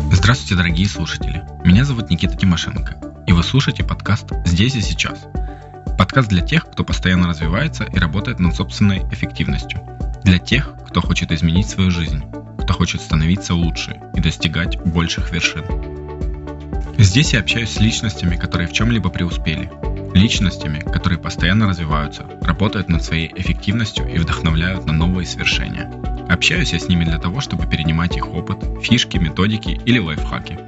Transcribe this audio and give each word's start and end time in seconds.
Здравствуйте, 0.00 0.56
дорогие 0.56 0.88
слушатели. 0.88 1.44
Меня 1.64 1.84
зовут 1.84 2.10
Никита 2.10 2.36
Тимошенко, 2.36 2.96
и 3.28 3.32
вы 3.32 3.44
слушаете 3.44 3.84
подкаст 3.84 4.26
«Здесь 4.44 4.74
и 4.74 4.80
сейчас». 4.80 5.26
Подкаст 5.96 6.28
для 6.28 6.42
тех, 6.42 6.68
кто 6.68 6.82
постоянно 6.82 7.28
развивается 7.28 7.84
и 7.84 7.96
работает 7.98 8.40
над 8.40 8.56
собственной 8.56 9.04
эффективностью. 9.12 9.80
Для 10.24 10.40
тех, 10.40 10.74
кто 10.84 11.00
хочет 11.00 11.30
изменить 11.30 11.68
свою 11.68 11.92
жизнь, 11.92 12.24
кто 12.58 12.72
хочет 12.72 13.02
становиться 13.02 13.54
лучше 13.54 14.00
и 14.16 14.20
достигать 14.20 14.80
больших 14.80 15.30
вершин. 15.30 15.64
Здесь 16.98 17.32
я 17.32 17.40
общаюсь 17.40 17.70
с 17.70 17.80
личностями, 17.80 18.34
которые 18.34 18.66
в 18.66 18.72
чем-либо 18.72 19.10
преуспели, 19.10 19.70
личностями, 20.12 20.80
которые 20.80 21.20
постоянно 21.20 21.68
развиваются, 21.68 22.26
работают 22.42 22.88
над 22.88 23.04
своей 23.04 23.32
эффективностью 23.36 24.12
и 24.12 24.18
вдохновляют 24.18 24.86
на 24.86 24.92
новые 24.92 25.26
свершения. 25.26 25.88
Общаюсь 26.28 26.72
я 26.72 26.78
с 26.78 26.88
ними 26.88 27.04
для 27.04 27.18
того, 27.18 27.40
чтобы 27.40 27.66
перенимать 27.66 28.16
их 28.16 28.32
опыт, 28.32 28.58
фишки, 28.82 29.18
методики 29.18 29.80
или 29.84 29.98
лайфхаки. 29.98 30.58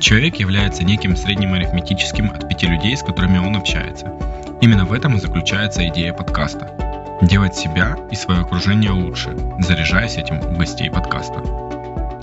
Человек 0.00 0.36
является 0.36 0.84
неким 0.84 1.16
средним 1.16 1.54
арифметическим 1.54 2.30
от 2.30 2.48
пяти 2.48 2.66
людей, 2.66 2.96
с 2.96 3.02
которыми 3.02 3.38
он 3.38 3.56
общается. 3.56 4.12
Именно 4.60 4.84
в 4.84 4.92
этом 4.92 5.16
и 5.16 5.20
заключается 5.20 5.86
идея 5.88 6.12
подкаста. 6.12 7.18
Делать 7.22 7.56
себя 7.56 7.96
и 8.10 8.14
свое 8.14 8.40
окружение 8.40 8.90
лучше, 8.90 9.36
заряжаясь 9.60 10.16
этим 10.16 10.40
у 10.40 10.56
гостей 10.56 10.90
подкаста. 10.90 11.40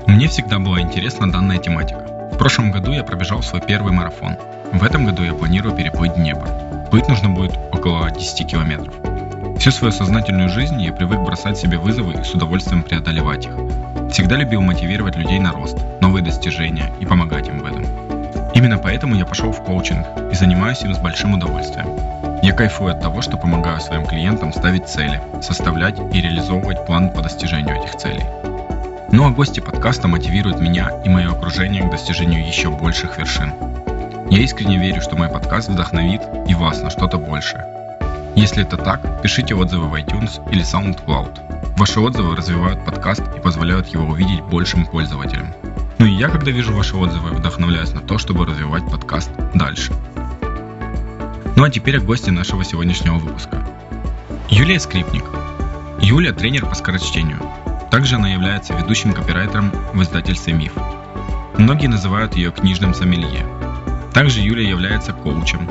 Мне 0.07 0.27
всегда 0.27 0.59
была 0.59 0.81
интересна 0.81 1.31
данная 1.31 1.57
тематика. 1.57 2.29
В 2.33 2.37
прошлом 2.37 2.71
году 2.71 2.91
я 2.91 3.03
пробежал 3.03 3.41
свой 3.43 3.61
первый 3.61 3.91
марафон. 3.91 4.37
В 4.71 4.83
этом 4.83 5.05
году 5.05 5.23
я 5.23 5.33
планирую 5.33 5.75
переплыть 5.75 6.15
Днепр. 6.15 6.47
Плыть 6.91 7.07
нужно 7.07 7.29
будет 7.29 7.57
около 7.71 8.09
10 8.11 8.47
километров. 8.47 8.93
Всю 9.57 9.71
свою 9.71 9.91
сознательную 9.91 10.49
жизнь 10.49 10.81
я 10.81 10.91
привык 10.91 11.19
бросать 11.19 11.57
себе 11.57 11.77
вызовы 11.77 12.13
и 12.13 12.23
с 12.23 12.33
удовольствием 12.33 12.83
преодолевать 12.83 13.45
их. 13.45 13.53
Всегда 14.11 14.35
любил 14.35 14.61
мотивировать 14.61 15.15
людей 15.15 15.39
на 15.39 15.51
рост, 15.51 15.77
новые 16.01 16.23
достижения 16.23 16.91
и 16.99 17.05
помогать 17.05 17.47
им 17.47 17.59
в 17.59 17.65
этом. 17.65 17.83
Именно 18.53 18.77
поэтому 18.77 19.15
я 19.15 19.25
пошел 19.25 19.51
в 19.51 19.63
коучинг 19.63 20.05
и 20.31 20.35
занимаюсь 20.35 20.83
им 20.83 20.93
с 20.93 20.99
большим 20.99 21.33
удовольствием. 21.33 21.87
Я 22.41 22.53
кайфую 22.53 22.91
от 22.91 23.01
того, 23.01 23.21
что 23.21 23.37
помогаю 23.37 23.81
своим 23.81 24.05
клиентам 24.05 24.53
ставить 24.53 24.87
цели, 24.87 25.19
составлять 25.41 25.97
и 26.13 26.21
реализовывать 26.21 26.85
план 26.85 27.09
по 27.09 27.21
достижению 27.21 27.81
этих 27.81 27.95
целей. 27.95 28.23
Ну 29.11 29.25
а 29.25 29.31
гости 29.31 29.59
подкаста 29.59 30.07
мотивируют 30.07 30.59
меня 30.59 30.91
и 31.03 31.09
мое 31.09 31.31
окружение 31.31 31.83
к 31.83 31.91
достижению 31.91 32.47
еще 32.47 32.69
больших 32.69 33.17
вершин. 33.17 33.53
Я 34.29 34.39
искренне 34.39 34.77
верю, 34.77 35.01
что 35.01 35.15
мой 35.15 35.29
подкаст 35.29 35.69
вдохновит 35.69 36.21
и 36.47 36.53
вас 36.53 36.81
на 36.81 36.89
что-то 36.89 37.17
большее. 37.17 37.74
Если 38.35 38.63
это 38.63 38.75
так, 38.75 39.21
пишите 39.21 39.55
отзывы 39.55 39.87
в 39.87 39.93
iTunes 39.95 40.41
или 40.51 40.61
SoundCloud. 40.61 41.77
Ваши 41.77 42.01
отзывы 42.01 42.35
развивают 42.35 42.83
подкаст 42.83 43.23
и 43.35 43.39
позволяют 43.39 43.87
его 43.87 44.05
увидеть 44.05 44.41
большим 44.43 44.85
пользователям. 44.85 45.53
Ну 45.99 46.05
и 46.05 46.11
я, 46.11 46.27
когда 46.27 46.51
вижу 46.51 46.73
ваши 46.73 46.97
отзывы, 46.97 47.29
вдохновляюсь 47.29 47.93
на 47.93 48.01
то, 48.01 48.17
чтобы 48.17 48.45
развивать 48.45 48.83
подкаст 48.91 49.31
дальше. 49.53 49.93
Ну 51.55 51.63
а 51.63 51.69
теперь 51.69 51.97
о 51.97 52.01
гости 52.01 52.29
нашего 52.29 52.65
сегодняшнего 52.65 53.17
выпуска. 53.17 53.65
Юлия 54.49 54.81
Скрипник. 54.81 55.23
Юлия– 56.01 56.33
тренер 56.33 56.65
по 56.65 56.75
скорочтению. 56.75 57.39
Также 57.89 58.17
она 58.17 58.27
является 58.27 58.73
ведущим 58.73 59.13
копирайтером 59.13 59.71
в 59.93 60.03
издательстве 60.03 60.53
«Миф». 60.53 60.73
Многие 61.57 61.87
называют 61.87 62.35
ее 62.35 62.51
книжным 62.51 62.93
сомелье. 62.93 63.45
Также 64.13 64.41
Юлия 64.41 64.69
является 64.69 65.13
коучем, 65.13 65.69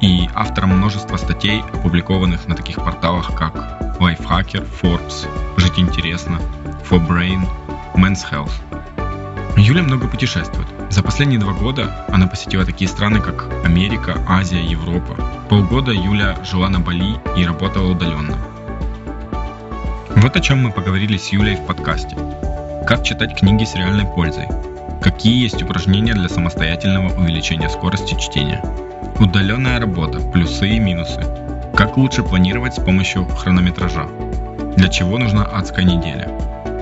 и 0.00 0.28
автором 0.34 0.76
множества 0.76 1.16
статей, 1.16 1.62
опубликованных 1.72 2.46
на 2.46 2.54
таких 2.54 2.76
порталах, 2.76 3.34
как 3.34 3.54
Lifehacker, 3.98 4.66
Forbes, 4.80 5.26
Жить 5.56 5.78
интересно, 5.78 6.38
For 6.88 7.04
Brain, 7.04 7.48
Men's 7.94 8.20
Health. 8.30 8.52
Юля 9.56 9.82
много 9.82 10.06
путешествует. 10.06 10.68
За 10.88 11.02
последние 11.02 11.40
два 11.40 11.52
года 11.52 12.06
она 12.08 12.28
посетила 12.28 12.64
такие 12.64 12.88
страны, 12.88 13.20
как 13.20 13.50
Америка, 13.64 14.22
Азия, 14.28 14.62
Европа. 14.62 15.16
Полгода 15.48 15.90
Юля 15.90 16.38
жила 16.44 16.68
на 16.68 16.78
Бали 16.78 17.16
и 17.36 17.44
работала 17.44 17.90
удаленно. 17.90 18.38
Вот 20.10 20.36
о 20.36 20.40
чем 20.40 20.62
мы 20.62 20.70
поговорили 20.70 21.16
с 21.16 21.28
Юлей 21.28 21.56
в 21.56 21.66
подкасте. 21.66 22.16
Как 22.86 23.02
читать 23.02 23.38
книги 23.38 23.64
с 23.64 23.74
реальной 23.74 24.06
пользой. 24.06 24.46
Какие 25.02 25.42
есть 25.42 25.62
упражнения 25.62 26.14
для 26.14 26.28
самостоятельного 26.28 27.12
увеличения 27.18 27.68
скорости 27.68 28.18
чтения 28.18 28.62
Удаленная 29.20 29.80
работа. 29.80 30.20
Плюсы 30.20 30.68
и 30.68 30.78
минусы. 30.78 31.20
Как 31.74 31.96
лучше 31.96 32.22
планировать 32.22 32.74
с 32.74 32.80
помощью 32.80 33.24
хронометража. 33.24 34.06
Для 34.76 34.88
чего 34.88 35.18
нужна 35.18 35.42
адская 35.42 35.84
неделя. 35.84 36.30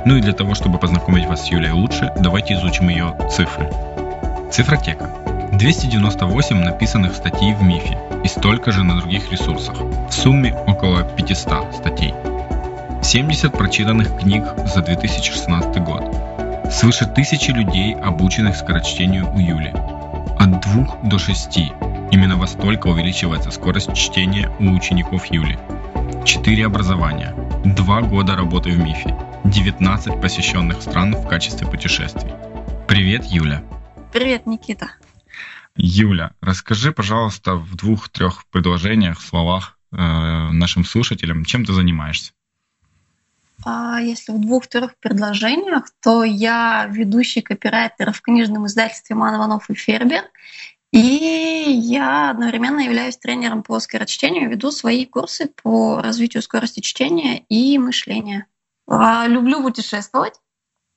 Ну 0.04 0.16
и 0.16 0.20
для 0.20 0.34
того, 0.34 0.54
чтобы 0.54 0.78
познакомить 0.78 1.26
вас 1.26 1.46
с 1.46 1.50
Юлей 1.50 1.70
лучше, 1.70 2.12
давайте 2.20 2.52
изучим 2.54 2.91
ее 2.91 3.16
цифры. 3.30 3.70
Цифротека. 4.52 5.08
298 5.52 6.56
написанных 6.62 7.14
статей 7.14 7.54
в 7.54 7.62
МИФе 7.62 7.98
и 8.22 8.28
столько 8.28 8.70
же 8.70 8.84
на 8.84 8.96
других 9.00 9.32
ресурсах. 9.32 9.80
В 9.80 10.12
сумме 10.12 10.54
около 10.66 11.04
500 11.04 11.75
статей. 11.75 12.12
70 13.02 13.52
прочитанных 13.52 14.14
книг 14.19 14.44
за 14.66 14.82
2016 14.82 15.82
год. 15.82 16.14
Свыше 16.70 17.06
тысячи 17.06 17.50
людей, 17.50 17.94
обученных 17.94 18.56
скорочтению 18.56 19.32
у 19.34 19.38
Юли. 19.38 19.72
От 20.38 20.60
2 20.60 20.98
до 21.04 21.19
6 21.19 21.72
Именно 22.12 22.37
во 22.37 22.47
столько 22.47 22.87
увеличивается 22.87 23.50
скорость 23.50 23.93
чтения 23.94 24.49
у 24.61 24.75
учеников 24.75 25.27
Юли. 25.27 25.59
Четыре 26.25 26.67
образования, 26.67 27.34
два 27.65 28.00
года 28.00 28.37
работы 28.37 28.71
в 28.71 28.78
МИФе, 28.78 29.17
19 29.44 30.21
посещенных 30.21 30.83
стран 30.83 31.15
в 31.15 31.27
качестве 31.27 31.67
путешествий. 31.67 32.33
Привет, 32.87 33.25
Юля. 33.25 33.65
Привет, 34.12 34.47
Никита. 34.47 34.93
Юля, 35.77 36.33
расскажи, 36.41 36.93
пожалуйста, 36.93 37.56
в 37.56 37.75
двух-трех 37.75 38.47
предложениях, 38.50 39.21
словах 39.21 39.78
э, 39.93 39.97
нашим 39.97 40.84
слушателям, 40.84 41.44
чем 41.44 41.65
ты 41.65 41.73
занимаешься? 41.73 42.33
А 43.65 44.00
если 44.00 44.33
в 44.33 44.41
двух-трех 44.41 44.97
предложениях, 45.00 45.87
то 46.03 46.23
я 46.23 46.87
ведущий 46.87 47.41
копирайтер 47.41 48.12
в 48.12 48.21
книжном 48.21 48.67
издательстве 48.67 49.17
«Ман 49.17 49.34
Иванов 49.34 49.69
и 49.71 49.75
Фербер» 49.75 50.23
И 50.92 50.98
я 50.98 52.30
одновременно 52.30 52.80
являюсь 52.80 53.16
тренером 53.16 53.62
по 53.62 53.80
скорочтению, 53.80 54.48
веду 54.50 54.70
свои 54.70 55.04
курсы 55.04 55.50
по 55.62 56.00
развитию 56.00 56.42
скорости 56.42 56.80
чтения 56.80 57.44
и 57.48 57.78
мышления. 57.78 58.47
А, 58.86 59.26
люблю 59.26 59.62
путешествовать. 59.62 60.34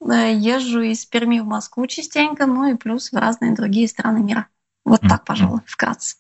Э, 0.01 0.33
езжу 0.33 0.81
из 0.81 1.05
Перми 1.05 1.39
в 1.39 1.45
Москву 1.45 1.87
частенько, 1.87 2.45
ну 2.45 2.71
и 2.71 2.77
плюс 2.77 3.11
в 3.11 3.17
разные 3.17 3.53
другие 3.53 3.87
страны 3.87 4.21
мира. 4.21 4.47
Вот 4.85 5.01
так, 5.01 5.25
пожалуй, 5.25 5.61
вкратце. 5.65 6.17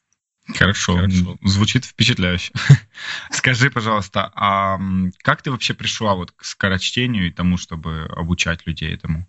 Хорошо. 0.55 0.95
Хорошо. 0.95 1.37
Звучит 1.43 1.85
впечатляюще. 1.85 2.53
Скажи, 3.31 3.69
пожалуйста, 3.69 4.31
а 4.35 4.79
как 5.21 5.41
ты 5.41 5.51
вообще 5.51 5.73
пришла 5.73 6.15
вот 6.15 6.31
к 6.31 6.43
скорочтению 6.43 7.27
и 7.27 7.31
тому, 7.31 7.57
чтобы 7.57 8.05
обучать 8.15 8.65
людей 8.65 8.93
этому? 8.93 9.27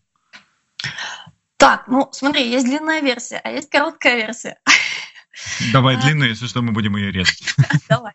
Так, 1.61 1.89
ну 1.89 2.09
смотри, 2.11 2.49
есть 2.49 2.65
длинная 2.65 3.01
версия, 3.01 3.39
а 3.45 3.51
есть 3.51 3.69
короткая 3.69 4.17
версия. 4.17 4.59
Давай 5.75 5.97
а, 5.97 6.01
длинную, 6.01 6.31
если 6.31 6.47
что, 6.47 6.63
мы 6.63 6.73
будем 6.73 6.97
ее 6.97 7.13
резать. 7.13 7.55
Давай. 7.89 8.15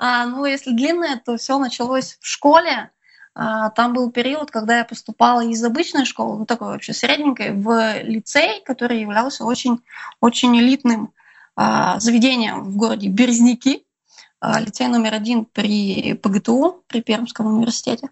А, 0.00 0.26
ну, 0.26 0.44
если 0.44 0.72
длинная, 0.72 1.22
то 1.24 1.36
все 1.36 1.60
началось 1.60 2.18
в 2.20 2.26
школе. 2.26 2.90
А, 3.36 3.70
там 3.70 3.92
был 3.92 4.10
период, 4.10 4.50
когда 4.50 4.78
я 4.78 4.84
поступала 4.84 5.44
из 5.44 5.62
обычной 5.62 6.06
школы, 6.06 6.40
ну 6.40 6.44
такой 6.44 6.68
вообще 6.70 6.92
средненькой, 6.92 7.52
в 7.52 8.02
лицей, 8.02 8.60
который 8.64 9.00
являлся 9.00 9.44
очень, 9.44 9.78
очень 10.20 10.58
элитным 10.58 11.12
а, 11.54 12.00
заведением 12.00 12.64
в 12.64 12.76
городе 12.76 13.06
Березники. 13.06 13.84
А, 14.44 14.58
лицей 14.58 14.88
номер 14.88 15.14
один 15.14 15.44
при 15.44 16.14
ПГТУ, 16.14 16.82
при 16.88 17.00
Пермском 17.00 17.46
университете. 17.46 18.08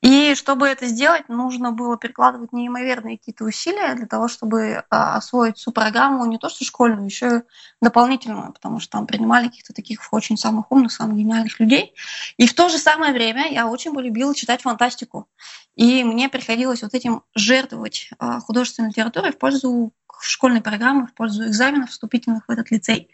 И 0.00 0.36
чтобы 0.36 0.68
это 0.68 0.86
сделать, 0.86 1.28
нужно 1.28 1.72
было 1.72 1.96
прикладывать 1.96 2.52
неимоверные 2.52 3.18
какие-то 3.18 3.42
усилия 3.42 3.94
для 3.94 4.06
того, 4.06 4.28
чтобы 4.28 4.84
а, 4.90 5.16
освоить 5.16 5.58
всю 5.58 5.72
программу, 5.72 6.24
не 6.26 6.38
то 6.38 6.48
что 6.50 6.64
школьную, 6.64 7.06
еще 7.06 7.38
и 7.38 7.84
дополнительную, 7.84 8.52
потому 8.52 8.78
что 8.78 8.92
там 8.92 9.08
принимали 9.08 9.48
каких-то 9.48 9.72
таких 9.72 10.06
очень 10.12 10.36
самых 10.36 10.70
умных, 10.70 10.92
самых 10.92 11.16
гениальных 11.16 11.58
людей. 11.58 11.94
И 12.36 12.46
в 12.46 12.54
то 12.54 12.68
же 12.68 12.78
самое 12.78 13.12
время 13.12 13.52
я 13.52 13.66
очень 13.66 13.92
полюбила 13.92 14.36
читать 14.36 14.62
фантастику. 14.62 15.26
И 15.74 16.04
мне 16.04 16.28
приходилось 16.28 16.82
вот 16.82 16.94
этим 16.94 17.24
жертвовать 17.34 18.08
а, 18.20 18.38
художественной 18.38 18.90
литературой 18.90 19.32
в 19.32 19.38
пользу 19.38 19.92
школьной 20.20 20.60
программы, 20.60 21.08
в 21.08 21.14
пользу 21.14 21.44
экзаменов 21.44 21.90
вступительных 21.90 22.46
в 22.46 22.50
этот 22.50 22.70
лицей. 22.70 23.10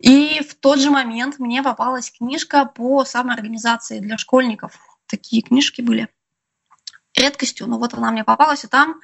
И 0.00 0.40
в 0.40 0.54
тот 0.54 0.78
же 0.78 0.90
момент 0.90 1.38
мне 1.38 1.62
попалась 1.62 2.10
книжка 2.10 2.64
по 2.64 3.04
самоорганизации 3.04 4.00
для 4.00 4.18
школьников. 4.18 4.78
Такие 5.06 5.42
книжки 5.42 5.80
были 5.80 6.08
редкостью, 7.14 7.66
но 7.66 7.78
вот 7.78 7.94
она 7.94 8.10
мне 8.10 8.24
попалась, 8.24 8.64
и 8.64 8.68
там 8.68 9.00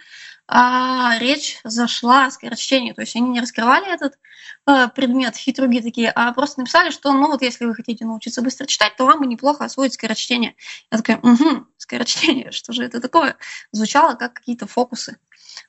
а, 0.53 1.17
речь 1.19 1.61
зашла 1.63 2.27
о 2.27 2.31
скорочтении. 2.31 2.93
То 2.93 3.03
есть 3.03 3.15
они 3.15 3.29
не 3.29 3.41
раскрывали 3.41 3.93
этот 3.93 4.19
а, 4.67 4.89
предмет, 4.89 5.37
хитруги 5.37 5.79
такие, 5.79 6.11
а 6.11 6.33
просто 6.33 6.61
написали, 6.61 6.91
что, 6.91 7.13
ну 7.13 7.29
вот 7.29 7.43
если 7.43 7.65
вы 7.65 7.75
хотите 7.75 8.05
научиться 8.05 8.43
быстро 8.43 8.67
читать, 8.67 8.97
то 8.97 9.07
вам 9.07 9.21
бы 9.21 9.27
неплохо 9.27 9.65
освоить 9.65 9.95
скорочтение. 9.95 10.57
Я 10.91 10.99
такая, 10.99 11.19
угу, 11.19 11.67
скорочтение, 11.77 12.51
что 12.53 12.73
же 12.73 12.85
это 12.85 13.01
такое? 13.01 13.37
Звучало 13.71 14.15
как 14.15 14.35
какие-то 14.35 14.67
фокусы. 14.67 15.19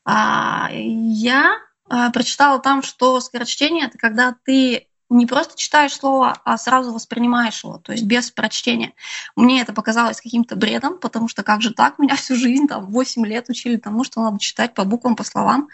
А, 0.03 0.69
я 0.71 1.59
а, 1.87 2.09
прочитала 2.09 2.59
там, 2.59 2.81
что 2.81 3.19
скорочтение– 3.19 3.85
это 3.87 3.99
когда 3.99 4.35
ты 4.45 4.87
не 5.11 5.25
просто 5.25 5.57
читаешь 5.57 5.93
слово, 5.93 6.37
а 6.45 6.57
сразу 6.57 6.93
воспринимаешь 6.93 7.63
его, 7.63 7.77
то 7.77 7.91
есть 7.91 8.05
без 8.05 8.31
прочтения. 8.31 8.93
Мне 9.35 9.61
это 9.61 9.73
показалось 9.73 10.21
каким-то 10.21 10.55
бредом, 10.55 10.97
потому 10.97 11.27
что 11.27 11.43
как 11.43 11.61
же 11.61 11.73
так? 11.73 11.99
Меня 11.99 12.15
всю 12.15 12.35
жизнь, 12.35 12.67
там, 12.67 12.85
8 12.85 13.25
лет 13.25 13.49
учили 13.49 13.75
тому, 13.75 14.03
что 14.03 14.21
надо 14.21 14.39
читать 14.39 14.73
по 14.73 14.85
буквам, 14.85 15.15
по 15.15 15.23
словам, 15.23 15.67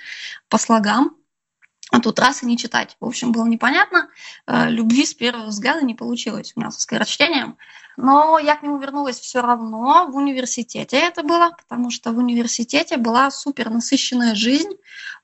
по 0.50 0.57
слогам. 0.57 1.16
А 1.92 2.00
тут 2.00 2.19
раз 2.19 2.44
и 2.44 2.45
не 2.45 2.57
читать. 2.57 2.98
В 3.00 3.06
общем, 3.06 3.31
было 3.31 3.45
непонятно. 3.45 4.10
Э, 4.45 4.69
любви 4.69 5.06
с 5.06 5.13
первого 5.13 5.48
взгляда 5.48 5.86
не 5.86 5.95
получилось 5.95 6.54
у 6.56 6.60
меня 6.60 6.72
со 6.72 6.81
скорочтением. 6.81 7.57
Но 7.95 8.38
я 8.38 8.56
к 8.56 8.62
нему 8.62 8.78
вернулась 8.78 9.19
все 9.19 9.42
равно 9.42 10.07
в 10.12 10.16
университете 10.16 10.98
это 10.98 11.24
было, 11.24 11.56
потому 11.57 11.89
что 11.89 12.12
в 12.12 12.18
университете 12.19 12.98
была 12.98 13.31
супер 13.31 13.72
насыщенная 13.72 14.36
жизнь, 14.36 14.74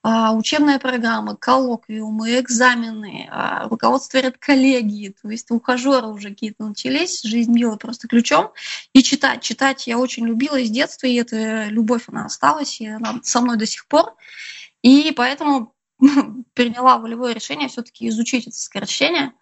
э, 0.03 0.29
учебная 0.33 0.79
программа, 0.79 1.35
коллоквиумы, 1.35 2.39
экзамены, 2.39 3.29
э, 3.29 3.67
руководство 3.67 4.21
коллегии, 4.39 5.13
то 5.21 5.29
есть 5.29 5.51
ухажеры 5.51 6.07
уже 6.07 6.29
какие-то 6.29 6.65
начались, 6.65 7.21
жизнь 7.23 7.53
била 7.53 7.75
просто 7.75 8.07
ключом. 8.07 8.51
И 8.93 9.03
читать, 9.03 9.41
читать 9.41 9.85
я 9.85 9.99
очень 9.99 10.25
любила 10.25 10.59
с 10.59 10.69
детства, 10.69 11.07
и 11.07 11.15
эта 11.15 11.65
любовь, 11.65 12.05
она 12.07 12.25
осталась, 12.25 12.79
и 12.79 12.87
она 12.87 13.19
со 13.21 13.41
мной 13.41 13.57
до 13.57 13.67
сих 13.67 13.85
пор. 13.85 14.15
И 14.81 15.13
поэтому 15.15 15.73
приняла 16.53 16.97
волевое 16.97 17.33
решение 17.33 17.69
все-таки 17.69 18.07
изучить 18.09 18.47
это 18.47 18.55
скорочтение 18.55 19.33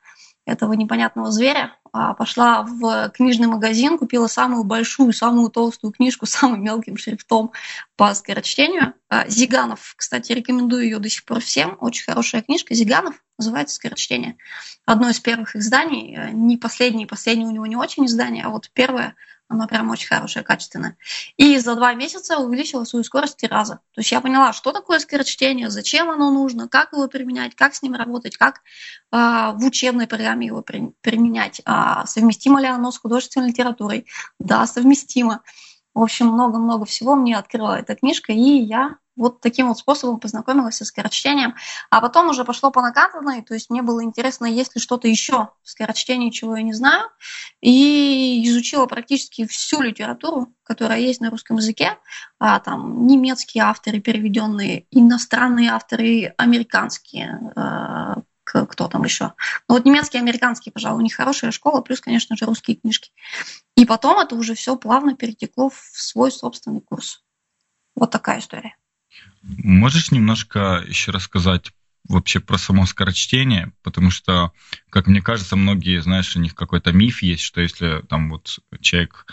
этого 0.45 0.73
непонятного 0.73 1.31
зверя. 1.31 1.75
А 1.93 2.13
пошла 2.13 2.63
в 2.63 3.09
книжный 3.09 3.47
магазин, 3.47 3.97
купила 3.97 4.27
самую 4.27 4.63
большую, 4.63 5.11
самую 5.11 5.49
толстую 5.49 5.91
книжку 5.91 6.25
с 6.25 6.31
самым 6.31 6.63
мелким 6.63 6.97
шрифтом 6.97 7.51
по 7.97 8.13
скорочтению. 8.15 8.93
А, 9.09 9.27
Зиганов, 9.27 9.93
кстати, 9.97 10.31
рекомендую 10.31 10.83
ее 10.83 10.99
до 10.99 11.09
сих 11.09 11.25
пор 11.25 11.41
всем. 11.41 11.77
Очень 11.81 12.05
хорошая 12.05 12.41
книжка. 12.41 12.73
Зиганов 12.73 13.15
называется 13.37 13.75
«Скорочтение». 13.75 14.37
Одно 14.85 15.09
из 15.09 15.19
первых 15.19 15.55
изданий. 15.55 16.15
Э, 16.15 16.31
не 16.31 16.57
последнее, 16.57 17.07
последнее 17.07 17.47
у 17.47 17.51
него 17.51 17.65
не 17.65 17.75
очень 17.75 18.05
издание, 18.05 18.45
а 18.45 18.49
вот 18.49 18.69
первое– 18.73 19.15
оно 19.51 19.67
прям 19.67 19.89
очень 19.89 20.07
хорошее, 20.07 20.45
качественное. 20.45 20.97
И 21.35 21.57
за 21.57 21.75
два 21.75 21.93
месяца 21.93 22.37
увеличила 22.37 22.85
свою 22.85 23.03
скорость 23.03 23.33
в 23.33 23.37
три 23.37 23.49
раза. 23.49 23.81
То 23.93 23.99
есть 23.99 24.11
я 24.11 24.21
поняла, 24.21 24.53
что 24.53 24.71
такое 24.71 24.99
скорочтение, 24.99 25.69
зачем 25.69 26.09
оно 26.09 26.31
нужно, 26.31 26.69
как 26.69 26.93
его 26.93 27.07
применять, 27.07 27.53
как 27.55 27.75
с 27.75 27.81
ним 27.81 27.95
работать, 27.95 28.37
как 28.37 28.57
э, 28.57 28.61
в 29.11 29.65
учебной 29.65 30.07
программе 30.07 30.47
его 30.47 30.61
при, 30.61 30.93
применять, 31.01 31.61
э, 31.65 31.71
совместимо 32.05 32.61
ли 32.61 32.67
оно 32.67 32.91
с 32.91 32.97
художественной 32.97 33.49
литературой. 33.49 34.07
Да, 34.39 34.65
совместимо. 34.65 35.41
В 35.93 36.01
общем, 36.01 36.27
много-много 36.27 36.85
всего 36.85 37.15
мне 37.15 37.37
открыла 37.37 37.77
эта 37.77 37.95
книжка, 37.95 38.31
и 38.31 38.61
я 38.61 38.95
вот 39.15 39.41
таким 39.41 39.67
вот 39.67 39.77
способом 39.77 40.19
познакомилась 40.19 40.77
со 40.77 40.85
скорочтением. 40.85 41.55
А 41.89 42.01
потом 42.01 42.29
уже 42.29 42.45
пошло 42.45 42.71
по 42.71 42.81
накатанной, 42.81 43.41
то 43.41 43.53
есть 43.53 43.69
мне 43.69 43.81
было 43.81 44.03
интересно, 44.03 44.45
есть 44.45 44.75
ли 44.75 44.81
что-то 44.81 45.07
еще 45.07 45.49
в 45.63 45.69
скорочтении, 45.69 46.29
чего 46.29 46.55
я 46.55 46.63
не 46.63 46.73
знаю. 46.73 47.09
И 47.61 48.41
изучила 48.45 48.85
практически 48.85 49.45
всю 49.45 49.81
литературу, 49.81 50.53
которая 50.63 50.99
есть 50.99 51.21
на 51.21 51.29
русском 51.29 51.57
языке. 51.57 51.97
А, 52.39 52.59
там 52.59 53.05
немецкие 53.05 53.63
авторы, 53.63 53.99
переведенные, 53.99 54.85
иностранные 54.91 55.71
авторы, 55.71 56.33
американские, 56.37 57.51
а, 57.55 58.21
кто 58.43 58.87
там 58.87 59.03
еще. 59.03 59.33
Ну 59.67 59.75
вот 59.75 59.85
немецкие, 59.85 60.21
американские, 60.21 60.73
пожалуй, 60.73 60.99
у 60.99 61.03
них 61.03 61.15
хорошая 61.15 61.51
школа, 61.51 61.81
плюс, 61.81 62.01
конечно 62.01 62.35
же, 62.35 62.45
русские 62.45 62.77
книжки. 62.77 63.11
И 63.75 63.85
потом 63.85 64.19
это 64.19 64.35
уже 64.35 64.55
все 64.55 64.75
плавно 64.75 65.15
перетекло 65.15 65.69
в 65.69 65.79
свой 65.93 66.31
собственный 66.31 66.81
курс. 66.81 67.23
Вот 67.95 68.11
такая 68.11 68.39
история. 68.39 68.75
Можешь 69.43 70.11
немножко 70.11 70.83
еще 70.87 71.11
рассказать 71.11 71.71
вообще 72.07 72.39
про 72.39 72.57
само 72.57 72.85
скорочтение, 72.85 73.73
потому 73.83 74.11
что, 74.11 74.51
как 74.89 75.07
мне 75.07 75.21
кажется, 75.21 75.55
многие, 75.55 76.01
знаешь, 76.01 76.35
у 76.35 76.39
них 76.39 76.55
какой-то 76.55 76.91
миф 76.91 77.21
есть, 77.21 77.43
что 77.43 77.61
если 77.61 78.01
там 78.07 78.29
вот 78.29 78.59
человек 78.81 79.25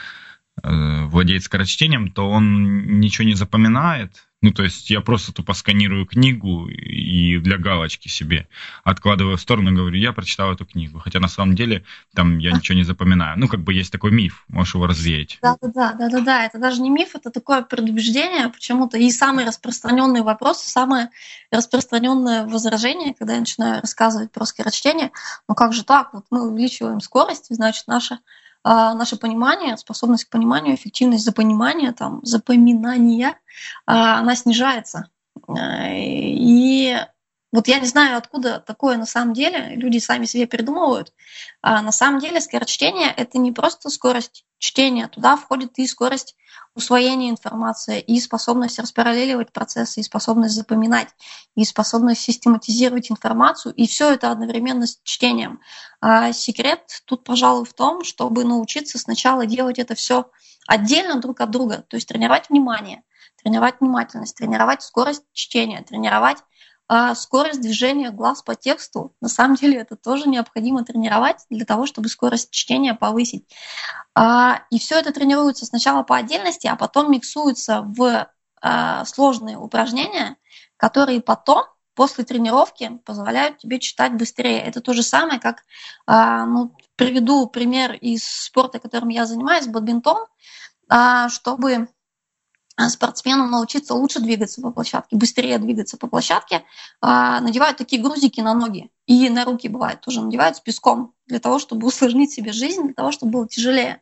э, 0.62 1.04
владеет 1.04 1.44
скорочтением, 1.44 2.10
то 2.10 2.28
он 2.28 3.00
ничего 3.00 3.26
не 3.26 3.34
запоминает, 3.34 4.27
ну, 4.40 4.52
то 4.52 4.62
есть 4.62 4.88
я 4.88 5.00
просто 5.00 5.32
тупо 5.32 5.52
сканирую 5.52 6.06
книгу 6.06 6.68
и 6.68 7.38
для 7.38 7.58
галочки 7.58 8.06
себе 8.06 8.46
откладываю 8.84 9.36
в 9.36 9.40
сторону 9.40 9.74
говорю, 9.74 9.96
я 9.96 10.12
прочитал 10.12 10.52
эту 10.52 10.64
книгу. 10.64 11.00
Хотя 11.00 11.18
на 11.18 11.26
самом 11.26 11.56
деле 11.56 11.84
там 12.14 12.38
я 12.38 12.52
ничего 12.52 12.76
не 12.76 12.84
запоминаю. 12.84 13.36
Ну, 13.36 13.48
как 13.48 13.60
бы 13.60 13.74
есть 13.74 13.90
такой 13.90 14.12
миф, 14.12 14.44
можешь 14.46 14.74
его 14.74 14.86
развеять. 14.86 15.38
Да, 15.42 15.56
да, 15.60 15.92
да, 15.92 16.08
да, 16.08 16.20
да. 16.20 16.44
Это 16.44 16.58
даже 16.58 16.80
не 16.80 16.90
миф, 16.90 17.16
это 17.16 17.30
такое 17.30 17.62
предубеждение 17.62 18.48
почему-то. 18.48 18.96
И 18.96 19.10
самый 19.10 19.44
распространенный 19.44 20.22
вопрос, 20.22 20.62
самое 20.62 21.10
распространенное 21.50 22.46
возражение, 22.46 23.14
когда 23.14 23.34
я 23.34 23.40
начинаю 23.40 23.80
рассказывать 23.80 24.30
про 24.30 24.44
скорочтение, 24.44 25.10
ну 25.48 25.56
как 25.56 25.72
же 25.72 25.82
так? 25.82 26.14
Вот 26.14 26.26
мы 26.30 26.48
увеличиваем 26.48 27.00
скорость, 27.00 27.46
значит, 27.50 27.88
наша 27.88 28.20
наше 28.64 29.16
понимание, 29.16 29.76
способность 29.76 30.24
к 30.24 30.30
пониманию, 30.30 30.74
эффективность 30.74 31.24
запонимания, 31.24 31.92
там, 31.92 32.20
запоминания, 32.24 33.38
а, 33.86 34.18
она 34.18 34.34
снижается. 34.34 35.08
А, 35.46 35.88
и 35.90 36.96
вот 37.50 37.66
я 37.66 37.80
не 37.80 37.86
знаю, 37.86 38.18
откуда 38.18 38.60
такое 38.60 38.96
на 38.96 39.06
самом 39.06 39.32
деле, 39.32 39.74
люди 39.74 39.98
сами 39.98 40.26
себе 40.26 40.46
придумывают. 40.46 41.12
А 41.62 41.80
на 41.80 41.92
самом 41.92 42.20
деле 42.20 42.40
скорочтение– 42.40 43.12
это 43.16 43.38
не 43.38 43.52
просто 43.52 43.88
скорость 43.88 44.44
чтения, 44.58 45.08
туда 45.08 45.36
входит 45.36 45.78
и 45.78 45.86
скорость 45.86 46.36
усвоения 46.74 47.30
информации, 47.30 48.00
и 48.00 48.20
способность 48.20 48.78
распараллеливать 48.78 49.52
процессы, 49.52 50.00
и 50.00 50.02
способность 50.02 50.54
запоминать, 50.54 51.08
и 51.56 51.64
способность 51.64 52.20
систематизировать 52.20 53.10
информацию, 53.10 53.74
и 53.74 53.86
все 53.86 54.12
это 54.12 54.30
одновременно 54.30 54.86
с 54.86 55.00
чтением. 55.02 55.60
А 56.00 56.32
секрет 56.32 57.02
тут, 57.06 57.24
пожалуй, 57.24 57.64
в 57.64 57.72
том, 57.72 58.04
чтобы 58.04 58.44
научиться 58.44 58.98
сначала 58.98 59.46
делать 59.46 59.78
это 59.78 59.94
все 59.94 60.30
отдельно 60.66 61.20
друг 61.20 61.40
от 61.40 61.50
друга, 61.50 61.84
то 61.88 61.96
есть 61.96 62.08
тренировать 62.08 62.50
внимание, 62.50 63.02
тренировать 63.42 63.80
внимательность, 63.80 64.36
тренировать 64.36 64.82
скорость 64.82 65.24
чтения, 65.32 65.82
тренировать 65.82 66.38
а 66.88 67.14
скорость 67.14 67.60
движения 67.60 68.10
глаз 68.10 68.42
по 68.42 68.54
тексту, 68.54 69.14
на 69.20 69.28
самом 69.28 69.56
деле 69.56 69.78
это 69.78 69.94
тоже 69.94 70.26
необходимо 70.26 70.84
тренировать 70.84 71.44
для 71.50 71.66
того, 71.66 71.84
чтобы 71.84 72.08
скорость 72.08 72.50
чтения 72.50 72.94
повысить. 72.94 73.46
А, 74.14 74.62
и 74.70 74.78
все 74.78 74.98
это 74.98 75.12
тренируется 75.12 75.66
сначала 75.66 76.02
по 76.02 76.16
отдельности, 76.16 76.66
а 76.66 76.76
потом 76.76 77.12
миксуется 77.12 77.82
в 77.82 78.30
а, 78.62 79.04
сложные 79.04 79.58
упражнения, 79.58 80.36
которые 80.78 81.20
потом 81.20 81.64
после 81.94 82.24
тренировки 82.24 82.98
позволяют 83.04 83.58
тебе 83.58 83.80
читать 83.80 84.14
быстрее. 84.14 84.60
Это 84.60 84.80
то 84.80 84.94
же 84.94 85.02
самое, 85.02 85.40
как, 85.40 85.64
ну, 86.06 86.72
приведу 86.94 87.48
пример 87.48 87.92
из 87.92 88.24
спорта, 88.24 88.78
которым 88.78 89.08
я 89.08 89.26
занимаюсь, 89.26 89.66
бадминтон, 89.66 90.24
чтобы 91.28 91.88
а, 92.78 92.88
спортсменам 92.90 93.50
научиться 93.50 93.92
лучше 93.92 94.20
двигаться 94.20 94.62
по 94.62 94.70
площадке, 94.70 95.16
быстрее 95.16 95.58
двигаться 95.58 95.96
по 95.96 96.06
площадке, 96.06 96.64
а, 97.00 97.40
надевают 97.40 97.76
такие 97.76 98.00
грузики 98.00 98.40
на 98.40 98.54
ноги 98.54 98.88
и 99.06 99.28
на 99.30 99.44
руки 99.44 99.68
бывает 99.68 100.00
тоже 100.00 100.22
надевают 100.22 100.58
с 100.58 100.60
песком 100.60 101.12
для 101.26 101.40
того, 101.40 101.58
чтобы 101.58 101.88
усложнить 101.88 102.30
себе 102.30 102.52
жизнь, 102.52 102.84
для 102.84 102.94
того, 102.94 103.10
чтобы 103.10 103.32
было 103.32 103.48
тяжелее. 103.48 104.00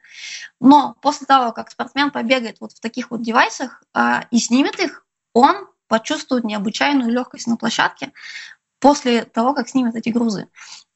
Но 0.61 0.95
после 1.01 1.27
того, 1.27 1.53
как 1.53 1.71
спортсмен 1.71 2.11
побегает 2.11 2.59
вот 2.61 2.73
в 2.73 2.81
таких 2.81 3.11
вот 3.11 3.23
девайсах 3.23 3.83
а, 3.95 4.27
и 4.31 4.39
снимет 4.39 4.79
их, 4.79 5.07
он 5.33 5.69
почувствует 5.89 6.45
необычайную 6.45 7.11
легкость 7.11 7.47
на 7.47 7.57
площадке 7.57 8.13
после 8.79 9.25
того, 9.25 9.55
как 9.55 9.71
снимет 9.71 9.95
эти 9.95 10.11
грузы. 10.11 10.49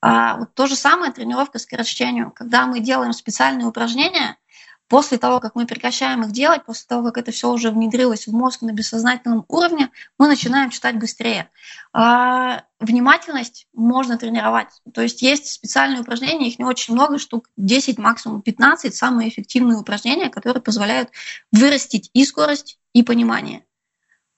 вот 0.03 0.53
то 0.53 0.67
же 0.67 0.77
самое 0.77 1.13
тренировка 1.13 1.59
скорочтению. 1.59 2.31
Когда 2.31 2.67
мы 2.67 2.81
делаем 2.81 3.15
специальные 3.15 3.67
упражнения– 3.67 4.37
После 4.91 5.19
того, 5.19 5.39
как 5.39 5.55
мы 5.55 5.67
прекращаем 5.67 6.25
их 6.25 6.33
делать, 6.33 6.65
после 6.65 6.85
того, 6.89 7.05
как 7.05 7.19
это 7.19 7.31
все 7.31 7.49
уже 7.49 7.71
внедрилось 7.71 8.27
в 8.27 8.33
мозг 8.33 8.63
на 8.63 8.73
бессознательном 8.73 9.45
уровне, 9.47 9.89
мы 10.19 10.27
начинаем 10.27 10.71
читать 10.71 10.99
быстрее. 10.99 11.49
А, 11.93 12.65
внимательность 12.81 13.69
можно 13.73 14.19
тренировать. 14.19 14.67
То 14.93 15.01
есть 15.01 15.23
есть 15.23 15.47
специальные 15.47 16.01
упражнения, 16.01 16.49
их 16.49 16.59
не 16.59 16.65
очень 16.65 16.95
много, 16.95 17.21
штук 17.21 17.49
10, 17.57 17.99
максимум 17.99 18.43
15, 18.43 18.93
самые 18.93 19.29
эффективные 19.29 19.79
упражнения, 19.79 20.29
которые 20.29 20.61
позволяют 20.61 21.11
вырастить 21.53 22.11
и 22.13 22.25
скорость, 22.25 22.81
и 22.93 23.05
понимание. 23.05 23.65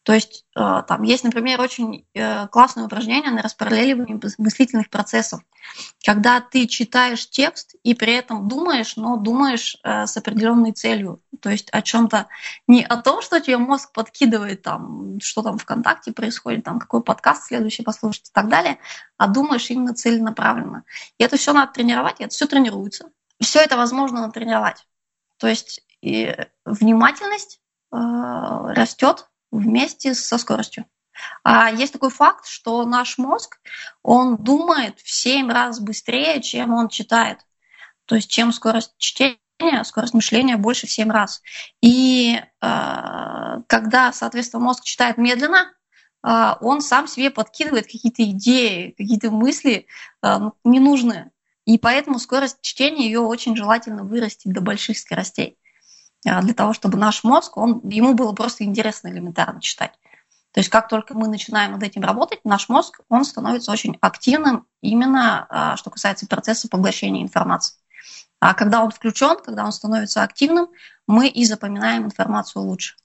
То 0.02 0.14
есть 0.14 0.44
э, 0.56 0.82
там 0.88 1.02
есть, 1.02 1.23
например, 1.23 1.61
очень 1.61 2.06
э, 2.14 2.49
классное 2.49 2.85
упражнение 2.85 3.30
на 3.30 3.40
распараллеливание 3.40 4.18
мыслительных 4.38 4.90
процессов, 4.90 5.42
когда 6.04 6.40
ты 6.40 6.66
читаешь 6.66 7.30
текст 7.30 7.76
и 7.85 7.94
при 7.94 8.14
этом 8.14 8.49
думаешь, 8.49 8.97
но 8.97 9.16
думаешь 9.16 9.76
э, 9.85 10.06
с 10.06 10.16
определенной 10.16 10.73
целью, 10.73 11.23
то 11.40 11.50
есть 11.50 11.71
о 11.71 11.82
чем-то 11.82 12.26
не 12.66 12.85
о 12.85 12.97
том, 12.97 13.23
что 13.23 13.40
тебе 13.40 13.59
мозг 13.59 13.92
подкидывает, 13.92 14.62
там, 14.62 15.21
что 15.21 15.42
там 15.42 15.56
ВКонтакте 15.59 16.12
происходит, 16.12 16.64
там, 16.64 16.80
какой 16.80 17.04
подкаст 17.04 17.44
следующий 17.44 17.85
послушать 17.85 18.28
и 18.28 18.32
так 18.32 18.49
далее, 18.49 18.78
а 19.18 19.28
думаешь 19.28 19.71
именно 19.71 19.94
целенаправленно. 19.94 20.82
И 21.18 21.23
это 21.23 21.37
все 21.37 21.52
надо 21.52 21.73
тренировать, 21.73 22.18
и 22.18 22.25
это 22.25 22.35
все 22.35 22.49
тренируется. 22.49 23.11
Все 23.40 23.61
это 23.61 23.76
возможно 23.76 24.23
натренировать. 24.26 24.85
То 25.38 25.47
есть 25.47 25.80
и 26.00 26.37
внимательность 26.64 27.61
растет 27.90 29.28
вместе 29.52 30.14
со 30.14 30.38
скоростью. 30.38 30.87
А 31.44 31.71
есть 31.71 31.92
такой 31.92 32.11
факт, 32.11 32.47
что 32.47 32.85
наш 32.85 33.18
мозг, 33.18 33.61
он 34.02 34.37
думает 34.37 34.99
в 35.00 35.11
7 35.11 35.50
раз 35.50 35.78
быстрее, 35.78 36.40
чем 36.40 36.73
он 36.75 36.88
читает. 36.88 37.38
То 38.06 38.16
есть 38.16 38.30
чем 38.30 38.52
скорость 38.52 38.94
чтения, 38.99 39.38
скорость 39.85 40.14
мышления 40.14 40.56
больше 40.56 40.87
в 40.87 40.90
7 40.90 41.11
раз. 41.11 41.42
И 41.80 42.40
э, 42.40 43.56
когда, 43.66 44.12
соответственно, 44.12 44.64
мозг 44.64 44.85
читает 44.85 45.18
медленно, 45.18 45.73
э, 46.26 46.54
он 46.61 46.80
сам 46.80 47.06
себе 47.06 47.30
подкидывает 47.30 47.85
какие-то 47.85 48.25
идеи, 48.25 48.94
какие-то 48.97 49.30
мысли 49.30 49.87
э, 50.23 50.38
ненужные. 50.64 51.30
И 51.64 51.78
поэтому 51.78 52.18
скорость 52.18 52.61
чтения 52.62 53.06
ее 53.06 53.21
очень 53.21 53.54
желательно 53.54 54.02
вырастить 54.02 54.52
до 54.52 54.61
больших 54.62 54.99
скоростей 54.99 55.59
для 56.25 56.55
того, 56.55 56.73
чтобы 56.73 56.99
наш 56.99 57.25
мозг, 57.25 57.57
он, 57.57 57.81
ему 57.88 58.14
было 58.14 58.33
просто 58.33 58.64
интересно 58.64 59.09
элементарно 59.09 59.61
читать. 59.61 59.93
То 60.52 60.61
есть 60.61 60.69
как 60.69 60.88
только 60.88 61.14
мы 61.14 61.29
начинаем 61.29 61.73
над 61.73 61.83
этим 61.83 62.02
работать, 62.02 62.41
наш 62.45 62.69
мозг, 62.69 63.00
он 63.09 63.25
становится 63.25 63.73
очень 63.73 63.97
активным 64.00 64.67
именно, 64.83 65.47
а, 65.49 65.76
что 65.76 65.91
касается 65.91 66.26
процесса 66.26 66.69
поглощения 66.69 67.23
информации. 67.23 67.76
А 68.38 68.55
когда 68.55 68.83
он 68.83 68.91
включен, 68.91 69.37
когда 69.43 69.64
он 69.64 69.73
становится 69.73 70.23
активным, 70.23 70.69
мы 71.07 71.29
и 71.29 71.45
запоминаем 71.45 72.05
информацию 72.05 72.62
лучше. 72.62 72.97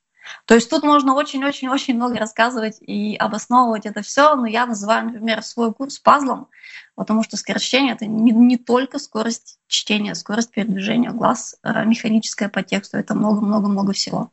То 0.46 0.56
есть 0.56 0.70
тут 0.70 0.84
можно 0.84 1.14
очень-очень-очень 1.14 1.96
много 1.96 2.18
рассказывать 2.18 2.78
и 2.82 3.16
обосновывать 3.16 3.86
это 3.86 4.02
все, 4.02 4.36
но 4.36 4.48
я 4.48 4.66
называю, 4.66 5.06
например, 5.06 5.44
свой 5.44 5.74
курс 5.74 6.00
пазлом, 6.00 6.48
потому 6.96 7.24
что 7.24 7.38
скорочтение— 7.38 7.94
это 7.96 8.06
не, 8.06 8.32
не 8.32 8.58
только 8.58 9.00
скорость 9.00 9.60
чтения, 9.68 10.16
скорость 10.16 10.52
передвижения 10.52 11.12
глаз, 11.12 11.56
а 11.62 11.84
механическая 11.84 12.50
по 12.50 12.64
тексту, 12.64 12.98
это 12.98 13.16
много-много-много 13.16 13.94
всего. 13.94 14.32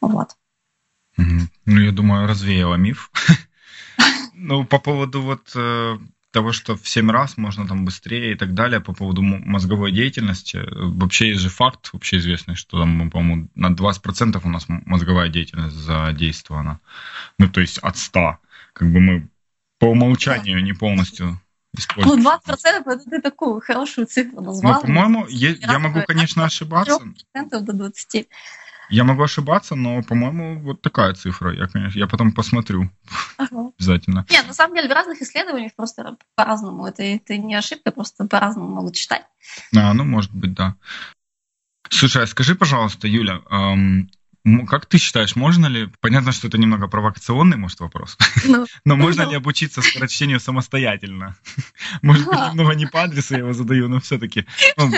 Вот. 0.00 0.36
Ну, 1.16 1.80
я 1.80 1.92
думаю, 1.92 2.26
развеяла 2.26 2.74
миф. 2.74 3.10
Ну, 4.38 4.66
по 4.66 4.78
поводу 4.78 5.22
вот 5.22 5.50
э, 5.54 5.96
того, 6.36 6.52
что 6.52 6.76
в 6.76 6.86
7 6.86 7.10
раз 7.10 7.38
можно 7.38 7.66
там 7.66 7.86
быстрее 7.86 8.32
и 8.32 8.34
так 8.34 8.52
далее, 8.52 8.80
по 8.80 8.92
поводу 8.92 9.22
мозговой 9.22 9.90
деятельности, 9.90 10.62
вообще 10.70 11.30
есть 11.30 11.40
же 11.40 11.48
факт, 11.48 11.88
вообще 11.94 12.18
известный, 12.18 12.56
что 12.56 12.78
там, 12.78 13.10
по-моему, 13.10 13.48
на 13.54 13.72
20% 13.72 14.38
у 14.44 14.48
нас 14.50 14.66
мозговая 14.68 15.30
деятельность 15.30 15.76
задействована. 15.76 16.78
Ну, 17.38 17.48
то 17.48 17.62
есть 17.62 17.78
от 17.78 17.96
100. 17.96 18.36
Как 18.74 18.92
бы 18.92 19.00
мы 19.00 19.28
по 19.78 19.86
умолчанию 19.86 20.62
не 20.62 20.74
полностью 20.74 21.40
используем. 21.72 22.22
Ну, 22.22 22.30
20% 22.30 22.82
это 22.84 22.98
ты 22.98 23.22
такую 23.22 23.62
хорошую 23.62 24.06
цифру 24.06 24.42
назвал. 24.42 24.74
Ну, 24.74 24.80
по-моему, 24.82 25.26
я, 25.30 25.52
я 25.52 25.78
могу, 25.78 26.02
конечно, 26.06 26.44
ошибаться. 26.44 27.00
3% 27.34 27.60
до 27.60 27.72
20%. 27.72 28.26
Я 28.88 29.04
могу 29.04 29.22
ошибаться, 29.22 29.74
но, 29.74 30.02
по-моему, 30.02 30.60
вот 30.60 30.82
такая 30.82 31.14
цифра. 31.14 31.54
Я, 31.54 31.66
конечно, 31.66 31.98
я 31.98 32.06
потом 32.06 32.32
посмотрю 32.32 32.90
ага. 33.36 33.72
обязательно. 33.78 34.26
Нет, 34.30 34.46
на 34.46 34.54
самом 34.54 34.76
деле 34.76 34.88
в 34.88 34.92
разных 34.92 35.20
исследованиях 35.22 35.74
просто 35.74 36.16
по-разному. 36.34 36.86
Это, 36.86 37.02
это 37.02 37.36
не 37.36 37.54
ошибка, 37.54 37.90
просто 37.90 38.26
по-разному 38.26 38.68
могут 38.68 38.94
читать. 38.94 39.24
А, 39.74 39.92
ну, 39.94 40.04
может 40.04 40.32
быть, 40.32 40.54
да. 40.54 40.76
Слушай, 41.88 42.24
а 42.24 42.26
скажи, 42.26 42.54
пожалуйста, 42.54 43.06
Юля, 43.06 43.42
эм, 43.50 44.10
как 44.66 44.86
ты 44.86 44.98
считаешь, 44.98 45.34
можно 45.34 45.66
ли, 45.66 45.90
понятно, 46.00 46.32
что 46.32 46.46
это 46.46 46.58
немного 46.58 46.86
провокационный, 46.86 47.56
может, 47.56 47.80
вопрос, 47.80 48.16
ну, 48.44 48.66
но 48.84 48.96
можно 48.96 49.24
ну. 49.24 49.30
ли 49.30 49.36
обучиться 49.36 49.82
скорочтению 49.82 50.38
самостоятельно? 50.38 51.36
Может 52.02 52.26
быть, 52.26 52.38
немного 52.38 52.74
не 52.74 52.86
по 52.86 53.02
адресу 53.02 53.34
я 53.34 53.40
его 53.40 53.52
задаю, 53.52 53.88
но 53.88 54.00
все-таки 54.00 54.46
ну, 54.76 54.92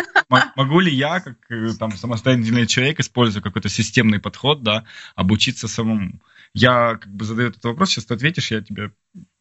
могу 0.56 0.80
ли 0.80 0.92
я, 0.92 1.20
как 1.20 1.36
э, 1.50 1.72
там 1.78 1.96
самостоятельный 1.96 2.66
человек, 2.66 3.00
используя 3.00 3.42
какой-то 3.42 3.68
системный 3.68 4.20
подход, 4.20 4.62
да, 4.62 4.84
обучиться 5.14 5.68
самому? 5.68 6.20
Я 6.54 6.96
как 6.96 7.14
бы 7.14 7.24
задаю 7.24 7.48
этот 7.48 7.64
вопрос, 7.64 7.90
сейчас 7.90 8.06
ты 8.06 8.14
ответишь, 8.14 8.50
я 8.50 8.60
тебе 8.60 8.92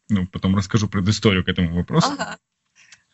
ну, 0.08 0.26
потом 0.26 0.56
расскажу 0.56 0.88
предысторию 0.88 1.44
к 1.44 1.48
этому 1.48 1.74
вопросу. 1.74 2.12
Ага. 2.12 2.38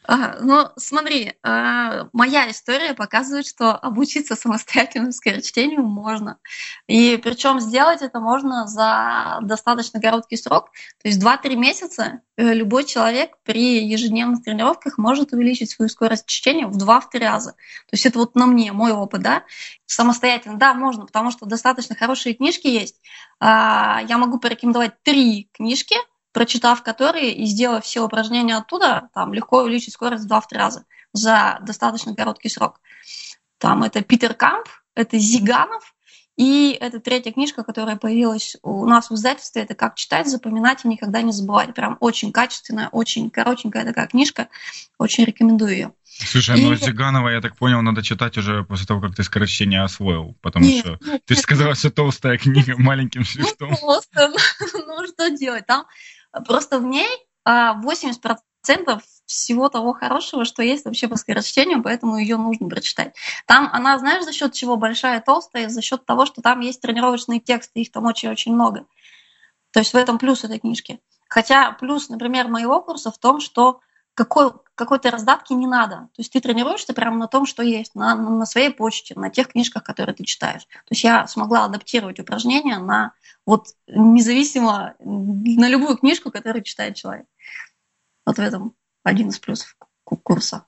Ага, 0.06 0.36
ну, 0.42 0.68
смотри, 0.76 1.32
э, 1.42 2.04
моя 2.12 2.50
история 2.50 2.92
показывает, 2.92 3.46
что 3.46 3.74
обучиться 3.74 4.36
самостоятельному 4.36 5.12
скорочтению 5.12 5.82
можно. 5.82 6.38
И 6.86 7.16
причем 7.16 7.58
сделать 7.58 8.02
это 8.02 8.20
можно 8.20 8.66
за 8.66 9.38
достаточно 9.40 10.02
короткий 10.02 10.36
срок. 10.36 10.72
То 11.02 11.08
есть 11.08 11.22
2-3 11.22 11.56
месяца 11.56 12.20
э, 12.36 12.52
любой 12.52 12.84
человек 12.84 13.38
при 13.44 13.82
ежедневных 13.86 14.42
тренировках 14.42 14.98
может 14.98 15.32
увеличить 15.32 15.70
свою 15.70 15.88
скорость 15.88 16.26
чтения 16.26 16.66
в 16.66 16.76
2-3 16.76 17.18
раза. 17.20 17.52
То 17.52 17.92
есть 17.92 18.04
это 18.04 18.18
вот 18.18 18.34
на 18.34 18.44
мне, 18.44 18.72
мой 18.72 18.92
опыт, 18.92 19.22
да. 19.22 19.44
Самостоятельно, 19.86 20.58
да, 20.58 20.74
можно, 20.74 21.06
потому 21.06 21.30
что 21.30 21.46
достаточно 21.46 21.96
хорошие 21.96 22.34
книжки 22.34 22.66
есть. 22.66 23.00
Э, 23.40 24.00
я 24.06 24.18
могу 24.18 24.38
порекомендовать 24.38 25.02
три 25.02 25.48
книжки– 25.54 25.96
прочитав 26.34 26.82
которые 26.82 27.32
и 27.32 27.46
сделав 27.46 27.84
все 27.84 28.04
упражнения 28.04 28.56
оттуда, 28.56 29.08
там 29.14 29.32
легко 29.32 29.62
увеличить 29.62 29.94
скорость 29.94 30.24
в 30.24 30.32
2-3 30.32 30.42
раза 30.52 30.84
за 31.12 31.60
достаточно 31.62 32.14
короткий 32.14 32.48
срок. 32.48 32.80
Там 33.58 33.84
это 33.84 34.02
Питер 34.02 34.34
Камп, 34.34 34.66
это 34.96 35.16
Зиганов, 35.16 35.94
и 36.36 36.76
это 36.80 36.98
третья 36.98 37.30
книжка, 37.30 37.62
которая 37.62 37.94
появилась 37.94 38.56
у 38.62 38.84
нас 38.86 39.08
в 39.08 39.14
издательстве, 39.14 39.62
это 39.62 39.76
«Как 39.76 39.94
читать, 39.94 40.26
запоминать 40.28 40.84
и 40.84 40.88
никогда 40.88 41.22
не 41.22 41.30
забывать». 41.30 41.72
Прям 41.74 41.96
очень 42.00 42.32
качественная, 42.32 42.88
очень 42.88 43.30
коротенькая 43.30 43.84
такая 43.84 44.08
книжка. 44.08 44.48
Очень 44.98 45.24
рекомендую 45.24 45.72
ее. 45.72 45.92
Слушай, 46.04 46.60
ну, 46.60 46.66
и... 46.66 46.70
ну 46.70 46.76
Зиганова, 46.76 47.28
я 47.28 47.40
так 47.40 47.56
понял, 47.56 47.82
надо 47.82 48.02
читать 48.02 48.36
уже 48.36 48.64
после 48.64 48.86
того, 48.86 49.00
как 49.00 49.14
ты 49.14 49.22
скорочтение 49.22 49.82
освоил, 49.82 50.36
потому 50.42 50.64
нет, 50.64 50.80
что 50.80 50.98
нет, 51.04 51.22
ты 51.24 51.34
же 51.34 51.40
сказала, 51.40 51.74
что 51.74 51.90
толстая 51.90 52.38
книга 52.38 52.74
маленьким 52.78 53.24
шрифтом. 53.24 53.70
Ну, 53.70 53.76
просто, 53.76 54.32
ну 54.86 55.06
что 55.06 55.30
делать? 55.30 55.66
Там 55.66 55.86
Просто 56.46 56.78
в 56.78 56.84
ней 56.84 57.08
80% 57.46 58.38
а, 58.66 58.98
всего 59.26 59.68
того 59.68 59.92
хорошего, 59.92 60.44
что 60.44 60.62
есть 60.62 60.84
вообще 60.84 61.08
по 61.08 61.16
скорочтению, 61.16 61.82
поэтому 61.82 62.16
ее 62.16 62.36
нужно 62.36 62.68
прочитать. 62.68 63.14
Там 63.46 63.68
она, 63.72 63.98
знаешь, 63.98 64.24
за 64.24 64.32
счет 64.32 64.52
чего 64.52 64.76
большая, 64.76 65.20
толстая, 65.20 65.68
за 65.68 65.82
счет 65.82 66.04
того, 66.04 66.26
что 66.26 66.42
там 66.42 66.60
есть 66.60 66.80
тренировочные 66.80 67.40
тексты, 67.40 67.80
их 67.80 67.92
там 67.92 68.04
очень-очень 68.04 68.52
много. 68.52 68.86
То 69.72 69.80
есть 69.80 69.92
в 69.92 69.96
этом 69.96 70.18
плюс 70.18 70.44
этой 70.44 70.58
книжки. 70.58 71.00
Хотя 71.28 71.72
плюс, 71.72 72.08
например, 72.08 72.48
моего 72.48 72.80
курса 72.80 73.10
в 73.10 73.18
том, 73.18 73.40
что 73.40 73.80
какой, 74.14 74.52
какой-то 74.74 75.10
раздатки 75.10 75.52
не 75.52 75.66
надо. 75.66 76.08
То 76.14 76.18
есть 76.18 76.32
ты 76.32 76.40
тренируешься 76.40 76.94
прямо 76.94 77.18
на 77.18 77.28
том, 77.28 77.46
что 77.46 77.62
есть, 77.62 77.94
на, 77.94 78.14
на 78.14 78.46
своей 78.46 78.70
почте, 78.70 79.18
на 79.18 79.30
тех 79.30 79.48
книжках, 79.48 79.82
которые 79.82 80.14
ты 80.14 80.24
читаешь. 80.24 80.64
То 80.64 80.90
есть 80.90 81.04
я 81.04 81.26
смогла 81.26 81.64
адаптировать 81.64 82.20
упражнения 82.20 82.78
на 82.78 83.12
вот 83.44 83.68
независимо 83.86 84.94
на 85.00 85.68
любую 85.68 85.96
книжку, 85.96 86.30
которую 86.30 86.62
читает 86.62 86.96
человек. 86.96 87.26
Вот 88.24 88.36
в 88.36 88.40
этом 88.40 88.74
один 89.02 89.28
из 89.28 89.38
плюсов 89.38 89.76
курса. 90.04 90.66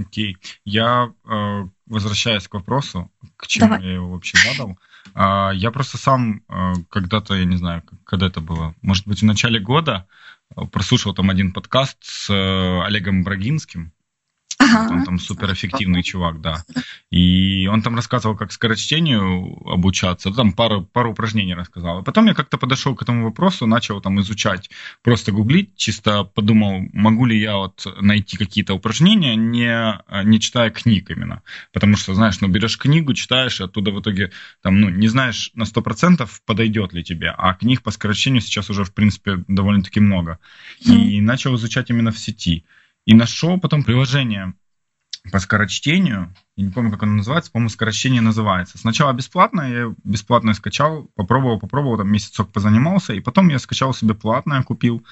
Окей. 0.00 0.34
Okay. 0.34 0.46
Я 0.64 1.12
э, 1.24 1.68
возвращаясь 1.86 2.48
к 2.48 2.54
вопросу, 2.54 3.10
к 3.36 3.46
чему 3.46 3.68
Давай. 3.68 3.84
я 3.84 3.94
его 3.94 4.10
вообще 4.10 4.38
задал. 4.38 4.78
Э, 5.14 5.50
я 5.54 5.70
просто 5.70 5.98
сам 5.98 6.42
э, 6.48 6.74
когда-то, 6.90 7.34
я 7.34 7.44
не 7.44 7.56
знаю, 7.56 7.82
когда 8.04 8.26
это 8.26 8.40
было, 8.40 8.74
может 8.82 9.06
быть, 9.06 9.22
в 9.22 9.24
начале 9.24 9.60
года 9.60 10.06
прослушал 10.72 11.14
там 11.14 11.30
один 11.30 11.52
подкаст 11.52 11.98
с 12.00 12.30
э, 12.30 12.82
Олегом 12.84 13.22
Брагинским. 13.22 13.92
Ага. 14.68 14.92
Он 14.92 15.04
там 15.04 15.18
суперэффективный 15.18 16.02
чувак, 16.02 16.40
да. 16.40 16.64
И 17.10 17.66
он 17.66 17.82
там 17.82 17.94
рассказывал, 17.94 18.36
как 18.36 18.52
скорочтению 18.52 19.56
обучаться. 19.68 20.30
Там 20.30 20.52
пару, 20.52 20.82
пару 20.82 21.12
упражнений 21.12 21.54
рассказал. 21.54 22.00
И 22.00 22.04
потом 22.04 22.26
я 22.26 22.34
как-то 22.34 22.58
подошел 22.58 22.94
к 22.94 23.02
этому 23.02 23.24
вопросу, 23.24 23.66
начал 23.66 24.00
там 24.00 24.20
изучать, 24.20 24.70
просто 25.02 25.32
гуглить, 25.32 25.76
чисто 25.76 26.24
подумал, 26.24 26.82
могу 26.92 27.26
ли 27.26 27.38
я 27.38 27.56
вот 27.56 27.86
найти 28.00 28.36
какие-то 28.36 28.74
упражнения, 28.74 29.36
не, 29.36 30.00
не 30.24 30.40
читая 30.40 30.70
книг 30.70 31.10
именно. 31.10 31.42
Потому 31.72 31.96
что, 31.96 32.14
знаешь, 32.14 32.40
ну 32.40 32.48
берешь 32.48 32.78
книгу, 32.78 33.14
читаешь, 33.14 33.60
и 33.60 33.64
оттуда 33.64 33.90
в 33.90 34.00
итоге 34.00 34.32
там, 34.62 34.80
ну, 34.80 34.88
не 34.88 35.08
знаешь 35.08 35.50
на 35.54 35.64
100% 35.64 36.28
подойдет 36.46 36.92
ли 36.92 37.02
тебе. 37.02 37.34
А 37.36 37.54
книг 37.54 37.82
по 37.82 37.90
скорочтению 37.90 38.42
сейчас 38.42 38.70
уже, 38.70 38.84
в 38.84 38.92
принципе, 38.92 39.44
довольно-таки 39.48 40.00
много. 40.00 40.38
И 40.80 41.20
начал 41.20 41.54
изучать 41.56 41.90
именно 41.90 42.10
в 42.10 42.18
сети. 42.18 42.64
И 43.08 43.14
нашел 43.14 43.58
потом 43.58 43.84
приложение 43.84 44.52
по 45.32 45.38
скорочтению. 45.38 46.34
Я 46.56 46.66
не 46.66 46.70
помню, 46.70 46.90
как 46.90 47.04
оно 47.04 47.14
называется. 47.14 47.50
По-моему, 47.50 47.70
скорочтение 47.70 48.20
называется. 48.20 48.76
Сначала 48.76 49.14
бесплатно, 49.14 49.62
я 49.62 49.94
бесплатно 50.04 50.52
скачал, 50.52 51.08
попробовал, 51.14 51.58
попробовал, 51.58 51.96
там 51.96 52.12
месяцок 52.12 52.52
позанимался, 52.52 53.14
и 53.14 53.20
потом 53.20 53.48
я 53.48 53.58
скачал 53.60 53.94
себе 53.94 54.12
платное, 54.12 54.62
купил. 54.62 55.06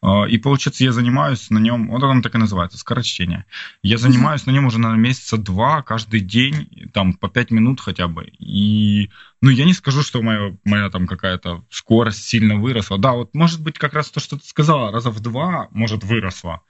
А, 0.00 0.24
и, 0.24 0.38
получается, 0.38 0.82
я 0.82 0.92
занимаюсь 0.92 1.50
на 1.50 1.58
нем, 1.58 1.90
вот 1.90 2.02
оно 2.02 2.22
так 2.22 2.34
и 2.34 2.38
называется, 2.38 2.78
скорочтение. 2.78 3.44
Я 3.82 3.98
занимаюсь 3.98 4.46
на 4.46 4.50
нем 4.50 4.64
уже 4.64 4.78
на 4.78 4.96
месяца 4.96 5.36
два, 5.36 5.82
каждый 5.82 6.20
день, 6.20 6.88
там, 6.94 7.12
по 7.12 7.28
пять 7.28 7.50
минут 7.50 7.82
хотя 7.82 8.08
бы. 8.08 8.32
И, 8.38 9.10
ну, 9.42 9.50
я 9.50 9.66
не 9.66 9.74
скажу, 9.74 10.02
что 10.02 10.22
моя, 10.22 10.56
моя 10.64 10.88
там 10.88 11.06
какая-то 11.06 11.66
скорость 11.68 12.24
сильно 12.24 12.56
выросла. 12.56 12.96
Да, 12.96 13.12
вот, 13.12 13.34
может 13.34 13.60
быть, 13.60 13.78
как 13.78 13.92
раз 13.92 14.10
то, 14.10 14.20
что 14.20 14.38
ты 14.38 14.46
сказала, 14.46 14.90
раза 14.90 15.10
в 15.10 15.20
два, 15.20 15.68
может, 15.70 16.02
выросла 16.02 16.62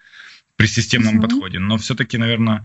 при 0.62 0.68
системном 0.68 1.18
mm-hmm. 1.18 1.22
подходе. 1.22 1.58
Но 1.58 1.76
все-таки, 1.76 2.18
наверное, 2.18 2.64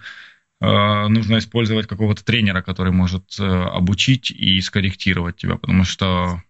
э, 0.61 1.07
нужно 1.07 1.39
использовать 1.39 1.87
какого-то 1.87 2.23
тренера, 2.23 2.61
который 2.61 2.91
может 2.91 3.39
э, 3.39 3.43
обучить 3.43 4.29
и 4.29 4.61
скорректировать 4.61 5.37
тебя, 5.37 5.55
потому 5.55 5.83
что 5.83 6.43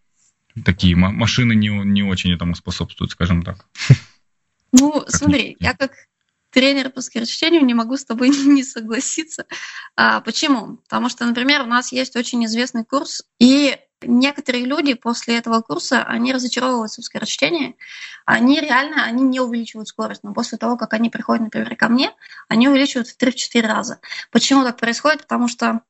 такие 0.65 0.97
машины 0.97 1.55
не, 1.55 1.69
не 1.69 2.03
очень 2.03 2.33
этому 2.33 2.53
способствуют, 2.53 3.11
скажем 3.11 3.43
так. 3.43 3.65
Ну, 4.73 5.05
смотри, 5.07 5.55
я 5.61 5.73
как 5.73 5.93
тренер 6.51 6.89
по 6.89 6.99
скорочтению 6.99 7.63
не 7.63 7.73
могу 7.73 7.95
с 7.95 8.03
тобой 8.03 8.27
не 8.45 8.65
согласиться. 8.65 9.45
А, 9.95 10.19
почему? 10.19 10.79
Потому 10.83 11.07
что, 11.07 11.25
например, 11.25 11.61
у 11.61 11.67
нас 11.67 11.93
есть 11.93 12.17
очень 12.17 12.43
известный 12.43 12.83
курс, 12.83 13.23
и 13.39 13.77
некоторые 14.01 14.65
люди 14.65 14.93
после 14.93 15.37
этого 15.37 15.61
курса, 15.61 16.03
они 16.03 16.33
разочаровываются 16.33 17.01
в 17.01 17.05
скорочтении, 17.05 17.77
они 18.25 18.59
реально, 18.59 19.03
они 19.03 19.23
не 19.23 19.39
увеличивают 19.39 19.87
скорость, 19.87 20.23
но 20.23 20.33
после 20.33 20.57
того, 20.57 20.77
как 20.77 20.93
они 20.93 21.09
приходят, 21.09 21.43
например, 21.43 21.75
ко 21.75 21.87
мне, 21.87 22.13
они 22.47 22.67
увеличивают 22.67 23.07
в 23.07 23.17
3-4 23.17 23.61
раза. 23.61 23.99
Почему 24.31 24.63
так 24.63 24.77
происходит? 24.77 25.21
Потому 25.21 25.47
что 25.47 25.81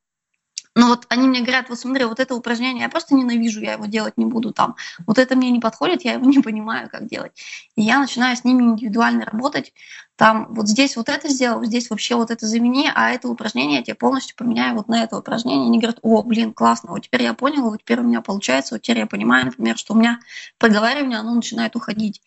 но 0.77 0.89
вот 0.89 1.07
они 1.09 1.27
мне 1.27 1.41
говорят, 1.41 1.69
вот 1.69 1.79
смотри, 1.79 2.05
вот 2.05 2.19
это 2.19 2.35
упражнение 2.35 2.83
я 2.83 2.89
просто 2.89 3.15
ненавижу, 3.15 3.61
я 3.61 3.73
его 3.73 3.87
делать 3.87 4.15
не 4.15 4.25
буду 4.25 4.53
там. 4.53 4.75
Вот 5.07 5.17
это 5.17 5.35
мне 5.35 5.49
не 5.49 5.59
подходит, 5.59 6.03
я 6.05 6.13
его 6.13 6.25
не 6.29 6.37
понимаю, 6.39 6.87
как 6.87 7.07
делать. 7.07 7.31
И 7.75 7.81
я 7.81 7.99
начинаю 7.99 8.37
с 8.37 8.43
ними 8.43 8.61
индивидуально 8.61 9.25
работать. 9.25 9.73
Там 10.17 10.53
вот 10.53 10.67
здесь 10.67 10.95
вот 10.95 11.09
это 11.09 11.29
сделал, 11.29 11.63
здесь 11.63 11.89
вообще 11.89 12.15
вот 12.15 12.29
это 12.29 12.45
замени, 12.45 12.91
а 12.93 13.09
это 13.09 13.27
упражнение 13.27 13.77
я 13.77 13.83
тебе 13.83 13.95
полностью 13.95 14.35
поменяю 14.35 14.75
вот 14.75 14.87
на 14.87 15.03
это 15.03 15.17
упражнение. 15.17 15.65
Они 15.65 15.79
говорят, 15.79 15.97
о, 16.03 16.21
блин, 16.21 16.53
классно, 16.53 16.91
вот 16.91 16.99
теперь 16.99 17.23
я 17.23 17.33
понял, 17.33 17.63
вот 17.63 17.79
теперь 17.79 17.99
у 17.99 18.03
меня 18.03 18.21
получается, 18.21 18.75
вот 18.75 18.83
теперь 18.83 18.99
я 18.99 19.07
понимаю, 19.07 19.45
например, 19.45 19.79
что 19.79 19.95
у 19.95 19.97
меня 19.97 20.19
проговаривание, 20.59 21.17
оно 21.17 21.33
начинает 21.33 21.75
уходить. 21.75 22.21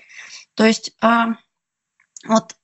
То 0.55 0.65
есть 0.65 0.93
а, 1.01 1.37
вот 2.27 2.57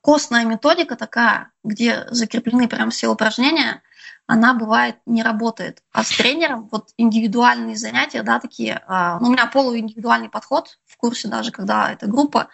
костная 0.00 0.44
методика 0.44 0.96
такая, 0.96 1.50
где 1.64 2.06
закреплены 2.10 2.68
прям 2.68 2.90
все 2.90 3.08
упражнения– 3.08 3.82
она 4.26 4.54
бывает 4.54 4.96
не 5.06 5.22
работает. 5.22 5.82
А 5.92 6.02
с 6.02 6.08
тренером 6.08 6.68
вот 6.70 6.90
индивидуальные 6.96 7.76
занятия, 7.76 8.22
да, 8.22 8.40
такие, 8.40 8.82
а, 8.86 9.20
ну, 9.20 9.28
у 9.28 9.30
меня 9.30 9.46
полуиндивидуальный 9.46 10.28
подход 10.28 10.78
в 10.84 10.96
курсе 10.96 11.28
даже, 11.28 11.52
когда 11.52 11.92
это 11.92 12.06
группа, 12.06 12.48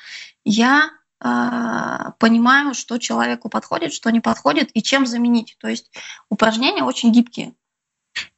я 0.44 0.90
а, 1.18 2.12
понимаю, 2.18 2.75
что 2.75 2.99
человеку 2.99 3.49
подходит, 3.49 3.94
что 3.94 4.11
не 4.11 4.21
подходит 4.21 4.71
и 4.75 4.82
чем 4.82 5.06
заменить. 5.06 5.56
То 5.61 5.68
есть 5.68 5.90
упражнения 6.28 6.85
очень 6.85 7.11
гибкие. 7.11 7.54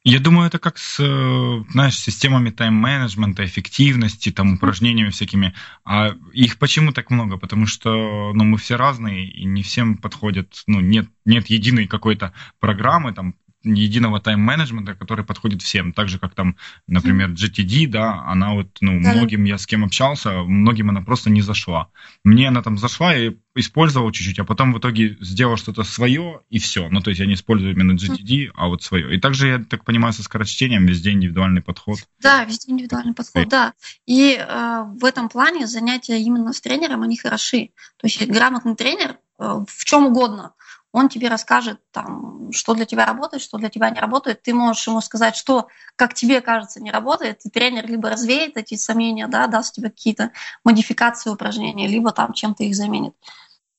Я 0.03 0.19
думаю, 0.19 0.47
это 0.47 0.59
как 0.59 0.77
с, 0.77 0.99
э, 0.99 1.63
знаешь, 1.71 1.97
системами 1.97 2.51
тайм-менеджмента, 2.51 3.43
эффективности, 3.43 4.31
там, 4.31 4.53
упражнениями 4.53 5.09
всякими. 5.09 5.55
А 5.83 6.11
их 6.31 6.59
почему 6.59 6.93
так 6.93 7.09
много? 7.09 7.37
Потому 7.37 7.65
что 7.65 8.31
ну, 8.33 8.43
мы 8.43 8.57
все 8.57 8.75
разные, 8.75 9.27
и 9.27 9.45
не 9.45 9.63
всем 9.63 9.97
подходят, 9.97 10.63
ну, 10.67 10.79
нет, 10.79 11.07
нет 11.25 11.47
единой 11.47 11.87
какой-то 11.87 12.33
программы, 12.59 13.13
там, 13.13 13.35
единого 13.65 14.19
тайм-менеджмента, 14.19 14.95
который 14.95 15.25
подходит 15.25 15.61
всем. 15.61 15.93
Так 15.93 16.09
же, 16.09 16.19
как 16.19 16.35
там, 16.35 16.55
например, 16.87 17.31
GTD, 17.31 17.87
да, 17.87 18.23
она 18.25 18.53
вот, 18.53 18.67
ну, 18.81 19.01
да. 19.01 19.13
многим 19.13 19.43
я 19.43 19.57
с 19.57 19.65
кем 19.65 19.83
общался, 19.83 20.43
многим 20.43 20.89
она 20.89 21.01
просто 21.01 21.29
не 21.29 21.41
зашла. 21.41 21.89
Мне 22.23 22.47
она 22.47 22.61
там 22.61 22.77
зашла, 22.77 23.13
я 23.13 23.33
использовал 23.55 24.11
чуть-чуть, 24.11 24.39
а 24.39 24.43
потом 24.43 24.73
в 24.73 24.79
итоге 24.79 25.17
сделал 25.21 25.57
что-то 25.57 25.83
свое, 25.83 26.41
и 26.49 26.59
все. 26.59 26.89
Ну, 26.89 27.01
то 27.01 27.09
есть 27.09 27.19
я 27.19 27.25
не 27.25 27.33
использую 27.33 27.73
именно 27.73 27.93
GTD, 27.93 28.51
а 28.53 28.67
вот 28.67 28.83
свое. 28.83 29.15
И 29.15 29.19
также, 29.19 29.47
я 29.47 29.59
так 29.59 29.85
понимаю, 29.85 30.13
со 30.13 30.23
скорочтением 30.23 30.85
везде 30.85 31.11
индивидуальный 31.11 31.61
подход. 31.61 31.99
Да, 32.21 32.43
везде 32.43 32.71
индивидуальный 32.71 33.13
подход, 33.13 33.47
да. 33.49 33.73
И 34.05 34.37
э, 34.37 34.83
в 34.99 35.05
этом 35.05 35.29
плане 35.29 35.67
занятия 35.67 36.19
именно 36.21 36.53
с 36.53 36.61
тренером, 36.61 37.01
они 37.01 37.17
хороши. 37.17 37.69
То 37.97 38.07
есть 38.07 38.27
грамотный 38.27 38.75
тренер 38.75 39.17
э, 39.39 39.63
в 39.67 39.85
чем 39.85 40.07
угодно– 40.07 40.53
он 40.95 41.09
тебе 41.09 41.27
расскажет, 41.27 41.81
там, 41.91 42.53
что 42.53 42.73
для 42.73 42.85
тебя 42.85 43.05
работает, 43.05 43.43
что 43.43 43.57
для 43.57 43.69
тебя 43.69 43.89
не 43.89 43.99
работает. 43.99 44.41
Ты 44.43 44.53
можешь 44.53 44.87
ему 44.87 45.01
сказать, 45.01 45.35
что, 45.35 45.67
как 45.97 46.13
тебе 46.13 46.39
кажется, 46.39 46.81
не 46.81 46.89
работает, 46.89 47.41
и 47.43 47.49
тренер 47.49 47.85
либо 47.85 48.09
развеет 48.09 48.55
эти 48.55 48.75
сомнения, 48.75 49.27
да, 49.27 49.47
даст 49.47 49.75
тебе 49.75 49.89
какие-то 49.89 50.31
модификации 50.63 51.29
упражнений, 51.29 51.89
либо 51.89 52.13
там 52.13 52.31
чем-то 52.31 52.63
их 52.63 52.75
заменит. 52.75 53.13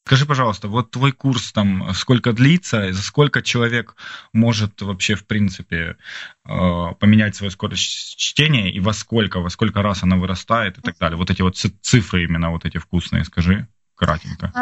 Скажи, 0.05 0.27
пожалуйста, 0.27 0.69
вот 0.69 0.91
твой 0.91 1.13
курс 1.13 1.53
там 1.53 1.95
сколько 1.95 2.35
длится, 2.35 2.93
за 2.93 3.03
сколько 3.03 3.41
человек 3.41 3.97
может 4.35 4.83
вообще, 4.83 5.15
в 5.15 5.27
принципе, 5.27 5.97
э, 6.45 6.95
поменять 7.01 7.35
свою 7.35 7.51
скорость 7.51 8.17
чтения, 8.19 8.71
и 8.71 8.79
во 8.79 8.93
сколько, 8.93 9.41
во 9.41 9.49
сколько 9.49 9.81
раз 9.81 10.03
она 10.03 10.17
вырастает 10.17 10.77
и 10.77 10.83
так 10.83 10.99
далее? 10.99 11.17
Вот 11.17 11.31
эти 11.31 11.41
вот 11.41 11.57
цифры 11.57 12.25
именно 12.25 12.51
вот 12.51 12.67
эти 12.67 12.77
вкусные, 12.77 13.25
скажи 13.25 13.69
кратенько. 13.95 14.53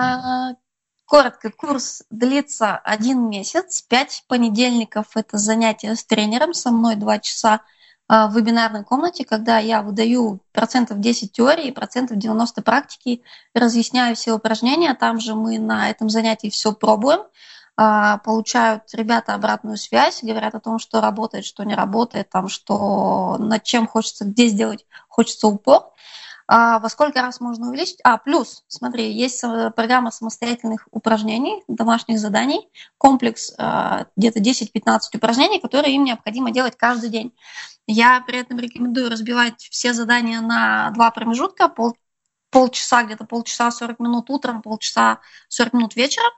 Коротко, 1.06 1.50
курс 1.50 2.02
длится 2.10 2.76
один 2.76 3.28
месяц, 3.28 3.82
пять 3.82 4.24
понедельников. 4.26 5.16
Это 5.16 5.36
занятие 5.36 5.96
с 5.96 6.04
тренером, 6.04 6.54
со 6.54 6.70
мной 6.70 6.96
два 6.96 7.18
часа 7.18 7.60
а, 8.08 8.26
в 8.26 8.36
вебинарной 8.36 8.84
комнате, 8.84 9.24
когда 9.24 9.58
я 9.58 9.82
выдаю 9.82 10.40
процентов 10.52 11.00
10 11.00 11.32
теории, 11.32 11.70
процентов 11.70 12.16
90 12.16 12.62
практики, 12.62 13.22
разъясняю 13.54 14.16
все 14.16 14.32
упражнения, 14.32 14.94
там 14.94 15.20
же 15.20 15.34
мы 15.34 15.58
на 15.58 15.90
этом 15.90 16.08
занятии 16.08 16.48
все 16.48 16.72
пробуем, 16.72 17.20
а, 17.76 18.18
получают 18.18 18.84
ребята 18.94 19.34
обратную 19.34 19.76
связь, 19.76 20.22
говорят 20.22 20.54
о 20.54 20.60
том, 20.60 20.78
что 20.78 21.00
работает, 21.02 21.44
что 21.44 21.64
не 21.64 21.74
работает, 21.74 22.30
там, 22.30 22.48
что 22.48 23.36
над 23.38 23.62
чем 23.62 23.86
хочется, 23.86 24.24
где 24.24 24.46
сделать 24.46 24.86
хочется 25.08 25.48
упор. 25.48 25.90
А 26.46 26.78
во 26.78 26.88
сколько 26.88 27.22
раз 27.22 27.40
можно 27.40 27.68
увеличить? 27.68 28.00
А, 28.04 28.18
плюс, 28.18 28.64
смотри, 28.68 29.10
есть 29.10 29.42
программа 29.74 30.10
самостоятельных 30.10 30.88
упражнений, 30.90 31.62
домашних 31.68 32.18
заданий, 32.18 32.68
комплекс 32.98 33.54
а, 33.56 34.06
где-то 34.16 34.40
10-15 34.40 34.98
упражнений, 35.14 35.60
которые 35.60 35.94
им 35.94 36.04
необходимо 36.04 36.50
делать 36.50 36.76
каждый 36.76 37.08
день. 37.08 37.32
Я 37.86 38.22
при 38.26 38.38
этом 38.38 38.58
рекомендую 38.58 39.10
разбивать 39.10 39.68
все 39.70 39.92
задания 39.92 40.40
на 40.40 40.90
два 40.90 41.10
промежутка, 41.10 41.68
пол, 41.68 41.96
полчаса, 42.54 43.02
где-то 43.02 43.24
полчаса 43.24 43.68
40 43.72 43.98
минут 43.98 44.30
утром, 44.30 44.62
полчаса 44.62 45.18
40 45.48 45.72
минут 45.72 45.96
вечером. 45.96 46.30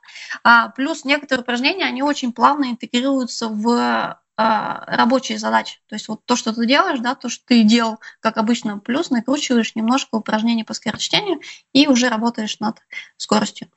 А, 0.42 0.70
плюс 0.70 1.04
некоторые 1.04 1.42
упражнения, 1.42 1.84
они 1.84 2.02
очень 2.02 2.32
плавно 2.32 2.70
интегрируются 2.70 3.48
в 3.48 4.18
а, 4.38 4.84
рабочие 4.86 5.38
задачи. 5.38 5.78
То 5.86 5.94
есть 5.94 6.08
вот 6.08 6.24
то, 6.24 6.34
что 6.34 6.54
ты 6.54 6.64
делаешь, 6.66 7.00
да, 7.00 7.14
то, 7.14 7.28
что 7.28 7.44
ты 7.44 7.64
делал, 7.64 8.00
как 8.20 8.38
обычно, 8.38 8.78
плюс 8.78 9.10
накручиваешь 9.10 9.74
немножко 9.74 10.14
упражнений 10.14 10.64
по 10.64 10.72
скорочтению 10.72 11.40
и 11.74 11.86
уже 11.86 12.08
работаешь 12.08 12.60
над 12.60 12.78
скоростью. 13.18 13.68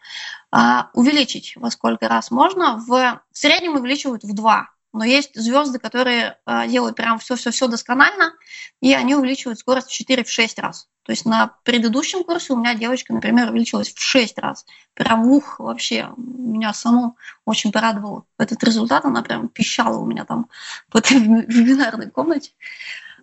А, 0.50 0.92
увеличить 0.94 1.58
во 1.58 1.70
сколько 1.70 2.08
раз 2.08 2.32
можно? 2.32 2.78
В, 2.78 2.88
в 2.88 3.38
среднем 3.38 3.76
увеличивают 3.76 4.24
в 4.24 4.34
два 4.34 4.70
но 4.94 5.04
есть 5.04 5.40
звезды, 5.40 5.80
которые 5.80 6.38
э, 6.46 6.68
делают 6.68 6.96
прям 6.96 7.20
все-все-все 7.20 7.68
досконально, 7.68 8.34
и 8.82 8.94
они 8.94 9.16
увеличивают 9.16 9.60
скорость 9.60 9.92
в 9.92 10.10
4-6 10.10 10.62
раз. 10.62 10.88
То 11.04 11.12
есть 11.12 11.26
на 11.26 11.56
предыдущем 11.64 12.24
курсе 12.24 12.54
у 12.54 12.58
меня 12.58 12.76
девочка, 12.76 13.14
например, 13.14 13.50
увеличилась 13.50 13.94
в 13.94 14.00
6 14.00 14.38
раз. 14.40 14.66
Прям 14.94 15.28
ух, 15.28 15.60
вообще, 15.60 16.10
меня 16.18 16.74
саму 16.74 17.18
очень 17.46 17.72
порадовал 17.72 18.26
этот 18.38 18.64
результат. 18.64 19.06
Она 19.06 19.22
прям 19.24 19.48
пищала 19.48 19.98
у 19.98 20.06
меня 20.06 20.26
там 20.26 20.50
в 20.90 20.96
этой 20.96 21.18
вебинарной 21.18 22.10
комнате. 22.10 22.52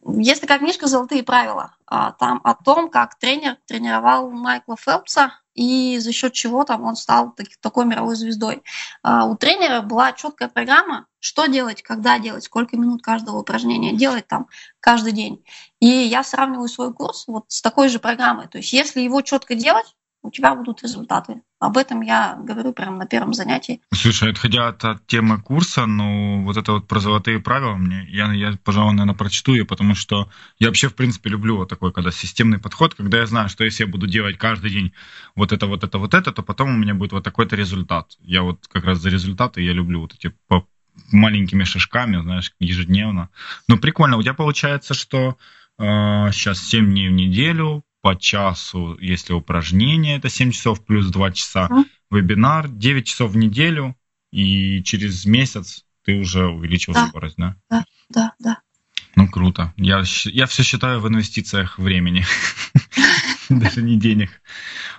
Есть 0.04 0.40
такая 0.40 0.58
книжка 0.58 0.86
«Золотые 0.86 1.22
правила». 1.22 1.74
А, 1.86 2.12
там 2.12 2.40
о 2.44 2.54
том, 2.54 2.90
как 2.90 3.16
тренер 3.18 3.56
тренировал 3.66 4.30
Майкла 4.30 4.76
Фелпса, 4.76 5.32
и 5.54 5.98
за 5.98 6.12
счет 6.12 6.32
чего 6.32 6.64
там 6.64 6.84
он 6.84 6.96
стал 6.96 7.34
такой 7.60 7.86
мировой 7.86 8.14
звездой. 8.14 8.62
А, 9.02 9.26
у 9.26 9.36
тренера 9.36 9.80
была 9.80 10.12
четкая 10.12 10.48
программа, 10.48 11.06
что 11.26 11.46
делать, 11.46 11.82
когда 11.82 12.18
делать, 12.18 12.44
сколько 12.44 12.76
минут 12.76 13.02
каждого 13.02 13.38
упражнения 13.38 13.92
делать 13.92 14.28
там 14.28 14.46
каждый 14.78 15.12
день. 15.12 15.44
И 15.80 15.86
я 15.86 16.22
сравниваю 16.22 16.68
свой 16.68 16.94
курс 16.94 17.24
вот 17.26 17.46
с 17.48 17.60
такой 17.60 17.88
же 17.88 17.98
программой. 17.98 18.46
То 18.46 18.58
есть 18.58 18.72
если 18.72 19.00
его 19.00 19.20
четко 19.22 19.56
делать, 19.56 19.96
у 20.22 20.30
тебя 20.30 20.54
будут 20.54 20.82
результаты. 20.82 21.42
Об 21.58 21.78
этом 21.78 22.02
я 22.02 22.36
говорю 22.36 22.72
прямо 22.72 22.98
на 22.98 23.06
первом 23.06 23.32
занятии. 23.32 23.80
Слушай, 23.92 24.30
отходя 24.32 24.68
от, 24.68 24.84
от 24.84 25.06
темы 25.06 25.40
курса, 25.40 25.86
ну, 25.86 26.44
вот 26.44 26.56
это 26.56 26.72
вот 26.72 26.86
про 26.86 27.00
золотые 27.00 27.38
правила, 27.38 27.74
мне, 27.74 28.04
я, 28.08 28.32
я, 28.32 28.58
пожалуй, 28.62 28.92
наверное, 28.92 29.14
прочту 29.14 29.54
ее, 29.54 29.64
потому 29.64 29.94
что 29.94 30.28
я 30.58 30.66
вообще, 30.66 30.88
в 30.88 30.94
принципе, 30.94 31.30
люблю 31.30 31.56
вот 31.56 31.68
такой, 31.68 31.92
когда 31.92 32.10
системный 32.10 32.58
подход, 32.58 32.94
когда 32.94 33.18
я 33.18 33.26
знаю, 33.26 33.48
что 33.48 33.64
если 33.64 33.84
я 33.84 33.90
буду 33.90 34.06
делать 34.06 34.36
каждый 34.36 34.70
день 34.70 34.92
вот 35.34 35.52
это, 35.52 35.66
вот 35.66 35.82
это, 35.82 35.98
вот 35.98 36.12
это, 36.12 36.32
то 36.32 36.42
потом 36.42 36.70
у 36.70 36.76
меня 36.76 36.94
будет 36.94 37.12
вот 37.12 37.24
такой-то 37.24 37.56
результат. 37.56 38.16
Я 38.20 38.42
вот 38.42 38.66
как 38.68 38.84
раз 38.84 38.98
за 38.98 39.08
результаты, 39.08 39.62
я 39.62 39.72
люблю 39.72 40.00
вот 40.00 40.14
эти 40.14 40.34
по 40.48 40.66
маленькими 41.12 41.64
шажками, 41.64 42.20
знаешь, 42.20 42.52
ежедневно. 42.58 43.30
Ну, 43.68 43.78
прикольно. 43.78 44.16
У 44.16 44.22
тебя 44.22 44.34
получается, 44.34 44.94
что 44.94 45.36
э, 45.78 45.82
сейчас 46.32 46.60
7 46.60 46.86
дней 46.90 47.08
в 47.08 47.12
неделю, 47.12 47.84
по 48.02 48.14
часу, 48.14 48.96
если 49.00 49.32
упражнение, 49.32 50.16
это 50.16 50.28
7 50.28 50.52
часов 50.52 50.84
плюс 50.84 51.06
2 51.06 51.32
часа, 51.32 51.68
mm. 51.70 51.84
вебинар 52.10 52.68
9 52.68 53.06
часов 53.06 53.32
в 53.32 53.36
неделю, 53.36 53.96
и 54.32 54.82
через 54.82 55.24
месяц 55.24 55.84
ты 56.04 56.14
уже 56.14 56.46
увеличил 56.46 56.92
да. 56.92 57.08
скорость, 57.08 57.36
да? 57.36 57.56
Да, 57.68 57.84
да, 58.10 58.32
да. 58.38 58.58
Ну, 59.16 59.28
круто. 59.28 59.72
Я, 59.76 60.02
я 60.24 60.46
все 60.46 60.62
считаю 60.62 61.00
в 61.00 61.08
инвестициях 61.08 61.78
времени, 61.78 62.24
даже 63.48 63.82
не 63.82 63.96
денег. 63.96 64.30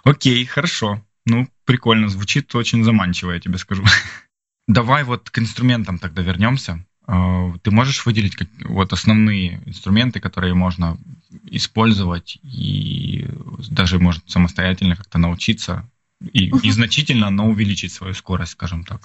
Окей, 0.04 0.44
хорошо. 0.46 1.02
Ну, 1.26 1.48
прикольно, 1.66 2.10
звучит 2.10 2.54
очень 2.56 2.84
заманчиво, 2.84 3.32
я 3.32 3.40
тебе 3.40 3.58
скажу. 3.58 3.86
Давай 4.68 5.04
вот 5.04 5.30
к 5.30 5.40
инструментам 5.40 5.98
тогда 5.98 6.22
вернемся. 6.22 6.86
А, 7.06 7.54
ты 7.64 7.72
можешь 7.72 8.06
выделить 8.06 8.36
как, 8.36 8.50
вот 8.66 8.92
основные 8.92 9.62
инструменты, 9.66 10.20
которые 10.20 10.54
можно 10.54 10.98
использовать 11.46 12.38
и 12.44 13.28
даже, 13.70 13.98
может, 13.98 14.30
самостоятельно 14.30 14.96
как-то 14.96 15.18
научиться 15.18 15.90
и 16.34 16.52
незначительно, 16.52 17.30
но 17.30 17.48
увеличить 17.48 17.94
свою 17.94 18.14
скорость, 18.14 18.54
скажем 18.54 18.84
так? 18.84 19.02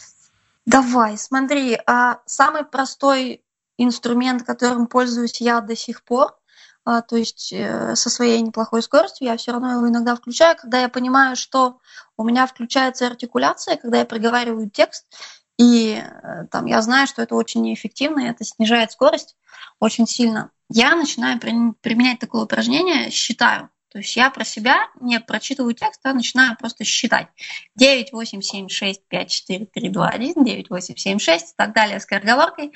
Давай, 0.67 1.17
смотри, 1.19 1.79
а 1.87 2.21
самый 2.27 2.65
простой 2.65 3.43
инструмент, 3.79 4.45
которым 4.45 4.87
пользуюсь 4.87 5.41
я 5.41 5.61
до 5.61 5.77
сих 5.77 6.03
пор, 6.03 6.37
а, 6.85 7.03
то 7.03 7.17
есть 7.17 7.53
э, 7.53 7.95
со 7.95 8.11
своей 8.11 8.41
неплохой 8.41 8.83
скоростью, 8.83 9.29
я 9.29 9.37
все 9.37 9.53
равно 9.53 9.73
его 9.73 9.89
иногда 9.89 10.17
включаю, 10.17 10.57
когда 10.57 10.81
я 10.81 10.89
понимаю, 10.89 11.37
что 11.37 11.79
у 12.17 12.25
меня 12.25 12.47
включается 12.47 13.07
артикуляция, 13.07 13.77
когда 13.77 13.99
я 13.99 14.05
проговариваю 14.05 14.69
текст, 14.69 15.07
и 15.63 16.03
э, 16.03 16.47
там 16.51 16.67
я 16.67 16.83
знаю, 16.83 17.07
что 17.07 17.23
это 17.23 17.37
очень 17.37 17.63
неэффективно, 17.63 18.21
и 18.21 18.29
это 18.29 18.45
снижает 18.45 18.91
скорость 18.91 19.37
очень 19.79 20.09
сильно. 20.09 20.51
Я 20.69 20.97
начинаю 20.97 21.39
применять 21.39 22.19
такое 22.19 22.43
упражнение, 22.43 23.11
считаю. 23.11 23.71
То 23.91 23.99
есть 23.99 24.17
я 24.17 24.31
про 24.31 24.45
себя 24.45 24.89
не 25.01 25.21
прочитываю 25.21 25.75
текст, 25.75 26.01
а 26.05 26.15
начинаю 26.15 26.57
просто 26.57 26.83
считать. 26.83 27.29
9, 27.77 28.13
8, 28.13 28.41
7, 28.41 28.69
6, 28.69 29.07
5, 29.07 29.31
4, 29.31 29.67
3, 29.67 29.89
2, 29.91 30.09
1, 30.09 30.45
9, 30.45 30.71
8, 30.71 30.97
7, 30.97 31.19
6 31.19 31.45
и 31.45 31.55
так 31.57 31.75
далее 31.75 32.01
с 32.01 32.05
скороговоркой. 32.05 32.73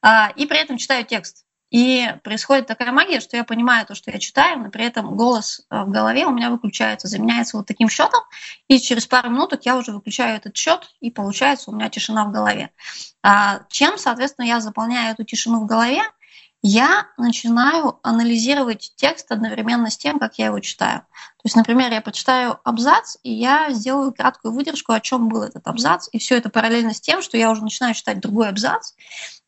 А, 0.00 0.32
и 0.36 0.46
при 0.46 0.58
этом 0.58 0.78
читаю 0.78 1.04
текст. 1.04 1.44
И 1.70 2.12
происходит 2.24 2.66
такая 2.66 2.90
магия, 2.90 3.20
что 3.20 3.36
я 3.36 3.44
понимаю 3.44 3.86
то, 3.86 3.94
что 3.94 4.10
я 4.10 4.18
читаю, 4.18 4.58
но 4.58 4.70
при 4.70 4.84
этом 4.84 5.16
голос 5.16 5.62
э, 5.70 5.82
в 5.84 5.90
голове 5.90 6.26
у 6.26 6.32
меня 6.32 6.50
выключается, 6.50 7.06
заменяется 7.06 7.56
вот 7.56 7.66
таким 7.66 7.88
счетом, 7.88 8.20
и 8.66 8.80
через 8.80 9.06
пару 9.06 9.30
минут 9.30 9.52
я 9.62 9.76
уже 9.76 9.92
выключаю 9.92 10.36
этот 10.36 10.56
счет, 10.56 10.90
и 11.00 11.10
получается 11.10 11.70
у 11.70 11.74
меня 11.74 11.88
тишина 11.88 12.24
в 12.24 12.32
голове. 12.32 12.70
А 13.22 13.60
чем, 13.68 13.98
соответственно, 13.98 14.46
я 14.46 14.60
заполняю 14.60 15.12
эту 15.12 15.24
тишину 15.24 15.60
в 15.60 15.66
голове? 15.66 16.02
Я 16.62 17.06
начинаю 17.16 17.98
анализировать 18.02 18.92
текст 18.96 19.32
одновременно 19.32 19.90
с 19.90 19.96
тем, 19.96 20.18
как 20.18 20.38
я 20.38 20.46
его 20.46 20.60
читаю. 20.60 21.00
То 21.00 21.46
есть, 21.46 21.56
например, 21.56 21.90
я 21.90 22.02
почитаю 22.02 22.58
абзац, 22.64 23.16
и 23.22 23.32
я 23.32 23.72
сделаю 23.72 24.12
краткую 24.12 24.52
выдержку, 24.52 24.92
о 24.92 25.00
чем 25.00 25.28
был 25.28 25.42
этот 25.42 25.66
абзац, 25.66 26.08
и 26.12 26.18
все 26.18 26.36
это 26.36 26.50
параллельно 26.50 26.92
с 26.92 27.00
тем, 27.00 27.22
что 27.22 27.38
я 27.38 27.50
уже 27.50 27.62
начинаю 27.62 27.94
читать 27.94 28.20
другой 28.20 28.50
абзац, 28.50 28.92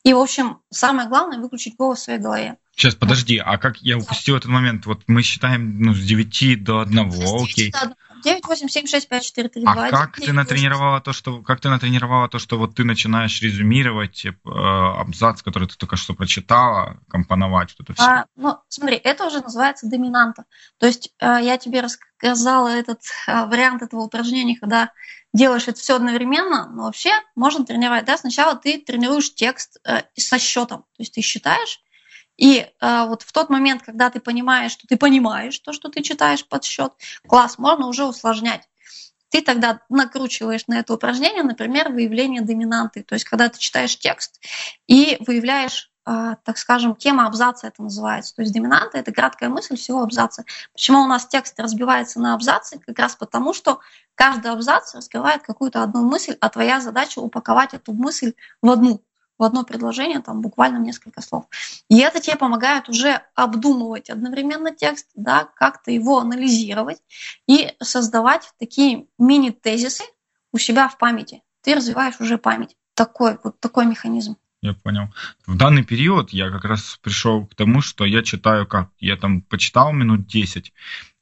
и, 0.04 0.14
в 0.14 0.18
общем, 0.18 0.60
самое 0.70 1.06
главное 1.08 1.38
выключить 1.38 1.76
голос 1.76 2.00
в 2.00 2.04
своей 2.04 2.18
голове. 2.18 2.56
Сейчас, 2.74 2.94
подожди, 2.94 3.36
а 3.36 3.58
как 3.58 3.76
я 3.82 3.98
упустил 3.98 4.36
этот 4.36 4.50
момент? 4.50 4.86
Вот 4.86 5.02
мы 5.06 5.22
считаем 5.22 5.82
ну, 5.82 5.94
с 5.94 6.00
9 6.00 6.64
до 6.64 6.80
1, 6.80 6.98
окей. 6.98 7.70
9, 7.70 7.74
8, 7.74 7.94
7, 8.22 8.86
6, 8.86 9.08
5, 9.08 9.24
4, 9.24 9.48
3, 9.48 9.62
2, 9.62 9.72
А 9.72 9.90
как 9.90 10.16
9, 10.16 10.26
ты 10.26 10.32
натренировала 10.32 11.00
то, 11.00 11.12
что 11.12 11.42
как 11.42 11.60
ты 11.60 11.68
натренировала 11.68 12.28
то, 12.28 12.38
что 12.38 12.58
вот 12.58 12.74
ты 12.74 12.84
начинаешь 12.84 13.40
резюмировать 13.40 14.24
э, 14.24 14.30
абзац, 14.44 15.42
который 15.42 15.68
ты 15.68 15.76
только 15.76 15.96
что 15.96 16.14
прочитала, 16.14 17.00
компоновать 17.08 17.74
вот 17.78 17.90
это 17.90 17.94
все? 17.94 18.10
А, 18.10 18.26
ну, 18.36 18.58
смотри, 18.68 18.96
это 18.96 19.26
уже 19.26 19.40
называется 19.40 19.88
доминанта. 19.88 20.44
То 20.78 20.86
есть 20.86 21.12
э, 21.20 21.38
я 21.42 21.58
тебе 21.58 21.80
рассказала 21.80 22.68
этот 22.68 23.00
э, 23.26 23.46
вариант 23.46 23.82
этого 23.82 24.00
упражнения, 24.00 24.56
когда 24.58 24.90
делаешь 25.32 25.68
это 25.68 25.78
все 25.78 25.96
одновременно, 25.96 26.68
но 26.68 26.84
вообще 26.84 27.12
можно 27.34 27.64
тренировать. 27.64 28.04
Да? 28.04 28.18
Сначала 28.18 28.56
ты 28.56 28.78
тренируешь 28.78 29.34
текст 29.34 29.78
э, 29.86 30.02
со 30.16 30.38
счетом, 30.38 30.82
то 30.82 31.00
есть 31.00 31.14
ты 31.14 31.20
считаешь, 31.20 31.80
и 32.36 32.58
э, 32.58 33.06
вот 33.06 33.22
в 33.22 33.32
тот 33.32 33.50
момент, 33.50 33.82
когда 33.82 34.10
ты 34.10 34.20
понимаешь, 34.20 34.72
что 34.72 34.86
ты 34.86 34.96
понимаешь 34.96 35.58
то, 35.58 35.72
что 35.72 35.88
ты 35.88 36.02
читаешь 36.02 36.46
под 36.46 36.64
счет, 36.64 36.92
класс, 37.26 37.58
можно 37.58 37.86
уже 37.86 38.04
усложнять. 38.04 38.68
Ты 39.28 39.42
тогда 39.42 39.80
накручиваешь 39.88 40.66
на 40.66 40.78
это 40.78 40.92
упражнение, 40.94 41.42
например, 41.42 41.90
выявление 41.90 42.42
доминанты. 42.42 43.02
То 43.02 43.14
есть, 43.14 43.24
когда 43.24 43.48
ты 43.48 43.58
читаешь 43.58 43.98
текст 43.98 44.40
и 44.86 45.16
выявляешь 45.26 45.92
а, 46.04 46.34
так 46.44 46.58
скажем, 46.58 46.96
тема 46.96 47.26
абзаца 47.26 47.68
это 47.68 47.82
называется. 47.82 48.34
То 48.34 48.42
есть 48.42 48.52
доминанта– 48.52 48.98
это 48.98 49.12
краткая 49.12 49.48
мысль 49.48 49.76
всего 49.76 50.02
абзаца. 50.02 50.44
Почему 50.72 51.02
у 51.02 51.06
нас 51.06 51.26
текст 51.26 51.58
разбивается 51.60 52.18
на 52.18 52.34
абзацы? 52.34 52.80
Как 52.84 52.98
раз 52.98 53.14
потому, 53.14 53.54
что 53.54 53.80
каждый 54.16 54.50
абзац 54.50 54.94
раскрывает 54.94 55.42
какую-то 55.42 55.82
одну 55.82 56.02
мысль, 56.02 56.36
а 56.40 56.48
твоя 56.48 56.80
задача 56.80 57.20
упаковать 57.20 57.74
эту 57.74 57.92
мысль 57.92 58.34
в 58.60 58.70
одну, 58.70 59.00
в 59.38 59.44
одно 59.44 59.64
предложение, 59.64 60.20
там 60.20 60.40
буквально 60.40 60.78
несколько 60.78 61.20
слов. 61.20 61.46
И 61.88 61.98
это 61.98 62.20
тебе 62.20 62.36
помогает 62.36 62.88
уже 62.88 63.22
обдумывать 63.34 64.10
одновременно 64.10 64.74
текст, 64.74 65.08
да, 65.14 65.48
как-то 65.56 65.90
его 65.90 66.18
анализировать 66.18 67.02
и 67.46 67.72
создавать 67.80 68.52
такие 68.58 69.06
мини-тезисы 69.18 70.04
у 70.52 70.58
себя 70.58 70.88
в 70.88 70.98
памяти. 70.98 71.42
Ты 71.62 71.74
развиваешь 71.74 72.20
уже 72.20 72.38
память. 72.38 72.76
Такой, 72.94 73.38
вот 73.42 73.58
такой 73.60 73.86
механизм. 73.86 74.36
Я 74.60 74.74
понял. 74.74 75.12
В 75.44 75.56
данный 75.56 75.84
период 75.84 76.30
я 76.30 76.48
как 76.50 76.64
раз 76.64 76.98
пришел 77.02 77.46
к 77.46 77.54
тому, 77.56 77.80
что 77.80 78.04
я 78.04 78.22
читаю 78.22 78.64
как? 78.64 78.90
Я 79.00 79.16
там 79.16 79.42
почитал 79.42 79.92
минут 79.92 80.26
10, 80.26 80.72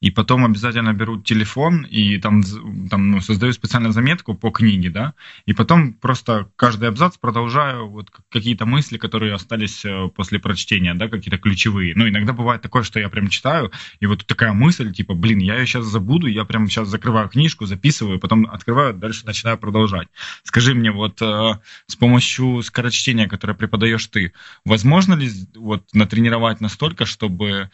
и 0.01 0.11
потом 0.11 0.45
обязательно 0.45 0.93
беру 0.95 1.21
телефон 1.21 1.83
и 1.83 2.19
там, 2.19 2.43
там 2.89 3.11
ну, 3.11 3.21
создаю 3.21 3.53
специальную 3.53 3.93
заметку 3.93 4.35
по 4.35 4.51
книге, 4.51 4.91
да, 4.91 5.15
и 5.45 5.53
потом 5.53 5.93
просто 5.93 6.49
каждый 6.57 6.89
абзац 6.89 7.19
продолжаю 7.19 7.89
вот 7.89 8.11
какие-то 8.31 8.65
мысли, 8.65 8.97
которые 8.97 9.35
остались 9.35 9.85
э, 9.85 10.09
после 10.15 10.39
прочтения, 10.39 10.95
да, 10.95 11.09
какие-то 11.09 11.39
ключевые. 11.39 11.95
Ну, 11.95 12.09
иногда 12.09 12.33
бывает 12.33 12.63
такое, 12.63 12.83
что 12.83 12.99
я 12.99 13.11
прям 13.11 13.29
читаю, 13.29 13.73
и 14.01 14.07
вот 14.07 14.27
такая 14.27 14.53
мысль, 14.53 14.91
типа, 14.93 15.15
блин, 15.15 15.39
я 15.39 15.57
ее 15.57 15.67
сейчас 15.67 15.85
забуду, 15.85 16.27
я 16.27 16.45
прям 16.47 16.67
сейчас 16.67 16.89
закрываю 16.89 17.29
книжку, 17.29 17.67
записываю, 17.67 18.19
потом 18.19 18.47
открываю, 18.47 18.95
дальше 18.95 19.27
начинаю 19.27 19.59
продолжать. 19.59 20.09
Скажи 20.45 20.75
мне, 20.75 20.91
вот 20.93 21.21
э, 21.21 21.59
с 21.87 21.97
помощью 21.97 22.63
скорочтения, 22.63 23.29
которое 23.29 23.55
преподаешь 23.55 24.07
ты, 24.07 24.33
возможно 24.65 25.13
ли 25.13 25.29
вот 25.55 25.85
натренировать 25.93 26.63
настолько, 26.63 27.05
чтобы 27.05 27.71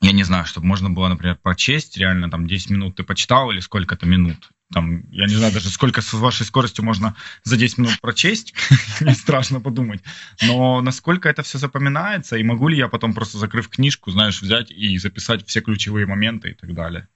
я 0.00 0.12
не 0.12 0.24
знаю, 0.24 0.46
чтобы 0.46 0.66
можно 0.66 0.88
было, 0.90 1.08
например, 1.08 1.38
прочесть, 1.42 1.96
реально 1.98 2.30
там 2.30 2.46
10 2.46 2.70
минут 2.70 2.96
ты 2.96 3.02
почитал 3.02 3.50
или 3.50 3.60
сколько-то 3.60 4.06
минут. 4.06 4.50
Там, 4.72 5.02
я 5.10 5.26
не 5.26 5.34
знаю 5.34 5.52
даже, 5.52 5.68
сколько 5.68 6.00
с 6.00 6.12
вашей 6.12 6.46
скоростью 6.46 6.84
можно 6.84 7.16
за 7.42 7.56
10 7.56 7.78
минут 7.78 8.00
прочесть, 8.00 8.54
мне 9.00 9.14
страшно 9.14 9.60
подумать. 9.60 10.00
Но 10.42 10.80
насколько 10.80 11.28
это 11.28 11.42
все 11.42 11.58
запоминается, 11.58 12.36
и 12.36 12.42
могу 12.42 12.68
ли 12.68 12.78
я 12.78 12.88
потом 12.88 13.12
просто, 13.12 13.38
закрыв 13.38 13.68
книжку, 13.68 14.10
знаешь, 14.10 14.40
взять 14.40 14.70
и 14.70 14.96
записать 14.98 15.46
все 15.46 15.60
ключевые 15.60 16.06
моменты 16.06 16.50
и 16.50 16.54
так 16.54 16.72
далее? 16.72 17.08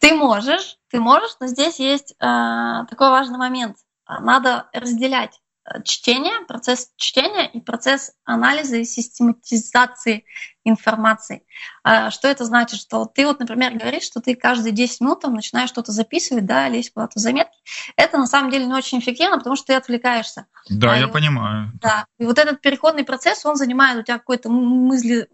Ты 0.00 0.14
можешь, 0.14 0.76
ты 0.90 1.00
можешь, 1.00 1.36
но 1.40 1.46
здесь 1.46 1.78
есть 1.78 2.14
э, 2.18 2.84
такой 2.90 3.10
важный 3.10 3.38
момент. 3.38 3.76
Надо 4.08 4.68
разделять 4.72 5.40
чтения, 5.84 6.44
процесс 6.46 6.90
чтения 6.96 7.48
и 7.48 7.60
процесс 7.60 8.12
анализа 8.24 8.78
и 8.78 8.84
систематизации 8.84 10.24
информации. 10.64 11.44
А, 11.82 12.10
что 12.10 12.28
это 12.28 12.44
значит? 12.44 12.80
Что 12.80 13.04
ты 13.04 13.26
вот, 13.26 13.40
например, 13.40 13.74
говоришь, 13.74 14.04
что 14.04 14.20
ты 14.20 14.34
каждые 14.34 14.72
10 14.72 15.00
минут 15.00 15.20
там, 15.20 15.34
начинаешь 15.34 15.68
что-то 15.68 15.92
записывать, 15.92 16.46
да, 16.46 16.68
лезть 16.68 16.92
куда-то 16.92 17.18
в 17.18 17.22
заметки. 17.22 17.58
Это 17.96 18.18
на 18.18 18.26
самом 18.26 18.50
деле 18.50 18.66
не 18.66 18.74
очень 18.74 18.98
эффективно, 18.98 19.38
потому 19.38 19.56
что 19.56 19.66
ты 19.66 19.74
отвлекаешься. 19.74 20.46
Да, 20.68 20.92
а, 20.92 20.96
я 20.96 21.06
и 21.06 21.10
понимаю. 21.10 21.72
Да, 21.80 22.06
и 22.18 22.24
вот 22.24 22.38
этот 22.38 22.60
переходный 22.60 23.04
процесс, 23.04 23.44
он 23.44 23.56
занимает 23.56 23.98
у 23.98 24.02
тебя 24.02 24.18
какое-то 24.18 24.48
мысли, 24.50 25.28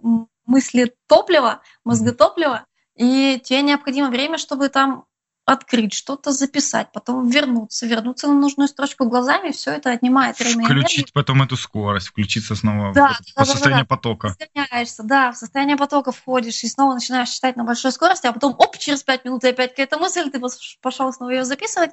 мысли 0.47 0.95
топлива, 1.07 1.63
мозготоплива, 1.85 2.67
и 2.97 3.41
тебе 3.43 3.63
необходимо 3.63 4.11
время, 4.11 4.39
чтобы 4.39 4.69
там 4.69 5.05
открыть, 5.49 5.95
что-то 5.95 6.31
записать, 6.31 6.93
потом 6.93 7.29
вернуться, 7.29 7.87
вернуться 7.87 8.29
на 8.29 8.35
нужную 8.35 8.69
строчку 8.69 9.09
глазами, 9.09 9.51
все 9.51 9.71
это 9.73 9.91
отнимает 9.91 10.39
время. 10.39 10.65
Включить 10.65 10.99
энергии. 10.99 11.13
потом 11.13 11.43
эту 11.43 11.57
скорость, 11.57 12.09
включиться 12.09 12.55
снова 12.55 12.93
да, 12.93 13.15
в, 13.15 13.35
да, 13.35 13.45
состояние 13.47 13.85
да, 13.85 13.89
потока. 13.89 14.37
Состояешься, 14.39 15.03
да, 15.03 15.33
в 15.33 15.37
состояние 15.37 15.77
потока 15.77 16.13
входишь 16.13 16.63
и 16.65 16.69
снова 16.69 16.95
начинаешь 16.95 17.31
читать 17.31 17.57
на 17.57 17.65
большой 17.65 17.93
скорости, 17.93 18.27
а 18.27 18.33
потом, 18.33 18.55
оп, 18.59 18.77
через 18.77 19.03
пять 19.03 19.25
минут 19.25 19.43
и 19.45 19.49
опять 19.49 19.71
какая-то 19.71 19.99
мысль, 19.99 20.31
ты 20.31 20.41
пошел 20.83 21.13
снова 21.13 21.31
ее 21.31 21.45
записывать. 21.45 21.93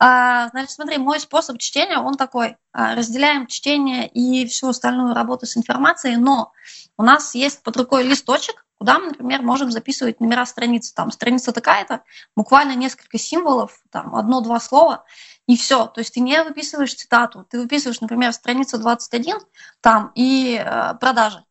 А, 0.00 0.48
значит, 0.48 0.70
смотри, 0.72 0.98
мой 0.98 1.20
способ 1.20 1.58
чтения, 1.58 1.98
он 1.98 2.16
такой. 2.16 2.56
А, 2.72 2.94
разделяем 2.94 3.46
чтение 3.46 4.08
и 4.08 4.46
всю 4.46 4.68
остальную 4.68 5.14
работу 5.14 5.46
с 5.46 5.56
информацией, 5.56 6.16
но 6.16 6.52
у 6.98 7.02
нас 7.02 7.34
есть 7.34 7.62
под 7.62 7.76
рукой 7.76 8.02
листочек, 8.02 8.65
куда 8.78 8.98
мы, 8.98 9.06
например, 9.08 9.42
можем 9.42 9.70
записывать 9.70 10.20
номера 10.20 10.44
страницы. 10.46 10.94
Там 10.94 11.10
страница 11.10 11.52
такая-то, 11.52 12.02
буквально 12.36 12.74
несколько 12.74 13.18
символов, 13.18 13.80
там 13.90 14.14
одно-два 14.14 14.60
слова, 14.60 15.04
и 15.46 15.56
все. 15.56 15.86
То 15.86 16.00
есть 16.00 16.14
ты 16.14 16.20
не 16.20 16.42
выписываешь 16.42 16.94
цитату, 16.94 17.46
ты 17.48 17.60
выписываешь, 17.60 18.00
например, 18.00 18.32
страницу 18.32 18.78
21 18.78 19.38
там 19.80 20.12
и 20.14 20.62
э, 20.62 20.94
продажи. 21.00 21.44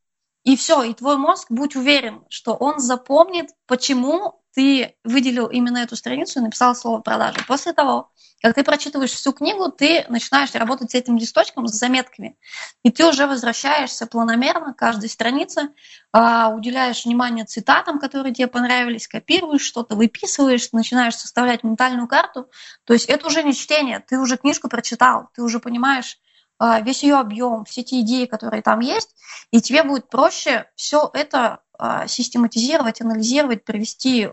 и 0.44 0.56
все, 0.56 0.84
и 0.84 0.94
твой 0.94 1.18
мозг, 1.18 1.48
будь 1.50 1.76
уверен, 1.76 2.24
что 2.30 2.54
он 2.54 2.80
запомнит, 2.80 3.50
почему 3.66 4.44
ты 4.56 4.96
выделил 5.04 5.48
именно 5.48 5.80
эту 5.80 5.96
страницу 5.98 6.40
и 6.40 6.42
написал 6.42 6.76
слово 6.76 7.02
продажи. 7.02 7.40
После 7.46 7.74
того, 7.74 8.12
как 8.42 8.56
ты 8.56 8.64
прочитываешь 8.64 9.12
всю 9.12 9.34
книгу, 9.34 9.70
ты 9.70 10.06
начинаешь 10.08 10.54
работать 10.56 10.92
с 10.92 10.96
этим 10.96 11.18
листочком, 11.18 11.68
с 11.68 11.74
заметками, 11.74 12.38
и 12.84 12.90
ты 12.90 13.06
уже 13.06 13.28
возвращаешься 13.28 14.08
планомерно 14.08 14.74
к 14.74 14.78
каждой 14.78 15.10
странице, 15.10 15.70
а, 16.14 16.50
уделяешь 16.50 17.06
внимание 17.06 17.44
цитатам, 17.44 18.00
которые 18.00 18.34
тебе 18.34 18.48
понравились, 18.48 19.08
копируешь 19.08 19.64
что-то, 19.64 19.96
выписываешь, 19.96 20.72
начинаешь 20.72 21.16
составлять 21.16 21.64
ментальную 21.64 22.08
карту. 22.08 22.50
То 22.86 22.94
есть 22.94 23.06
это 23.08 23.28
уже 23.28 23.44
не 23.44 23.54
чтение, 23.54 24.00
ты 24.00 24.18
уже 24.18 24.38
книжку 24.38 24.70
прочитал, 24.70 25.30
ты 25.36 25.42
уже 25.42 25.60
понимаешь, 25.60 26.18
а, 26.58 26.80
весь 26.80 27.04
ее 27.04 27.16
объем, 27.16 27.66
все 27.66 27.84
те 27.84 28.00
идеи, 28.00 28.26
которые 28.26 28.62
там 28.62 28.80
есть, 28.80 29.16
и 29.52 29.60
тебе 29.60 29.84
будет 29.84 30.10
проще 30.10 30.70
все 30.76 31.10
это 31.14 31.60
систематизировать, 32.08 33.02
анализировать, 33.02 33.64
привести 33.64 34.30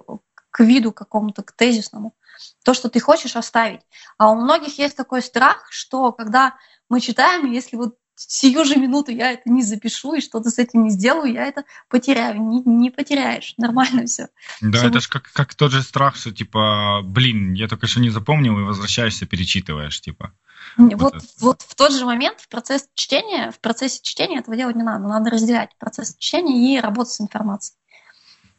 к 0.50 0.60
виду 0.60 0.92
какому-то, 0.92 1.42
к 1.42 1.52
тезисному. 1.52 2.14
То, 2.64 2.74
что 2.74 2.88
ты 2.88 3.00
хочешь 3.00 3.36
оставить. 3.36 3.80
А 4.18 4.30
у 4.30 4.34
многих 4.34 4.78
есть 4.78 4.96
такой 4.96 5.22
страх, 5.22 5.66
что 5.70 6.12
когда 6.12 6.56
мы 6.88 7.00
читаем, 7.00 7.50
если 7.50 7.76
вот 7.76 7.96
сию 8.14 8.64
же 8.64 8.76
минуту 8.76 9.10
я 9.10 9.32
это 9.32 9.50
не 9.50 9.62
запишу 9.62 10.14
и 10.14 10.20
что-то 10.20 10.50
с 10.50 10.58
этим 10.58 10.84
не 10.84 10.90
сделаю, 10.90 11.32
я 11.32 11.44
это 11.46 11.64
потеряю. 11.88 12.40
Не, 12.40 12.62
не 12.64 12.90
потеряешь, 12.90 13.54
нормально 13.56 14.06
все. 14.06 14.28
Да, 14.60 14.78
все 14.78 14.88
это 14.88 15.00
же 15.00 15.08
как, 15.08 15.30
как 15.32 15.54
тот 15.54 15.72
же 15.72 15.82
страх, 15.82 16.16
что 16.16 16.32
типа, 16.32 17.00
блин, 17.02 17.52
я 17.54 17.68
только 17.68 17.86
что 17.86 18.00
не 18.00 18.10
запомнил, 18.10 18.58
и 18.58 18.62
возвращаешься, 18.62 19.26
перечитываешь, 19.26 20.00
типа. 20.00 20.34
Вот, 20.76 21.00
вот, 21.00 21.14
вот 21.40 21.62
в 21.62 21.74
тот 21.74 21.92
же 21.92 22.04
момент, 22.04 22.40
в 22.40 22.48
процесс 22.48 22.88
чтения, 22.94 23.50
в 23.50 23.60
процессе 23.60 24.00
чтения 24.02 24.38
этого 24.38 24.56
делать 24.56 24.76
не 24.76 24.82
надо. 24.82 25.06
Надо 25.06 25.30
разделять 25.30 25.70
процесс 25.78 26.16
чтения 26.18 26.76
и 26.76 26.80
работать 26.80 27.12
с 27.12 27.20
информацией. 27.20 27.76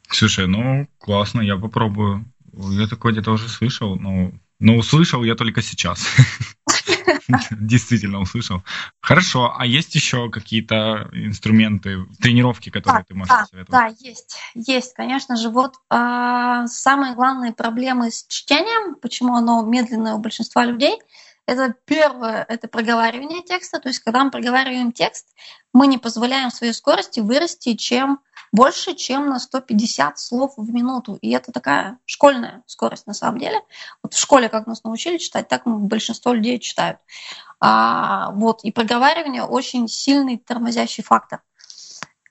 Слушай, 0.08 0.46
ну 0.46 0.86
классно, 0.98 1.40
я 1.40 1.56
попробую. 1.56 2.24
Я 2.52 2.86
такое 2.86 3.12
где-то 3.12 3.32
уже 3.32 3.48
слышал, 3.48 3.96
но, 3.96 4.30
но 4.60 4.76
услышал 4.76 5.24
я 5.24 5.34
только 5.34 5.60
сейчас. 5.60 6.06
Действительно 7.50 8.20
услышал. 8.20 8.62
Хорошо, 9.00 9.54
а 9.56 9.66
есть 9.66 9.94
еще 9.94 10.30
какие-то 10.30 11.08
инструменты, 11.12 12.06
тренировки, 12.20 12.70
которые 12.70 13.00
да, 13.00 13.04
ты 13.08 13.14
можешь 13.14 13.34
да, 13.34 13.46
советовать? 13.46 13.70
Да, 13.70 14.06
есть. 14.08 14.36
Есть, 14.54 14.94
конечно 14.94 15.36
же. 15.36 15.48
Вот 15.48 15.74
э, 15.90 16.64
самые 16.66 17.14
главные 17.14 17.52
проблемы 17.52 18.10
с 18.10 18.24
чтением, 18.28 18.94
почему 18.96 19.34
оно 19.34 19.62
медленное 19.62 20.14
у 20.14 20.18
большинства 20.18 20.64
людей– 20.64 20.96
это 21.46 21.74
первое, 21.84 22.44
это 22.48 22.68
проговаривание 22.68 23.42
текста. 23.42 23.78
То 23.80 23.88
есть, 23.88 24.00
когда 24.00 24.24
мы 24.24 24.30
проговариваем 24.30 24.92
текст, 24.92 25.34
мы 25.72 25.86
не 25.86 25.98
позволяем 25.98 26.50
своей 26.50 26.72
скорости 26.72 27.20
вырасти 27.20 27.74
чем 27.74 28.20
больше, 28.52 28.94
чем 28.94 29.28
на 29.28 29.40
150 29.40 30.18
слов 30.18 30.54
в 30.56 30.72
минуту. 30.72 31.18
И 31.20 31.30
это 31.32 31.50
такая 31.50 31.98
школьная 32.06 32.62
скорость 32.66 33.06
на 33.06 33.12
самом 33.12 33.38
деле. 33.38 33.60
Вот 34.02 34.14
в 34.14 34.18
школе, 34.18 34.48
как 34.48 34.66
нас 34.66 34.84
научили 34.84 35.18
читать, 35.18 35.48
так 35.48 35.62
большинство 35.64 36.32
людей 36.32 36.60
читают. 36.60 36.98
А, 37.60 38.30
вот, 38.30 38.62
и 38.62 38.70
проговаривание 38.70 39.42
очень 39.42 39.88
сильный 39.88 40.38
тормозящий 40.38 41.02
фактор. 41.02 41.42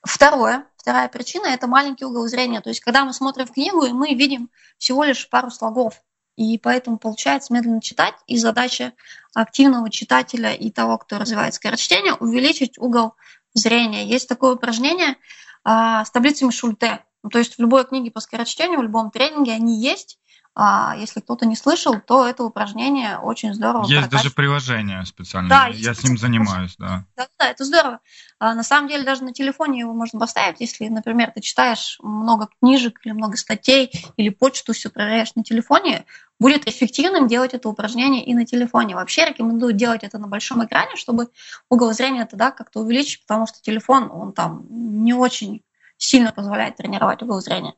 Второе, 0.02 0.66
вторая 0.76 1.08
причина– 1.08 1.46
это 1.48 1.66
маленький 1.66 2.04
угол 2.04 2.26
зрения. 2.26 2.60
То 2.60 2.70
есть, 2.70 2.80
когда 2.80 3.04
мы 3.04 3.12
смотрим 3.12 3.46
в 3.46 3.52
книгу, 3.52 3.84
и 3.84 3.92
мы 3.92 4.14
видим 4.14 4.50
всего 4.78 5.04
лишь 5.04 5.28
пару 5.28 5.50
слогов, 5.50 6.00
и 6.36 6.58
поэтому 6.58 6.98
получается 6.98 7.52
медленно 7.52 7.80
читать. 7.80 8.14
И 8.26 8.36
задача 8.36 8.92
активного 9.34 9.90
читателя 9.90 10.52
и 10.52 10.70
того, 10.70 10.98
кто 10.98 11.18
развивает 11.18 11.54
скорочтение, 11.54 12.14
увеличить 12.14 12.78
угол 12.78 13.14
зрения. 13.52 14.06
Есть 14.06 14.28
такое 14.28 14.54
упражнение 14.54 15.16
а, 15.62 16.04
с 16.04 16.10
таблицами 16.10 16.50
Шульте. 16.50 17.04
То 17.30 17.38
есть 17.38 17.56
в 17.56 17.60
любой 17.60 17.84
книге 17.84 18.10
по 18.10 18.20
скорочтению, 18.20 18.80
в 18.80 18.82
любом 18.82 19.10
тренинге 19.10 19.52
они 19.52 19.80
есть. 19.80 20.18
А, 20.56 20.94
если 20.96 21.20
кто-то 21.20 21.46
не 21.46 21.56
слышал, 21.56 22.00
то 22.00 22.26
это 22.26 22.44
упражнение 22.44 23.18
очень 23.18 23.54
здорово. 23.54 23.86
Есть 23.86 24.08
даже 24.08 24.30
приложение 24.30 25.04
специальное. 25.04 25.48
Да, 25.48 25.66
Я 25.66 25.94
с 25.94 26.04
ним 26.04 26.16
занимаюсь, 26.16 26.76
да. 26.78 27.04
Да, 27.16 27.28
да, 27.38 27.50
это 27.50 27.64
здорово. 27.64 28.00
А, 28.38 28.54
на 28.54 28.62
самом 28.62 28.88
деле 28.88 29.04
даже 29.04 29.24
на 29.24 29.32
телефоне 29.32 29.80
его 29.80 29.92
можно 29.92 30.18
поставить, 30.18 30.60
если, 30.60 30.86
например, 30.88 31.32
ты 31.32 31.40
читаешь 31.40 31.98
много 32.02 32.48
книжек 32.60 33.00
или 33.04 33.12
много 33.12 33.36
статей, 33.36 33.90
или 34.16 34.28
почту 34.28 34.72
все 34.72 34.90
проверяешь 34.90 35.34
на 35.34 35.42
телефоне, 35.42 36.06
будет 36.38 36.68
эффективным 36.68 37.26
делать 37.26 37.54
это 37.54 37.68
упражнение 37.68 38.24
и 38.24 38.34
на 38.34 38.46
телефоне. 38.46 38.94
Вообще 38.94 39.26
рекомендую 39.26 39.72
делать 39.72 40.04
это 40.04 40.18
на 40.18 40.28
большом 40.28 40.64
экране, 40.64 40.96
чтобы 40.96 41.28
угол 41.68 41.92
зрения 41.92 42.26
тогда 42.26 42.50
как-то 42.50 42.80
увеличить, 42.80 43.22
потому 43.26 43.46
что 43.46 43.60
телефон, 43.60 44.10
он 44.12 44.32
там 44.32 44.66
не 44.70 45.14
очень 45.14 45.62
сильно 45.96 46.32
позволяет 46.32 46.76
тренировать 46.76 47.22
угол 47.22 47.40
зрения. 47.40 47.74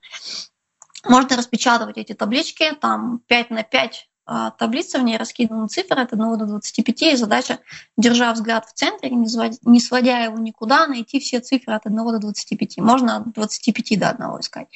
Можно 1.09 1.37
распечатывать 1.37 1.99
эти 1.99 2.13
таблички, 2.13 2.73
там 2.81 3.21
5 3.27 3.51
на 3.51 3.63
5 3.63 4.09
а, 4.29 4.51
таблица, 4.51 4.99
в 4.99 5.05
ней 5.05 5.17
раскиданы 5.17 5.69
цифры 5.69 6.03
от 6.03 6.13
1 6.13 6.39
до 6.39 6.47
25, 6.47 7.03
и 7.03 7.17
задача, 7.17 7.61
держа 7.97 8.33
взгляд 8.33 8.67
в 8.67 8.73
центре, 8.73 9.11
не 9.11 9.81
сводя 9.81 10.19
его 10.19 10.39
никуда, 10.39 10.89
найти 10.89 11.21
все 11.21 11.39
цифры 11.39 11.75
от 11.75 11.87
1 11.87 11.97
до 11.97 12.19
25. 12.19 12.79
Можно 12.79 13.19
от 13.19 13.33
25 13.33 13.99
до 14.01 14.11
1 14.11 14.41
искать. 14.41 14.69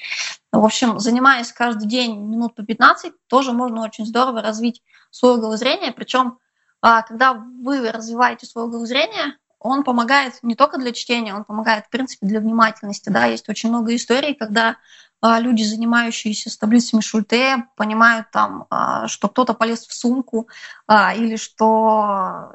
В 0.52 0.64
общем, 0.64 1.00
занимаясь 1.00 1.52
каждый 1.52 1.88
день 1.88 2.16
минут 2.16 2.54
по 2.54 2.62
15, 2.62 3.12
тоже 3.26 3.52
можно 3.52 3.82
очень 3.82 4.06
здорово 4.06 4.40
развить 4.40 4.82
свое 5.10 5.36
угол 5.36 5.56
зрения, 5.56 5.90
причем 5.90 6.38
а, 6.80 7.02
когда 7.02 7.34
вы 7.34 7.90
развиваете 7.90 8.46
свое 8.46 8.68
угол 8.68 8.86
зрения, 8.86 9.36
он 9.58 9.84
помогает 9.84 10.38
не 10.42 10.54
только 10.54 10.78
для 10.78 10.92
чтения, 10.92 11.34
он 11.34 11.44
помогает, 11.44 11.86
в 11.86 11.90
принципе, 11.90 12.26
для 12.26 12.40
внимательности. 12.40 13.10
Да? 13.10 13.26
Есть 13.26 13.48
очень 13.48 13.68
много 13.68 13.94
историй, 13.94 14.34
когда 14.34 14.78
люди, 15.22 15.62
занимающиеся 15.62 16.48
с 16.48 16.56
таблицами 16.56 17.02
Шульте, 17.02 17.66
понимают 17.76 18.30
там, 18.30 18.66
а, 18.70 19.06
что 19.06 19.28
кто-то 19.28 19.52
полез 19.52 19.86
в 19.86 19.92
сумку 19.92 20.48
а, 20.86 21.14
или 21.14 21.36
что 21.36 22.52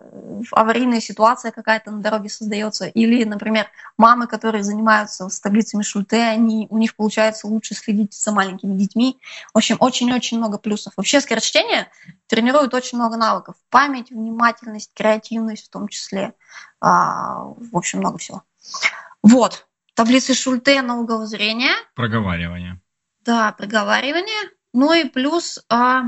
аварийная 0.51 0.99
ситуация 0.99 1.51
какая-то 1.51 1.91
на 1.91 2.01
дороге 2.01 2.29
создается, 2.29 2.87
или, 2.87 3.23
например, 3.23 3.67
мамы, 3.97 4.25
которые 4.25 4.63
занимаются 4.63 5.29
с 5.29 5.39
таблицами 5.39 5.83
Шульте, 5.83 6.23
они, 6.23 6.65
у 6.71 6.77
них 6.79 6.95
получается 6.95 7.47
лучше 7.47 7.75
следить 7.75 8.13
за 8.13 8.31
маленькими 8.31 8.73
детьми. 8.73 9.19
В 9.53 9.57
общем, 9.57 9.77
очень-очень 9.79 10.37
много 10.37 10.57
плюсов. 10.57 10.93
Вообще 10.97 11.21
скорочтение 11.21 11.87
тренирует 12.27 12.73
очень 12.73 12.97
много 12.97 13.15
навыков. 13.15 13.55
Память, 13.69 14.09
внимательность, 14.09 14.91
креативность 14.95 15.67
в 15.67 15.69
том 15.69 15.87
числе. 15.87 16.33
В 16.81 17.55
общем, 17.73 17.99
много 17.99 18.17
всего. 18.17 18.43
Вот, 19.21 19.67
таблицы 19.95 20.33
Шульте 20.33 20.81
на 20.81 20.97
угол 20.99 21.25
зрения. 21.25 21.73
Проговаривание. 21.95 22.79
Да, 23.21 23.51
проговаривание. 23.53 24.51
Ну 24.73 24.93
и 24.93 25.05
плюс 25.05 25.63
а, 25.69 26.03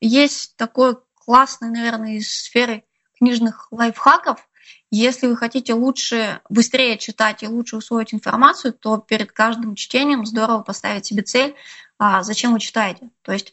есть 0.00 0.56
такой 0.56 0.96
классный, 1.14 1.70
наверное, 1.70 2.16
из 2.16 2.30
сферы 2.30 2.84
книжных 3.16 3.68
лайфхаков. 3.70 4.46
Если 4.90 5.26
вы 5.26 5.36
хотите 5.36 5.74
лучше, 5.74 6.40
быстрее 6.48 6.98
читать 6.98 7.42
и 7.42 7.48
лучше 7.48 7.76
усвоить 7.76 8.14
информацию, 8.14 8.72
то 8.72 8.98
перед 8.98 9.32
каждым 9.32 9.74
чтением 9.74 10.26
здорово 10.26 10.62
поставить 10.62 11.06
себе 11.06 11.22
цель 11.22 11.54
а 11.98 12.22
зачем 12.22 12.52
вы 12.52 12.60
читаете. 12.60 13.10
То 13.22 13.32
есть 13.32 13.52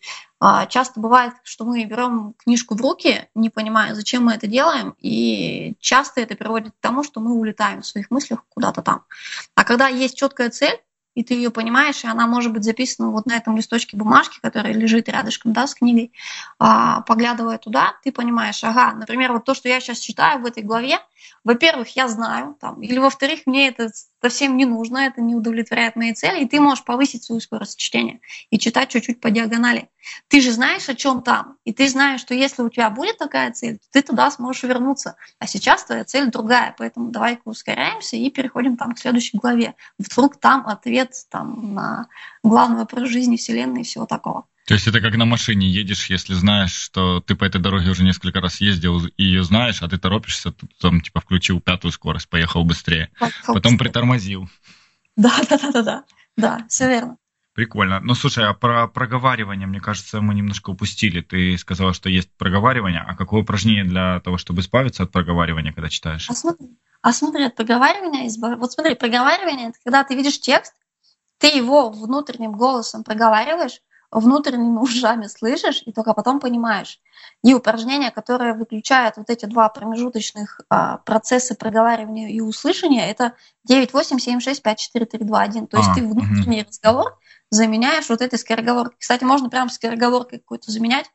часто 0.69 0.99
бывает, 0.99 1.33
что 1.43 1.65
мы 1.65 1.83
берем 1.85 2.33
книжку 2.43 2.75
в 2.75 2.81
руки, 2.81 3.29
не 3.35 3.49
понимая, 3.49 3.95
зачем 3.95 4.25
мы 4.25 4.33
это 4.33 4.47
делаем, 4.47 4.95
и 4.99 5.75
часто 5.79 6.21
это 6.21 6.35
приводит 6.35 6.73
к 6.73 6.81
тому, 6.81 7.03
что 7.03 7.19
мы 7.19 7.33
улетаем 7.33 7.81
в 7.81 7.85
своих 7.85 8.11
мыслях 8.11 8.43
куда-то 8.49 8.81
там. 8.81 9.03
А 9.55 9.63
когда 9.63 9.87
есть 9.87 10.17
четкая 10.17 10.49
цель, 10.49 10.79
и 11.15 11.23
ты 11.23 11.33
ее 11.33 11.49
понимаешь, 11.49 12.03
и 12.03 12.07
она 12.07 12.27
может 12.27 12.51
быть 12.51 12.63
записана 12.63 13.09
вот 13.09 13.25
на 13.25 13.37
этом 13.37 13.55
листочке 13.55 13.97
бумажки, 13.97 14.39
который 14.41 14.73
лежит 14.73 15.07
рядышком 15.07 15.53
да, 15.53 15.65
с 15.65 15.73
книгой, 15.73 16.11
а, 16.59 17.01
поглядывая 17.01 17.57
туда, 17.57 17.93
ты 18.03 18.11
понимаешь, 18.11 18.63
ага, 18.63 18.91
например, 18.91 19.31
вот 19.31 19.45
то, 19.45 19.53
что 19.53 19.69
я 19.69 19.79
сейчас 19.79 19.99
читаю 19.99 20.41
в 20.41 20.45
этой 20.45 20.61
главе, 20.61 20.99
во-первых, 21.43 21.95
я 21.95 22.07
знаю, 22.07 22.57
там, 22.59 22.81
или 22.81 22.97
во-вторых, 22.99 23.41
мне 23.45 23.69
это 23.69 23.89
совсем 24.29 24.57
не 24.57 24.65
нужно, 24.65 24.97
это 24.97 25.21
не 25.21 25.35
удовлетворяет 25.35 25.95
мои 25.95 26.11
цели, 26.13 26.43
и 26.43 26.47
ты 26.47 26.59
можешь 26.59 26.83
повысить 26.83 27.23
свою 27.23 27.39
скорость 27.41 27.77
чтения 27.77 28.21
и 28.49 28.57
читать 28.57 28.89
чуть-чуть 28.89 29.21
по 29.21 29.29
диагонали. 29.29 29.89
Ты 30.29 30.41
же 30.41 30.51
знаешь, 30.51 30.89
о 30.89 30.95
чем 30.95 31.21
там, 31.21 31.57
и 31.63 31.71
ты 31.73 31.87
знаешь, 31.87 32.21
что 32.21 32.33
если 32.33 32.63
у 32.63 32.69
тебя 32.69 32.89
будет 32.89 33.19
такая 33.19 33.51
цель, 33.51 33.77
то 33.77 33.85
ты 33.91 34.01
туда 34.01 34.31
сможешь 34.31 34.63
вернуться. 34.63 35.15
А 35.37 35.45
сейчас 35.45 35.83
твоя 35.83 36.03
цель 36.05 36.31
другая, 36.31 36.73
поэтому 36.77 37.11
давай-ка 37.11 37.43
ускоряемся 37.45 38.15
и 38.15 38.31
переходим 38.31 38.77
там 38.77 38.93
к 38.93 38.99
следующей 38.99 39.37
главе. 39.37 39.75
Вдруг 39.99 40.37
там 40.37 40.65
ответ 40.67 41.13
там, 41.29 41.75
на 41.75 42.07
главный 42.41 42.77
вопрос 42.77 43.09
жизни 43.09 43.35
Вселенной 43.35 43.81
и 43.81 43.83
всего 43.83 44.07
такого. 44.07 44.47
То 44.65 44.73
есть 44.73 44.87
это 44.87 44.99
как 44.99 45.15
на 45.15 45.25
машине 45.25 45.69
едешь, 45.69 46.09
если 46.09 46.33
знаешь, 46.33 46.73
что 46.73 47.21
ты 47.21 47.35
по 47.35 47.43
этой 47.43 47.61
дороге 47.61 47.91
уже 47.91 48.03
несколько 48.03 48.41
раз 48.41 48.61
ездил 48.61 49.05
и 49.05 49.23
ее 49.23 49.43
знаешь, 49.43 49.83
а 49.83 49.87
ты 49.87 49.99
торопишься, 49.99 50.51
ты 50.51 50.67
там 50.81 51.01
типа 51.01 51.21
включил 51.21 51.61
пятую 51.61 51.91
скорость, 51.91 52.29
поехал 52.29 52.63
быстрее, 52.63 53.11
поехал 53.19 53.53
потом 53.53 53.73
быстрее. 53.73 53.77
притормозил. 53.77 54.49
Да, 55.17 55.31
да, 55.49 55.57
да, 55.57 55.71
да, 55.71 55.81
да, 55.81 56.03
да, 56.35 56.65
все 56.67 56.89
верно. 56.89 57.15
Прикольно. 57.53 58.01
Ну, 58.01 58.15
слушай, 58.15 58.43
а 58.43 58.53
про 58.53 58.89
проговаривание, 58.89 59.65
мне 59.65 59.79
кажется, 59.79 60.19
мы 60.19 60.35
немножко 60.35 60.71
упустили. 60.71 61.21
Ты 61.21 61.57
сказала, 61.57 61.93
что 61.93 62.09
есть 62.09 62.29
проговаривание. 62.37 62.99
А 62.99 63.15
какое 63.15 63.43
упражнение 63.43 63.85
для 63.85 64.19
того, 64.19 64.37
чтобы 64.37 64.59
избавиться 64.59 65.03
от 65.03 65.11
проговаривания, 65.13 65.71
когда 65.71 65.87
читаешь? 65.87 66.29
А 66.29 66.33
смотри, 66.33 66.67
а 67.01 67.13
смотри 67.13 67.45
от 67.45 67.55
проговаривания, 67.55 68.27
избав... 68.27 68.59
вот 68.59 68.73
смотри, 68.73 68.95
проговаривание, 68.95 69.69
это 69.69 69.77
когда 69.85 70.03
ты 70.03 70.15
видишь 70.15 70.41
текст, 70.41 70.73
ты 71.37 71.47
его 71.47 71.91
внутренним 71.91 72.51
голосом 72.51 73.05
проговариваешь, 73.05 73.79
внутренними 74.19 74.77
ушами 74.81 75.27
слышишь, 75.27 75.83
и 75.85 75.91
только 75.91 76.13
потом 76.13 76.39
понимаешь. 76.39 76.99
И 77.43 77.53
упражнения, 77.53 78.11
которые 78.11 78.53
выключают 78.53 79.17
вот 79.17 79.29
эти 79.29 79.45
два 79.45 79.69
промежуточных 79.69 80.61
а, 80.69 80.97
процесса 80.99 81.55
проговаривания 81.55 82.29
и 82.29 82.39
услышания, 82.39 83.09
это 83.09 83.33
9, 83.65 83.93
8, 83.93 84.19
7, 84.19 84.39
6, 84.39 84.63
5, 84.63 84.79
4, 84.79 85.05
3, 85.05 85.19
2, 85.25 85.41
1. 85.41 85.67
То 85.67 85.77
есть 85.77 85.89
а, 85.89 85.93
ты 85.95 86.01
внутренний 86.03 86.61
угу. 86.61 86.69
разговор 86.69 87.19
заменяешь 87.49 88.09
вот 88.09 88.21
этой 88.21 88.39
скороговоркой. 88.39 88.97
Кстати, 88.99 89.23
можно 89.23 89.49
прям 89.49 89.69
скороговоркой 89.69 90.39
какой-то 90.39 90.71
заменять 90.71 91.05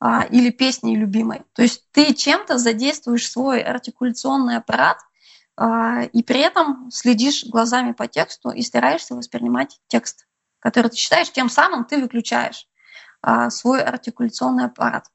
а, 0.00 0.24
или 0.24 0.50
песней 0.50 0.96
любимой. 0.96 1.42
То 1.54 1.62
есть 1.62 1.84
ты 1.92 2.12
чем-то 2.12 2.58
задействуешь 2.58 3.30
свой 3.30 3.62
артикуляционный 3.62 4.56
аппарат, 4.56 4.98
а, 5.56 6.02
и 6.02 6.22
при 6.22 6.40
этом 6.40 6.90
следишь 6.90 7.44
глазами 7.44 7.92
по 7.92 8.08
тексту 8.08 8.50
и 8.50 8.62
стараешься 8.62 9.14
воспринимать 9.14 9.80
текст 9.86 10.26
который 10.62 10.88
ты 10.88 10.96
читаешь, 10.96 11.30
тем 11.30 11.50
самым 11.50 11.84
ты 11.84 12.00
выключаешь 12.00 12.66
а, 13.20 13.50
свой 13.50 13.82
артикуляционный 13.82 14.66
аппарат. 14.66 15.06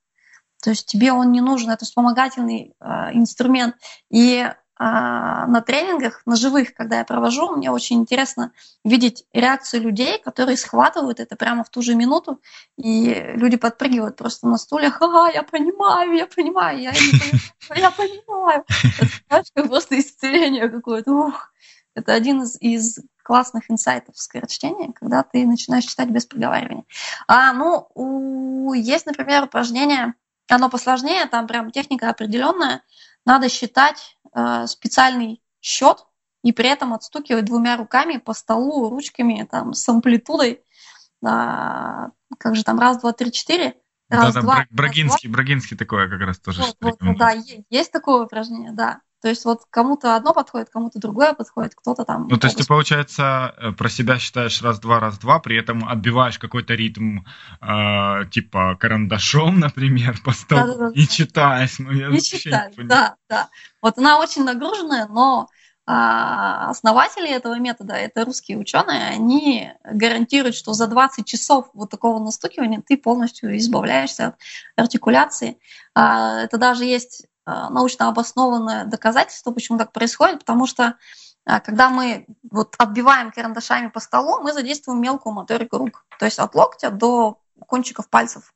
То 0.61 0.71
есть 0.71 0.87
тебе 0.87 1.11
он 1.11 1.31
не 1.31 1.41
нужен, 1.41 1.71
это 1.71 1.85
вспомогательный 1.85 2.75
а, 2.79 3.13
инструмент. 3.13 3.75
И 4.09 4.45
а, 4.79 5.47
на 5.47 5.61
тренингах, 5.61 6.21
на 6.25 6.35
живых, 6.35 6.73
когда 6.73 6.97
я 6.97 7.03
провожу, 7.03 7.55
мне 7.55 7.71
очень 7.71 7.97
интересно 7.97 8.51
видеть 8.83 9.25
реакцию 9.33 9.81
людей, 9.81 10.19
которые 10.21 10.57
схватывают 10.57 11.19
это 11.19 11.35
прямо 11.35 11.63
в 11.63 11.69
ту 11.69 11.81
же 11.81 11.95
минуту, 11.95 12.41
и 12.75 13.31
люди 13.35 13.57
подпрыгивают 13.57 14.17
просто 14.17 14.47
на 14.47 14.57
стульях, 14.57 15.01
ага, 15.01 15.31
я 15.31 15.43
понимаю, 15.43 16.13
я 16.13 16.27
понимаю, 16.27 16.79
я 16.79 16.91
понимаю, 16.91 17.41
я 17.75 17.91
понимаю. 17.91 18.65
Это, 18.99 19.09
знаешь, 19.29 19.47
как 19.53 19.67
просто 19.67 19.99
исцеление 19.99 20.69
какое-то. 20.69 21.11
Ух. 21.11 21.51
Это 21.95 22.13
один 22.13 22.43
из, 22.43 22.61
из 22.61 22.99
классных 23.27 23.69
инсайтов 23.69 24.17
скорочтения, 24.17 24.93
когда 24.93 25.21
ты 25.21 25.45
начинаешь 25.45 25.83
читать 25.83 26.09
без 26.09 26.25
проговаривания. 26.25 26.85
А, 27.27 27.51
ну, 27.51 27.89
у, 27.93 28.73
есть, 28.73 29.05
например, 29.05 29.43
упражнение, 29.43 30.13
оно 30.47 30.69
посложнее, 30.69 31.25
там 31.25 31.45
прям 31.45 31.71
техника 31.71 32.09
определенная. 32.09 32.83
Надо 33.25 33.49
считать 33.49 34.17
э, 34.33 34.65
специальный 34.67 35.41
счет 35.59 36.05
и 36.41 36.53
при 36.53 36.69
этом 36.69 36.93
отстукивать 36.93 37.43
двумя 37.43 37.75
руками 37.75 38.15
по 38.15 38.33
столу, 38.33 38.89
ручками, 38.89 39.45
там, 39.51 39.73
с 39.73 39.89
амплитудой. 39.89 40.63
А, 41.21 42.11
как 42.39 42.55
же 42.55 42.63
там, 42.63 42.79
раз, 42.79 42.99
два, 43.01 43.11
три, 43.11 43.33
четыре. 43.33 43.75
Раз, 44.07 44.35
да, 44.35 44.39
да, 44.39 44.41
два, 44.41 44.65
Брагинский, 44.69 45.27
раз, 45.27 45.33
Брагинский 45.33 45.75
такое 45.75 46.07
как 46.07 46.21
раз 46.21 46.39
тоже. 46.39 46.63
Вот, 46.79 46.95
вот, 47.01 47.17
да, 47.17 47.33
есть 47.69 47.91
такое 47.91 48.23
упражнение, 48.23 48.71
да. 48.71 49.01
То 49.21 49.29
есть 49.29 49.45
вот 49.45 49.61
кому-то 49.71 50.15
одно 50.15 50.33
подходит, 50.33 50.69
кому-то 50.69 50.99
другое 50.99 51.33
подходит, 51.33 51.73
кто-то 51.75 52.05
там... 52.05 52.27
Ну, 52.29 52.37
то 52.37 52.47
есть 52.47 52.57
ты, 52.57 52.65
получается, 52.65 53.53
э, 53.57 53.71
про 53.71 53.89
себя 53.89 54.19
считаешь 54.19 54.61
раз-два, 54.61 54.99
раз-два, 54.99 55.39
при 55.39 55.57
этом 55.57 55.87
отбиваешь 55.87 56.37
какой-то 56.37 56.75
ритм, 56.75 57.19
э, 57.61 58.25
типа 58.31 58.77
карандашом, 58.79 59.59
например, 59.59 60.21
по 60.23 60.31
столу, 60.31 60.67
да, 60.67 60.77
да, 60.77 60.89
да, 60.89 60.91
и 60.93 61.07
читаешь. 61.07 61.79
Ну, 61.79 61.91
я 61.91 62.09
и 62.09 62.21
читаешь, 62.21 62.73
да, 62.77 63.15
да. 63.27 63.49
Вот 63.81 63.97
она 63.97 64.19
очень 64.19 64.43
нагруженная, 64.43 65.07
но 65.07 65.47
а, 65.89 66.69
основатели 66.69 67.29
этого 67.29 67.57
метода, 67.57 67.93
это 67.93 68.25
русские 68.25 68.57
ученые, 68.57 69.07
они 69.07 69.71
гарантируют, 69.83 70.55
что 70.55 70.73
за 70.73 70.85
20 70.85 71.25
часов 71.25 71.69
вот 71.73 71.89
такого 71.89 72.19
настукивания 72.19 72.83
ты 72.85 72.97
полностью 72.97 73.55
избавляешься 73.57 74.27
от 74.27 74.35
артикуляции. 74.75 75.57
А, 75.95 76.41
это 76.41 76.57
даже 76.57 76.83
есть 76.83 77.25
Э, 77.25 77.36
научно 77.69 78.07
обоснованное 78.09 78.85
доказательство, 78.85 79.51
почему 79.51 79.77
так 79.77 79.91
происходит, 79.91 80.39
потому 80.39 80.67
что 80.67 80.95
э, 81.45 81.59
когда 81.61 81.89
мы 81.89 82.25
вот 82.51 82.75
отбиваем 82.77 83.31
карандашами 83.31 83.87
по 83.87 83.99
столу, 83.99 84.41
мы 84.41 84.53
задействуем 84.53 85.01
мелкую 85.01 85.33
моторику 85.33 85.77
рук, 85.77 86.05
то 86.19 86.25
есть 86.25 86.39
от 86.39 86.53
локтя 86.55 86.89
до 86.89 87.39
кончиков 87.65 88.09
пальцев. 88.09 88.53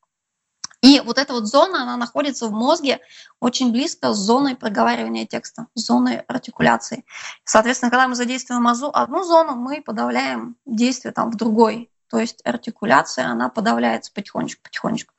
И 0.81 0.99
вот 0.99 1.19
эта 1.19 1.33
вот 1.33 1.45
зона, 1.45 1.83
она 1.83 1.95
находится 1.95 2.47
в 2.47 2.51
мозге 2.51 2.99
очень 3.39 3.71
близко 3.71 4.13
с 4.13 4.17
зоной 4.17 4.55
проговаривания 4.55 5.27
текста, 5.27 5.67
с 5.75 5.85
зоной 5.85 6.17
артикуляции. 6.21 7.05
Соответственно, 7.43 7.91
когда 7.91 8.07
мы 8.07 8.15
задействуем 8.15 8.67
одну 8.67 9.23
зону, 9.23 9.55
мы 9.55 9.81
подавляем 9.81 10.55
действие 10.65 11.13
там 11.13 11.29
в 11.31 11.35
другой. 11.35 11.91
То 12.09 12.19
есть 12.19 12.41
артикуляция, 12.43 13.27
она 13.27 13.49
подавляется 13.49 14.11
потихонечку-потихонечку. 14.11 15.13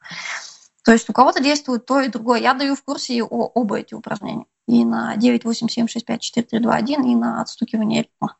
То 0.84 0.92
есть 0.92 1.08
у 1.08 1.12
кого-то 1.12 1.42
действует 1.42 1.86
то 1.86 2.00
и 2.00 2.08
другое. 2.08 2.40
Я 2.40 2.54
даю 2.54 2.74
в 2.74 2.82
курсе 2.82 3.22
о, 3.22 3.26
оба 3.26 3.78
эти 3.78 3.94
упражнения. 3.94 4.46
И 4.66 4.84
на 4.84 5.16
9, 5.16 5.44
8, 5.44 5.68
7, 5.68 5.86
6, 5.86 6.06
5, 6.06 6.20
4, 6.20 6.46
3, 6.46 6.58
2, 6.58 6.74
1, 6.74 7.04
и 7.04 7.14
на 7.14 7.40
отстукивание 7.40 8.02
ритма. 8.02 8.36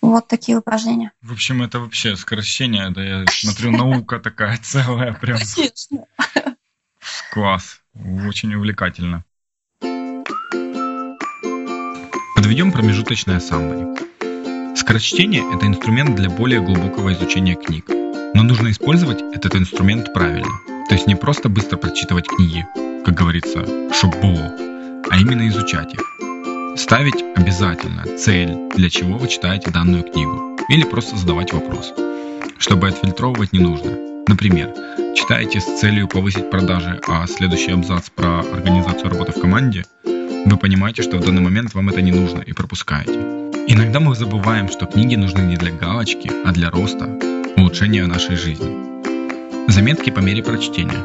Вот 0.00 0.28
такие 0.28 0.58
упражнения. 0.58 1.12
В 1.22 1.32
общем, 1.32 1.62
это 1.62 1.80
вообще 1.80 2.14
сокращение, 2.14 2.90
да, 2.90 3.02
я 3.02 3.24
смотрю, 3.28 3.70
наука 3.72 4.20
такая 4.20 4.58
целая 4.58 5.14
прям. 5.14 5.38
Конечно. 5.38 6.06
Класс, 7.32 7.80
очень 8.28 8.54
увлекательно. 8.54 9.24
Подведем 12.36 12.70
промежуточное 12.70 13.40
саммари. 13.40 14.76
Скорочтение– 14.76 15.42
это 15.54 15.66
инструмент 15.66 16.14
для 16.14 16.28
более 16.28 16.60
глубокого 16.60 17.14
изучения 17.14 17.56
книг. 17.56 17.88
Но 17.88 18.42
нужно 18.42 18.70
использовать 18.70 19.22
этот 19.22 19.54
инструмент 19.56 20.12
правильно– 20.12 20.52
то 20.88 20.94
есть 20.94 21.06
не 21.06 21.14
просто 21.14 21.48
быстро 21.48 21.76
прочитывать 21.76 22.28
книги, 22.28 22.66
как 23.04 23.14
говорится, 23.14 23.64
чтоб 23.92 24.14
было, 24.20 24.52
а 25.10 25.18
именно 25.18 25.48
изучать 25.48 25.94
их. 25.94 26.00
Ставить 26.76 27.24
обязательно 27.36 28.04
цель, 28.18 28.68
для 28.76 28.90
чего 28.90 29.16
вы 29.16 29.28
читаете 29.28 29.70
данную 29.70 30.02
книгу, 30.02 30.58
или 30.68 30.84
просто 30.84 31.16
задавать 31.16 31.52
вопрос. 31.52 31.92
Чтобы 32.58 32.88
отфильтровывать 32.88 33.52
не 33.52 33.60
нужно. 33.60 33.92
Например, 34.26 34.74
читаете 35.14 35.60
с 35.60 35.80
целью 35.80 36.08
повысить 36.08 36.50
продажи, 36.50 37.00
а 37.08 37.26
следующий 37.26 37.72
абзац 37.72 38.10
про 38.10 38.40
организацию 38.40 39.10
работы 39.10 39.32
в 39.32 39.40
команде, 39.40 39.84
вы 40.04 40.56
понимаете, 40.58 41.02
что 41.02 41.16
в 41.16 41.24
данный 41.24 41.42
момент 41.42 41.74
вам 41.74 41.88
это 41.88 42.02
не 42.02 42.12
нужно 42.12 42.40
и 42.40 42.52
пропускаете. 42.52 43.18
Иногда 43.66 44.00
мы 44.00 44.14
забываем, 44.14 44.68
что 44.68 44.86
книги 44.86 45.16
нужны 45.16 45.40
не 45.40 45.56
для 45.56 45.72
галочки, 45.72 46.30
а 46.44 46.52
для 46.52 46.70
роста, 46.70 47.08
улучшения 47.56 48.06
нашей 48.06 48.36
жизни. 48.36 48.93
Заметки 49.68 50.10
по 50.10 50.20
мере 50.20 50.42
прочтения. 50.42 51.04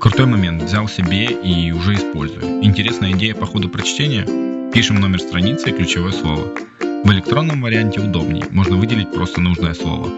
Крутой 0.00 0.26
момент. 0.26 0.62
Взял 0.62 0.88
себе 0.88 1.26
и 1.26 1.72
уже 1.72 1.94
использую. 1.94 2.62
Интересная 2.62 3.12
идея 3.12 3.34
по 3.34 3.46
ходу 3.46 3.68
прочтения. 3.68 4.70
Пишем 4.72 5.00
номер 5.00 5.20
страницы 5.20 5.70
и 5.70 5.72
ключевое 5.72 6.12
слово. 6.12 6.52
В 6.80 7.12
электронном 7.12 7.62
варианте 7.62 8.00
удобнее. 8.00 8.46
Можно 8.50 8.76
выделить 8.76 9.12
просто 9.12 9.40
нужное 9.40 9.74
слово. 9.74 10.10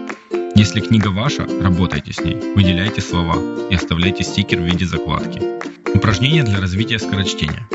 Если 0.55 0.81
книга 0.81 1.09
ваша, 1.09 1.45
работайте 1.61 2.13
с 2.13 2.19
ней. 2.19 2.35
Выделяйте 2.55 3.01
слова 3.01 3.37
и 3.69 3.75
оставляйте 3.75 4.23
стикер 4.23 4.59
в 4.59 4.65
виде 4.65 4.85
закладки. 4.85 5.41
Упражнение 5.93 6.43
для 6.43 6.59
развития 6.59 6.99
скорочтения. 6.99 7.67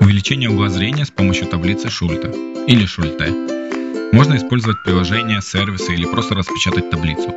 Увеличение 0.00 0.50
угла 0.50 0.68
зрения 0.68 1.04
с 1.04 1.10
помощью 1.10 1.46
таблицы 1.46 1.88
Шульта 1.88 2.28
или 2.66 2.84
Шульте. 2.86 3.32
Можно 4.12 4.36
использовать 4.36 4.82
приложение, 4.82 5.40
сервисы 5.40 5.94
или 5.94 6.06
просто 6.06 6.34
распечатать 6.34 6.90
таблицу. 6.90 7.34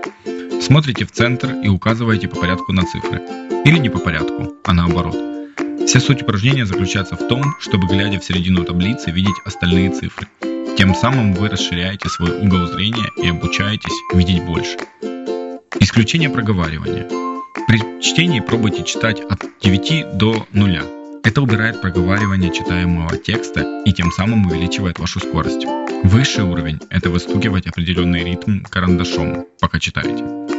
Смотрите 0.61 1.05
в 1.05 1.11
центр 1.11 1.55
и 1.63 1.67
указываете 1.67 2.27
по 2.27 2.35
порядку 2.35 2.71
на 2.71 2.83
цифры. 2.83 3.19
Или 3.65 3.79
не 3.79 3.89
по 3.89 3.97
порядку, 3.97 4.53
а 4.63 4.73
наоборот. 4.73 5.17
Вся 5.87 5.99
суть 5.99 6.21
упражнения 6.21 6.67
заключается 6.67 7.15
в 7.15 7.27
том, 7.27 7.55
чтобы, 7.59 7.87
глядя 7.87 8.19
в 8.19 8.23
середину 8.23 8.63
таблицы, 8.63 9.09
видеть 9.09 9.35
остальные 9.43 9.89
цифры. 9.89 10.27
Тем 10.77 10.93
самым 10.93 11.33
вы 11.33 11.49
расширяете 11.49 12.09
свой 12.09 12.31
угол 12.37 12.67
зрения 12.67 13.09
и 13.17 13.27
обучаетесь 13.27 13.93
видеть 14.13 14.43
больше. 14.43 14.77
Исключение 15.79 16.29
проговаривания. 16.29 17.07
При 17.67 18.01
чтении 18.01 18.39
пробуйте 18.39 18.83
читать 18.83 19.19
от 19.19 19.43
9 19.61 20.17
до 20.17 20.45
0. 20.53 20.81
Это 21.23 21.41
убирает 21.41 21.81
проговаривание 21.81 22.53
читаемого 22.53 23.17
текста 23.17 23.83
и 23.85 23.91
тем 23.93 24.11
самым 24.11 24.45
увеличивает 24.45 24.99
вашу 24.99 25.19
скорость. 25.19 25.65
Высший 26.03 26.43
уровень– 26.43 26.79
это 26.89 27.09
выстукивать 27.09 27.67
определенный 27.67 28.23
ритм 28.23 28.61
карандашом, 28.63 29.45
пока 29.59 29.79
читаете. 29.79 30.50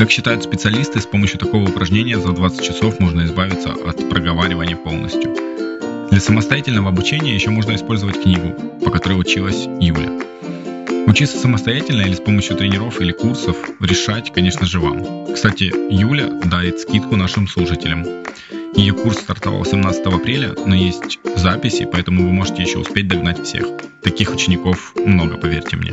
Как 0.00 0.10
считают 0.10 0.42
специалисты, 0.42 0.98
с 0.98 1.04
помощью 1.04 1.38
такого 1.38 1.68
упражнения 1.68 2.18
за 2.18 2.32
20 2.32 2.64
часов 2.64 3.00
можно 3.00 3.26
избавиться 3.26 3.72
от 3.72 4.08
проговаривания 4.08 4.74
полностью. 4.74 5.36
Для 6.10 6.18
самостоятельного 6.20 6.88
обучения 6.88 7.34
еще 7.34 7.50
можно 7.50 7.74
использовать 7.74 8.22
книгу, 8.22 8.54
по 8.82 8.90
которой 8.90 9.20
училась 9.20 9.66
Юля. 9.78 10.18
Учиться 11.06 11.36
самостоятельно 11.36 12.00
или 12.00 12.14
с 12.14 12.20
помощью 12.20 12.56
тренеров 12.56 12.98
или 13.02 13.12
курсов 13.12 13.58
решать, 13.78 14.32
конечно 14.32 14.64
же, 14.64 14.80
вам. 14.80 15.34
Кстати, 15.34 15.64
Юля 15.90 16.30
дарит 16.46 16.80
скидку 16.80 17.16
нашим 17.16 17.46
слушателям. 17.46 18.06
Ее 18.74 18.94
курс 18.94 19.18
стартовал 19.18 19.66
17 19.66 20.06
апреля, 20.06 20.54
но 20.64 20.74
есть 20.74 21.18
записи, 21.36 21.86
поэтому 21.92 22.22
вы 22.24 22.32
можете 22.32 22.62
еще 22.62 22.78
успеть 22.78 23.06
догнать 23.06 23.44
всех. 23.44 23.66
Таких 24.02 24.32
учеников 24.32 24.94
много, 24.96 25.36
поверьте 25.36 25.76
мне. 25.76 25.92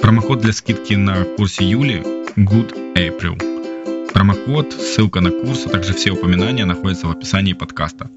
Промокод 0.00 0.42
для 0.42 0.52
скидки 0.52 0.94
на 0.94 1.24
курсе 1.24 1.64
Юли 1.64 2.23
Good 2.36 2.96
April. 2.96 3.38
Промокод, 4.12 4.72
ссылка 4.72 5.20
на 5.20 5.30
курс, 5.30 5.66
а 5.66 5.68
также 5.68 5.94
все 5.94 6.10
упоминания 6.10 6.64
находятся 6.64 7.06
в 7.06 7.12
описании 7.12 7.52
подкаста. 7.52 8.10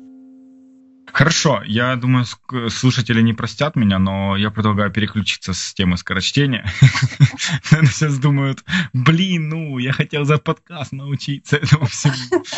Хорошо, 1.14 1.62
я 1.68 1.96
думаю, 1.96 2.26
слушатели 2.70 3.22
не 3.22 3.34
простят 3.34 3.76
меня, 3.76 4.00
но 4.00 4.36
я 4.36 4.50
предлагаю 4.50 4.92
переключиться 4.92 5.54
с 5.54 5.72
темы 5.76 5.98
скорочтения. 5.98 6.68
Наверное, 7.72 7.92
сейчас 7.92 8.18
думают, 8.18 8.64
блин, 8.92 9.50
ну, 9.50 9.78
я 9.78 9.94
хотел 9.94 10.26
за 10.26 10.40
подкаст 10.40 10.94
научиться 10.94 11.58
этому 11.58 11.86
всему. 11.86 12.44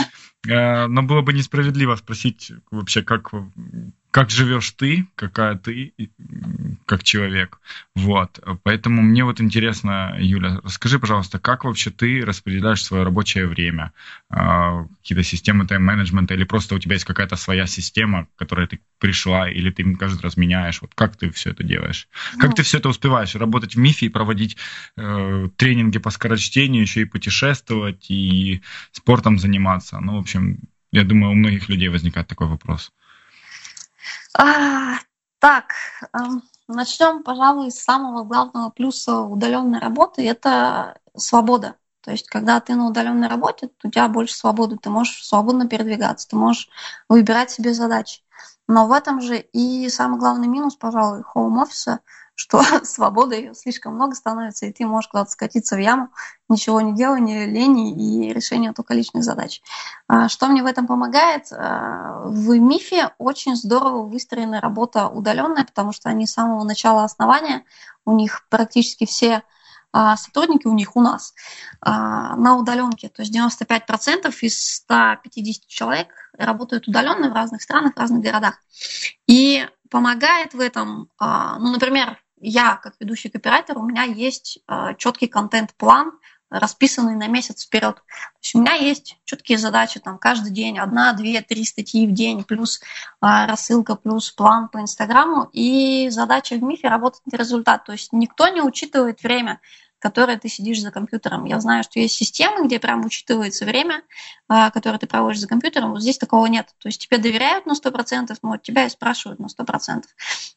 Э, 0.47 0.87
но 0.87 1.03
было 1.03 1.21
бы 1.21 1.33
несправедливо 1.33 1.97
спросить 1.97 2.53
вообще, 2.71 3.01
как 3.01 3.31
как 4.11 4.31
живешь 4.31 4.71
ты, 4.71 5.07
какая 5.15 5.55
ты, 5.55 5.93
как 6.85 7.03
человек. 7.03 7.59
Вот. 7.95 8.39
Поэтому 8.63 9.01
мне 9.03 9.23
вот 9.23 9.39
интересно, 9.39 10.15
Юля, 10.17 10.59
расскажи, 10.63 10.99
пожалуйста, 10.99 11.37
как 11.37 11.63
вообще 11.63 11.91
ты 11.91 12.25
распределяешь 12.25 12.83
свое 12.83 13.03
рабочее 13.03 13.45
время? 13.45 13.93
А, 14.29 14.85
какие-то 15.01 15.23
системы 15.23 15.67
тайм-менеджмента 15.67 16.33
или 16.33 16.43
просто 16.43 16.75
у 16.75 16.79
тебя 16.79 16.95
есть 16.95 17.05
какая-то 17.05 17.35
своя 17.35 17.67
система, 17.67 18.25
к 18.25 18.35
которой 18.39 18.67
ты 18.67 18.79
пришла, 18.97 19.49
или 19.49 19.69
ты 19.69 19.95
каждый 19.95 20.21
раз 20.21 20.37
меняешь? 20.37 20.81
Вот 20.81 20.91
как 20.95 21.15
ты 21.15 21.29
все 21.29 21.51
это 21.51 21.63
делаешь? 21.63 22.07
Ну, 22.33 22.41
как 22.41 22.55
ты 22.55 22.63
все 22.63 22.79
это 22.79 22.89
успеваешь? 22.89 23.35
Работать 23.35 23.75
в 23.75 23.79
МИФе 23.79 24.07
и 24.07 24.09
проводить 24.09 24.57
э, 24.97 25.49
тренинги 25.55 25.99
по 25.99 26.09
скорочтению, 26.09 26.81
еще 26.81 27.01
и 27.01 27.05
путешествовать, 27.05 28.09
и 28.09 28.61
спортом 28.91 29.37
заниматься? 29.37 29.99
Ну, 29.99 30.15
в 30.15 30.19
общем, 30.19 30.61
я 30.91 31.03
думаю, 31.03 31.31
у 31.31 31.35
многих 31.35 31.69
людей 31.69 31.89
возникает 31.89 32.27
такой 32.27 32.47
вопрос. 32.47 32.91
А, 34.37 34.97
так, 35.39 35.73
начнем, 36.67 37.23
пожалуй, 37.23 37.71
с 37.71 37.79
самого 37.79 38.23
главного 38.23 38.69
плюса 38.69 39.21
удаленной 39.21 39.79
работы– 39.79 40.27
это 40.27 40.99
свобода. 41.15 41.75
То 42.01 42.11
есть, 42.11 42.27
когда 42.27 42.59
ты 42.59 42.75
на 42.75 42.87
удаленной 42.87 43.27
работе, 43.27 43.69
у 43.83 43.89
тебя 43.89 44.07
больше 44.07 44.35
свободы, 44.35 44.77
ты 44.77 44.89
можешь 44.89 45.25
свободно 45.25 45.67
передвигаться, 45.67 46.27
ты 46.29 46.35
можешь 46.35 46.69
выбирать 47.09 47.51
себе 47.51 47.73
задачи. 47.73 48.21
Но 48.67 48.87
в 48.87 48.91
этом 48.91 49.19
же 49.19 49.39
и 49.39 49.89
самый 49.89 50.19
главный 50.19 50.47
минус, 50.47 50.75
пожалуй, 50.75 51.23
хоум-офиса– 51.23 51.99
что 52.39 52.63
свободы 52.85 53.35
ее 53.35 53.53
слишком 53.53 53.95
много 53.95 54.15
становится, 54.15 54.65
и 54.65 54.71
ты 54.71 54.85
можешь 54.85 55.09
куда-то 55.09 55.29
скатиться 55.29 55.75
в 55.75 55.79
яму, 55.79 56.09
ничего 56.47 56.79
не 56.79 56.95
делания, 56.95 57.45
лени 57.45 57.91
и 57.91 58.31
решения 58.31 58.71
только 58.71 58.93
личных 58.93 59.25
задач. 59.25 59.61
А, 60.07 60.29
что 60.29 60.47
мне 60.47 60.63
в 60.63 60.65
этом 60.65 60.87
помогает? 60.87 61.51
А, 61.51 62.21
в 62.23 62.57
МИФе 62.57 63.11
очень 63.17 63.57
здорово 63.57 64.03
выстроена 64.03 64.61
работа 64.61 65.09
удаленная, 65.09 65.65
потому 65.65 65.91
что 65.91 66.07
они 66.07 66.25
с 66.25 66.31
самого 66.31 66.63
начала 66.63 67.03
основания, 67.03 67.65
у 68.05 68.13
них 68.13 68.47
практически 68.47 69.05
все 69.05 69.43
а, 69.91 70.15
сотрудники 70.15 70.65
у 70.65 70.73
них 70.73 70.95
у 70.95 71.01
нас 71.01 71.33
на 71.81 72.55
удаленке. 72.57 73.09
То 73.09 73.21
есть 73.21 73.35
95% 73.35 74.33
из 74.41 74.75
150 74.75 75.67
человек 75.67 76.07
работают 76.37 76.87
удаленно 76.87 77.29
в 77.29 77.33
разных 77.33 77.61
странах, 77.61 77.95
в 77.95 77.99
разных 77.99 78.21
городах. 78.21 78.59
И 79.27 79.67
помогает 79.89 80.53
в 80.53 80.59
этом, 80.59 81.09
ну, 81.19 81.71
например, 81.71 82.17
я, 82.41 82.75
как 82.77 82.95
ведущий 82.99 83.29
копирайтер, 83.29 83.77
у 83.77 83.83
меня 83.83 84.03
есть 84.03 84.59
э, 84.67 84.95
четкий 84.97 85.27
контент-план, 85.27 86.13
расписанный 86.49 87.15
на 87.15 87.27
месяц 87.27 87.65
вперед. 87.65 87.95
То 87.95 88.01
есть 88.41 88.55
у 88.55 88.59
меня 88.59 88.73
есть 88.73 89.17
четкие 89.23 89.57
задачи, 89.57 89.99
там 89.99 90.17
каждый 90.17 90.51
день 90.51 90.79
одна, 90.79 91.13
две, 91.13 91.41
три 91.41 91.63
статьи 91.63 92.07
в 92.07 92.11
день, 92.11 92.43
плюс 92.43 92.79
э, 92.79 92.81
рассылка, 93.21 93.95
плюс 93.95 94.31
план 94.31 94.69
по 94.69 94.79
Инстаграму. 94.79 95.49
И 95.53 96.09
задача 96.09 96.55
в 96.55 96.63
МИФе 96.63 96.87
работать 96.87 97.21
на 97.31 97.37
результат. 97.37 97.85
То 97.85 97.91
есть 97.91 98.13
никто 98.13 98.47
не 98.47 98.61
учитывает 98.61 99.21
время 99.21 99.59
которое 99.99 100.37
ты 100.37 100.49
сидишь 100.49 100.81
за 100.81 100.91
компьютером. 100.91 101.45
Я 101.45 101.59
знаю, 101.59 101.83
что 101.83 101.99
есть 101.99 102.15
системы, 102.15 102.65
где 102.65 102.79
прям 102.79 103.05
учитывается 103.05 103.65
время, 103.65 104.01
а, 104.47 104.71
которое 104.71 104.97
ты 104.97 105.07
проводишь 105.07 105.41
за 105.41 105.47
компьютером. 105.47 105.91
Вот 105.91 106.01
здесь 106.01 106.17
такого 106.17 106.45
нет. 106.47 106.67
То 106.79 106.87
есть 106.87 107.01
тебе 107.05 107.17
доверяют 107.17 107.65
на 107.65 107.73
100%, 107.73 108.35
но 108.41 108.53
от 108.53 108.63
тебя 108.63 108.85
и 108.85 108.89
спрашивают 108.89 109.39
на 109.39 109.47
100%. 109.47 110.03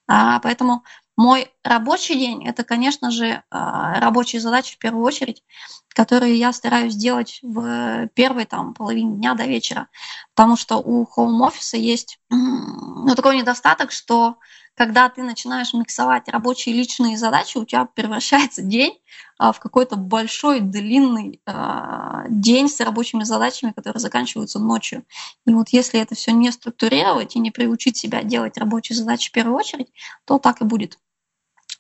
А, 0.09 0.39
поэтому 0.41 0.85
мой 1.17 1.53
рабочий 1.63 2.15
день– 2.15 2.47
это, 2.49 2.65
конечно 2.65 3.11
же, 3.11 3.43
а, 3.51 4.01
рабочие 4.01 4.41
задачи 4.41 4.77
в 4.77 4.79
первую 4.79 5.05
очередь, 5.05 5.43
которые 5.89 6.37
я 6.39 6.53
стараюсь 6.53 6.95
делать 6.95 7.41
в 7.43 8.09
первой 8.15 8.47
там, 8.47 8.75
половине 8.75 9.17
дня 9.17 9.35
до 9.35 9.45
вечера. 9.45 9.89
Потому 10.35 10.57
что 10.57 10.77
у 10.77 11.05
хоум-офиса 11.05 11.77
есть 11.77 12.19
ну, 12.31 13.15
такой 13.15 13.37
недостаток, 13.37 13.93
что 13.93 14.39
когда 14.75 15.09
ты 15.09 15.23
начинаешь 15.23 15.75
миксовать 15.75 16.29
рабочие 16.29 16.75
личные 16.75 17.19
задачи, 17.19 17.59
у 17.59 17.65
тебя 17.65 17.85
превращается 17.85 18.63
день 18.63 18.99
а, 19.39 19.53
в 19.53 19.61
какой-то 19.61 19.97
большой, 19.97 20.61
длинный 20.61 21.41
а, 21.47 22.25
день 22.29 22.69
с 22.69 22.81
рабочими 22.81 23.25
задачами, 23.25 23.73
которые 23.73 24.01
заканчиваются 24.01 24.59
ночью. 24.59 25.05
И 25.47 25.53
вот 25.53 25.69
если 25.71 26.01
это 26.01 26.15
все 26.15 26.33
не 26.33 26.51
структурировать 26.51 27.37
и 27.37 27.41
не 27.41 27.51
приучить 27.51 27.97
себя 27.97 28.23
делать 28.23 28.57
рабочие 28.57 28.97
задачи 28.97 29.29
в 29.29 29.33
первую 29.33 29.57
очередь, 29.57 29.93
то 30.25 30.39
так 30.39 30.63
и 30.63 30.65
будет. 30.65 30.99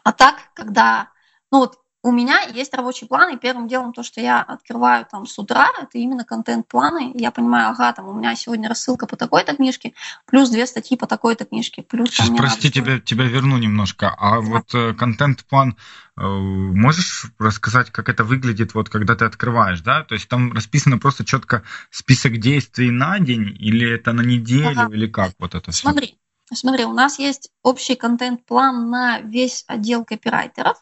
А 0.04 0.12
так, 0.12 0.52
когда 0.54 1.10
ну 1.50 1.60
вот 1.60 1.78
у 2.04 2.10
меня 2.10 2.40
есть 2.42 2.74
рабочий 2.74 3.06
план, 3.06 3.34
и 3.34 3.38
первым 3.38 3.68
делом 3.68 3.92
то, 3.92 4.02
что 4.02 4.20
я 4.20 4.42
открываю 4.42 5.06
там 5.08 5.24
с 5.24 5.38
утра, 5.38 5.68
это 5.80 5.98
именно 5.98 6.24
контент-планы. 6.24 7.12
Я 7.14 7.30
понимаю, 7.30 7.70
ага, 7.70 7.92
там 7.92 8.08
у 8.08 8.12
меня 8.12 8.34
сегодня 8.34 8.68
рассылка 8.68 9.06
по 9.06 9.16
такой-то 9.16 9.54
книжке, 9.54 9.94
плюс 10.26 10.50
две 10.50 10.66
статьи 10.66 10.96
по 10.96 11.06
такой-то 11.06 11.44
книжке. 11.44 11.82
Плюс, 11.82 12.10
Сейчас, 12.10 12.26
там, 12.26 12.36
прости, 12.36 12.68
надо... 12.68 12.74
тебя, 12.74 13.00
тебя 13.00 13.24
верну 13.26 13.56
немножко. 13.56 14.12
А 14.18 14.40
да. 14.40 14.40
вот 14.40 14.74
э, 14.74 14.94
контент-план, 14.94 15.76
э, 16.16 16.22
можешь 16.26 17.26
рассказать, 17.38 17.90
как 17.90 18.08
это 18.08 18.24
выглядит, 18.24 18.74
вот 18.74 18.88
когда 18.88 19.14
ты 19.14 19.24
открываешь, 19.24 19.80
да? 19.80 20.02
То 20.02 20.14
есть 20.14 20.28
там 20.28 20.52
расписано 20.52 20.98
просто 20.98 21.24
четко 21.24 21.62
список 21.90 22.38
действий 22.38 22.90
на 22.90 23.20
день, 23.20 23.56
или 23.60 23.88
это 23.88 24.12
на 24.12 24.22
неделю, 24.22 24.80
ага. 24.80 24.94
или 24.94 25.06
как 25.06 25.34
вот 25.38 25.54
это 25.54 25.70
все? 25.70 25.82
Смотри, 25.82 26.18
смотри, 26.52 26.84
у 26.84 26.92
нас 26.92 27.20
есть 27.20 27.50
общий 27.62 27.94
контент-план 27.94 28.90
на 28.90 29.20
весь 29.20 29.62
отдел 29.68 30.04
копирайтеров, 30.04 30.78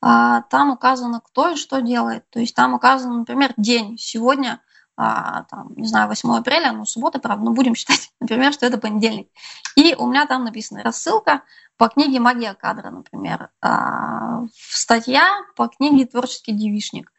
там 0.00 0.70
указано, 0.70 1.20
кто 1.20 1.50
и 1.50 1.56
что 1.56 1.80
делает. 1.80 2.28
То 2.30 2.40
есть 2.40 2.54
там 2.54 2.74
указан, 2.74 3.18
например, 3.18 3.52
день. 3.56 3.98
Сегодня, 3.98 4.60
а, 4.96 5.42
там, 5.44 5.72
не 5.76 5.86
знаю, 5.86 6.08
8 6.08 6.38
апреля, 6.38 6.72
ну, 6.72 6.84
суббота, 6.84 7.18
правда, 7.18 7.44
но 7.44 7.52
будем 7.52 7.74
считать, 7.76 8.12
например, 8.20 8.52
что 8.52 8.66
это 8.66 8.78
понедельник. 8.78 9.28
И 9.76 9.94
у 9.94 10.06
меня 10.06 10.26
там 10.26 10.44
написана 10.44 10.82
рассылка 10.82 11.42
по 11.76 11.88
книге 11.88 12.20
«Магия 12.20 12.54
кадра», 12.54 12.90
например. 12.90 13.50
А, 13.60 14.44
статья 14.52 15.40
по 15.56 15.68
книге 15.68 16.06
«Творческий 16.06 16.52
девишник». 16.52 17.12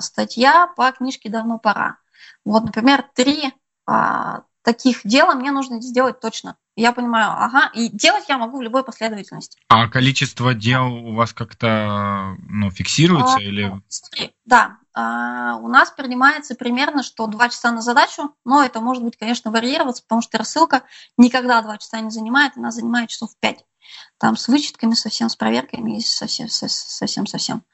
Статья 0.00 0.68
по 0.76 0.90
книжке 0.92 1.28
«Давно 1.28 1.58
пора». 1.58 1.98
Вот, 2.44 2.64
например, 2.64 3.04
три 3.14 3.52
таких 4.62 5.00
дела 5.04 5.34
мне 5.34 5.50
нужно 5.50 5.80
сделать 5.80 6.20
точно. 6.20 6.56
Я 6.74 6.92
понимаю, 6.92 7.32
ага, 7.32 7.70
и 7.74 7.88
делать 7.88 8.24
я 8.28 8.38
могу 8.38 8.58
в 8.58 8.62
любой 8.62 8.82
последовательности. 8.82 9.58
А 9.68 9.88
количество 9.88 10.54
дел 10.54 10.86
у 10.86 11.14
вас 11.14 11.34
как-то 11.34 12.36
ну, 12.48 12.70
фиксируется 12.70 13.36
а, 13.36 13.40
или? 13.40 13.82
Смотри, 13.88 14.34
да, 14.46 14.78
а, 14.94 15.56
у 15.56 15.68
нас 15.68 15.90
принимается 15.90 16.54
примерно, 16.54 17.02
что 17.02 17.26
два 17.26 17.50
часа 17.50 17.72
на 17.72 17.82
задачу, 17.82 18.34
но 18.44 18.64
это 18.64 18.80
может 18.80 19.02
быть, 19.02 19.18
конечно, 19.18 19.50
варьироваться, 19.50 20.02
потому 20.02 20.22
что 20.22 20.38
рассылка 20.38 20.84
никогда 21.18 21.60
два 21.60 21.76
часа 21.76 22.00
не 22.00 22.10
занимает, 22.10 22.56
она 22.56 22.70
занимает 22.70 23.10
часов 23.10 23.30
пять. 23.38 23.64
Там 24.18 24.36
с 24.36 24.48
вычетками, 24.48 24.94
совсем 24.94 25.28
с 25.28 25.36
проверками 25.36 25.98
и 25.98 26.00
совсем-совсем. 26.00 27.64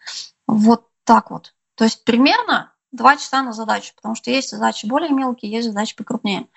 Вот 0.47 0.89
так 1.05 1.31
вот. 1.31 1.55
То 1.77 1.85
есть 1.85 2.05
примерно 2.05 2.73
два 2.99 3.17
часа 3.17 3.43
на 3.43 3.53
задачу, 3.53 3.95
потому 3.97 4.15
что 4.15 4.31
есть 4.31 4.51
задачи 4.51 4.85
более 4.85 5.11
мелкие, 5.11 5.51
есть 5.51 5.69
задачи 5.69 5.97
покрупнее. 5.97 6.49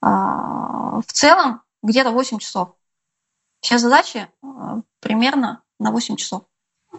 А, 0.00 1.00
в 1.00 1.12
целом 1.12 1.62
где-то 1.82 2.10
8 2.10 2.38
часов. 2.38 2.74
Все 3.60 3.78
задачи 3.78 4.28
а, 4.42 4.80
примерно 5.00 5.62
на 5.78 5.90
8 5.90 6.16
часов. 6.16 6.44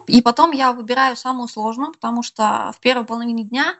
И 0.06 0.22
потом 0.22 0.52
я 0.52 0.72
выбираю 0.72 1.16
самую 1.16 1.48
сложную, 1.48 1.92
потому 1.92 2.22
что 2.22 2.72
в 2.74 2.80
первой 2.80 3.04
половине 3.04 3.44
дня, 3.44 3.74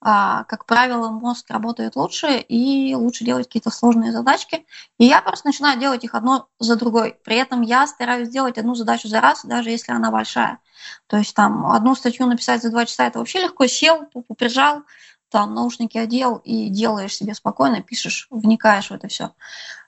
как 0.00 0.64
правило, 0.66 1.10
мозг 1.10 1.46
работает 1.50 1.96
лучше 1.96 2.38
и 2.38 2.94
лучше 2.94 3.24
делать 3.24 3.46
какие-то 3.46 3.70
сложные 3.70 4.12
задачки. 4.12 4.64
И 4.98 5.04
я 5.04 5.20
просто 5.20 5.48
начинаю 5.48 5.78
делать 5.80 6.04
их 6.04 6.14
одно 6.14 6.48
за 6.58 6.76
другой. 6.76 7.16
При 7.24 7.36
этом 7.36 7.62
я 7.62 7.86
стараюсь 7.86 8.28
сделать 8.28 8.58
одну 8.58 8.74
задачу 8.74 9.08
за 9.08 9.20
раз, 9.20 9.44
даже 9.44 9.70
если 9.70 9.92
она 9.92 10.10
большая. 10.10 10.60
То 11.08 11.16
есть 11.16 11.34
там 11.34 11.66
одну 11.66 11.96
статью 11.96 12.26
написать 12.26 12.62
за 12.62 12.70
два 12.70 12.86
часа 12.86 13.06
это 13.06 13.18
вообще 13.18 13.42
легко. 13.42 13.66
Сел, 13.66 14.08
прижал, 14.36 14.82
там 15.30 15.54
наушники 15.54 15.98
одел 15.98 16.36
и 16.44 16.68
делаешь 16.68 17.16
себе 17.16 17.34
спокойно, 17.34 17.82
пишешь, 17.82 18.26
вникаешь 18.30 18.90
в 18.90 18.94
это 18.94 19.08
все. 19.08 19.32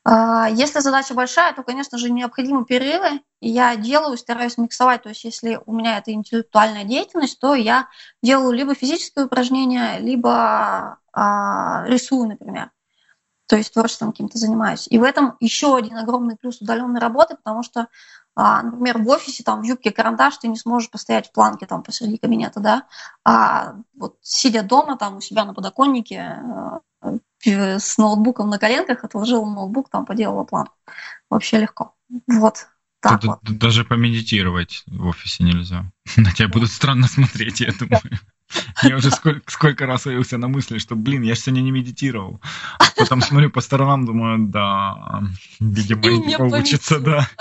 А, 0.05 0.49
если 0.49 0.80
задача 0.80 1.14
большая, 1.14 1.53
то, 1.53 1.62
конечно 1.62 1.99
же, 1.99 2.11
необходимы 2.11 2.64
перерывы. 2.64 3.22
Я 3.41 3.76
делаю, 3.76 4.16
стараюсь 4.16 4.59
миксовать. 4.59 5.03
То 5.03 5.09
есть, 5.11 5.24
если 5.24 5.61
у 5.66 5.72
меня 5.72 5.99
это 5.99 6.12
интеллектуальная 6.12 6.84
деятельность, 6.84 7.38
то 7.38 7.55
я 7.55 7.88
делаю 8.22 8.53
либо 8.53 8.74
физическое 8.74 9.26
упражнение, 9.26 9.99
либо 10.01 10.99
а, 11.12 11.84
рисую, 11.86 12.28
например. 12.28 12.70
То 13.47 13.57
есть 13.57 13.72
творчеством 13.72 14.12
каким-то 14.12 14.38
занимаюсь. 14.38 14.86
И 14.88 14.99
в 14.99 15.03
этом 15.03 15.36
еще 15.41 15.76
один 15.76 15.97
огромный 15.97 16.36
плюс 16.36 16.61
удаленной 16.61 17.01
работы, 17.01 17.34
потому 17.34 17.64
что 17.64 17.88
а, 18.34 18.62
например, 18.62 18.98
в 18.98 19.08
офисе, 19.08 19.42
там, 19.42 19.60
в 19.60 19.64
юбке 19.64 19.90
карандаш 19.90 20.38
ты 20.38 20.48
не 20.48 20.56
сможешь 20.56 20.90
постоять 20.90 21.28
в 21.28 21.32
планке 21.32 21.66
там 21.66 21.82
посреди 21.82 22.16
кабинета, 22.16 22.60
да, 22.60 22.86
а 23.24 23.74
вот 23.96 24.16
сидя 24.22 24.62
дома 24.62 24.96
там 24.96 25.16
у 25.16 25.20
себя 25.20 25.44
на 25.44 25.54
подоконнике 25.54 26.38
э, 27.02 27.78
с 27.78 27.98
ноутбуком 27.98 28.50
на 28.50 28.58
коленках, 28.58 29.04
отложил 29.04 29.44
ноутбук, 29.46 29.88
там 29.90 30.04
поделала 30.04 30.44
планку. 30.44 30.74
Вообще 31.28 31.58
легко. 31.58 31.94
Вот. 32.26 32.68
Так 33.01 33.24
вот. 33.24 33.40
Даже 33.42 33.84
помедитировать 33.84 34.84
в 34.86 35.07
офисе 35.07 35.44
нельзя. 35.44 35.90
На 36.16 36.32
тебя 36.32 36.48
будут 36.48 36.70
странно 36.70 37.09
смотреть, 37.09 37.61
я 37.61 37.72
думаю. 37.72 38.20
Я 38.82 38.96
уже 38.96 39.11
сколько, 39.11 39.51
сколько 39.51 39.86
раз 39.86 40.07
ловился 40.07 40.36
на 40.36 40.48
мысли, 40.48 40.78
что, 40.78 40.96
блин, 40.96 41.22
я 41.22 41.34
же 41.34 41.40
сегодня 41.40 41.62
не 41.62 41.70
медитировал. 41.70 42.40
А 42.78 42.84
потом 42.96 43.22
смотрю 43.22 43.48
по 43.48 43.61
сторонам, 43.61 44.07
думаю, 44.07 44.48
да, 44.48 45.22
видимо, 45.61 46.03
не 46.26 46.36
получится, 46.36 47.01
да. 47.01 47.28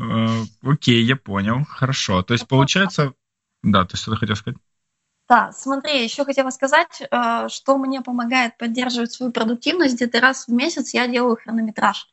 Э, 0.00 0.44
окей, 0.62 1.02
я 1.02 1.16
понял, 1.16 1.64
хорошо. 1.64 2.22
То 2.22 2.32
есть, 2.32 2.46
получается, 2.46 3.14
да, 3.64 3.84
ты 3.84 3.96
что-то 3.96 4.16
хотел 4.18 4.36
сказать? 4.36 4.56
Да, 5.28 5.52
смотри, 5.52 6.02
еще 6.02 6.24
хотела 6.24 6.48
сказать, 6.48 7.02
э, 7.02 7.48
что 7.48 7.76
мне 7.76 8.00
помогает 8.00 8.56
поддерживать 8.56 9.12
свою 9.12 9.30
продуктивность. 9.30 9.96
Где-то 9.96 10.20
раз 10.20 10.48
в 10.48 10.52
месяц 10.52 10.94
я 10.94 11.06
делаю 11.06 11.36
хронометраж. 11.36 12.08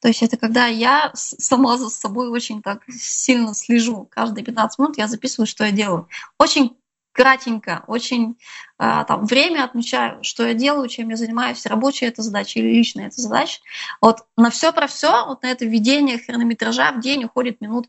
То 0.00 0.08
есть 0.08 0.22
это 0.22 0.36
когда 0.36 0.66
я 0.66 1.10
сама 1.14 1.78
за 1.78 1.88
собой 1.88 2.28
очень 2.28 2.60
так 2.60 2.82
сильно 2.90 3.54
слежу. 3.54 4.06
Каждые 4.10 4.44
15 4.44 4.78
минут 4.78 4.98
я 4.98 5.08
записываю, 5.08 5.46
что 5.46 5.64
я 5.64 5.72
делаю. 5.72 6.08
Очень 6.38 6.76
кратенько, 7.12 7.82
очень 7.86 8.38
а, 8.78 9.04
там, 9.04 9.24
время 9.24 9.64
отмечаю, 9.64 10.22
что 10.22 10.46
я 10.46 10.54
делаю, 10.54 10.88
чем 10.88 11.08
я 11.08 11.16
занимаюсь, 11.16 11.66
рабочая 11.66 12.06
это 12.06 12.22
задача 12.22 12.60
или 12.60 12.68
личная 12.68 13.08
это 13.08 13.20
задача. 13.20 13.60
Вот 14.00 14.26
на 14.36 14.50
все 14.50 14.72
про 14.72 14.86
все, 14.86 15.26
вот 15.26 15.42
на 15.42 15.50
это 15.50 15.64
введение 15.64 16.18
хронометража 16.18 16.92
в 16.92 17.00
день 17.00 17.24
уходит 17.24 17.60
минут 17.60 17.88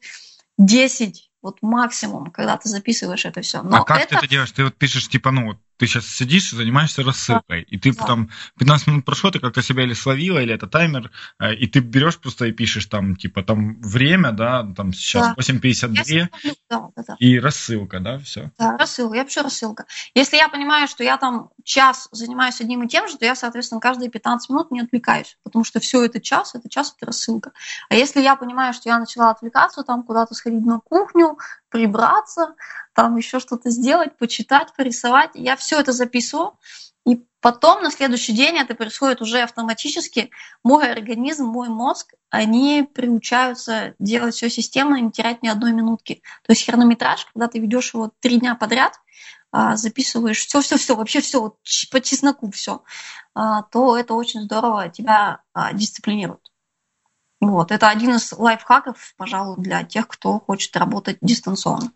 10 0.57 1.30
вот 1.41 1.57
максимум, 1.61 2.31
когда 2.31 2.57
ты 2.57 2.69
записываешь 2.69 3.25
это 3.25 3.41
все. 3.41 3.61
Но 3.63 3.77
а 3.77 3.83
как 3.83 3.97
это... 3.97 4.09
ты 4.09 4.15
это 4.17 4.27
делаешь? 4.27 4.51
Ты 4.51 4.63
вот 4.63 4.75
пишешь, 4.75 5.07
типа, 5.07 5.31
ну, 5.31 5.57
ты 5.81 5.87
сейчас 5.87 6.05
сидишь, 6.05 6.51
занимаешься 6.51 7.01
рассылкой, 7.01 7.61
да. 7.61 7.75
и 7.75 7.79
ты 7.79 7.91
да. 7.91 8.05
там 8.05 8.29
15 8.59 8.87
минут 8.87 9.03
прошло, 9.03 9.31
ты 9.31 9.39
как-то 9.39 9.63
себя 9.63 9.81
или 9.81 9.95
словила, 9.95 10.37
или 10.37 10.53
это 10.53 10.67
таймер, 10.67 11.09
э, 11.39 11.55
и 11.55 11.65
ты 11.65 11.79
берешь 11.79 12.19
просто 12.19 12.45
и 12.45 12.51
пишешь 12.51 12.85
там, 12.85 13.15
типа, 13.15 13.41
там 13.41 13.81
время, 13.81 14.31
да, 14.31 14.63
там 14.77 14.93
сейчас 14.93 15.29
да. 15.29 15.41
8.52, 15.41 16.29
да, 16.69 16.89
да, 16.95 17.03
да. 17.07 17.15
и 17.17 17.39
рассылка, 17.39 17.99
да, 17.99 18.19
все. 18.19 18.51
Да, 18.59 18.77
рассылка, 18.77 19.15
я 19.15 19.25
пишу 19.25 19.41
рассылка. 19.41 19.85
Если 20.13 20.37
я 20.37 20.49
понимаю, 20.49 20.87
что 20.87 21.03
я 21.03 21.17
там 21.17 21.49
час 21.63 22.09
занимаюсь 22.11 22.61
одним 22.61 22.83
и 22.83 22.87
тем 22.87 23.07
же, 23.07 23.17
то 23.17 23.25
я, 23.25 23.33
соответственно, 23.33 23.81
каждые 23.81 24.11
15 24.11 24.51
минут 24.51 24.69
не 24.69 24.81
отвлекаюсь, 24.81 25.35
потому 25.43 25.65
что 25.65 25.79
все 25.79 26.05
это 26.05 26.21
час, 26.21 26.53
это 26.53 26.69
час, 26.69 26.93
это 26.95 27.07
рассылка. 27.07 27.53
А 27.89 27.95
если 27.95 28.21
я 28.21 28.35
понимаю, 28.35 28.75
что 28.75 28.87
я 28.87 28.99
начала 28.99 29.31
отвлекаться, 29.31 29.81
там 29.81 30.03
куда-то 30.03 30.35
сходить 30.35 30.63
на 30.63 30.79
кухню, 30.79 31.39
прибраться, 31.71 32.53
там 32.93 33.15
еще 33.15 33.39
что-то 33.39 33.69
сделать, 33.69 34.17
почитать, 34.17 34.73
порисовать. 34.75 35.31
Я 35.33 35.55
все 35.55 35.70
это 35.77 35.91
записываю, 35.91 36.57
и 37.05 37.23
потом 37.39 37.81
на 37.81 37.91
следующий 37.91 38.33
день 38.33 38.57
это 38.57 38.75
происходит 38.75 39.21
уже 39.21 39.41
автоматически. 39.41 40.29
Мой 40.63 40.91
организм, 40.91 41.45
мой 41.45 41.69
мозг, 41.69 42.13
они 42.29 42.87
приучаются 42.93 43.95
делать 43.97 44.35
все 44.35 44.49
системно 44.49 44.97
и 44.97 45.01
не 45.01 45.11
терять 45.11 45.41
ни 45.41 45.47
одной 45.47 45.73
минутки. 45.73 46.21
То 46.43 46.51
есть 46.51 46.65
хронометраж, 46.65 47.25
когда 47.33 47.47
ты 47.47 47.59
ведешь 47.59 47.93
его 47.93 48.11
три 48.19 48.39
дня 48.39 48.55
подряд, 48.55 48.99
а, 49.51 49.75
записываешь 49.75 50.45
все-все-все, 50.45 50.95
вообще 50.95 51.21
все, 51.21 51.41
вот 51.41 51.57
по 51.91 51.99
чесноку 51.99 52.51
все, 52.51 52.83
а, 53.33 53.63
то 53.63 53.97
это 53.97 54.13
очень 54.13 54.41
здорово 54.41 54.89
тебя 54.89 55.41
а, 55.53 55.73
дисциплинирует. 55.73 56.51
Вот, 57.41 57.71
это 57.71 57.89
один 57.89 58.15
из 58.15 58.31
лайфхаков, 58.33 59.15
пожалуй, 59.17 59.57
для 59.57 59.83
тех, 59.83 60.07
кто 60.07 60.39
хочет 60.39 60.77
работать 60.77 61.17
дистанционно. 61.21 61.91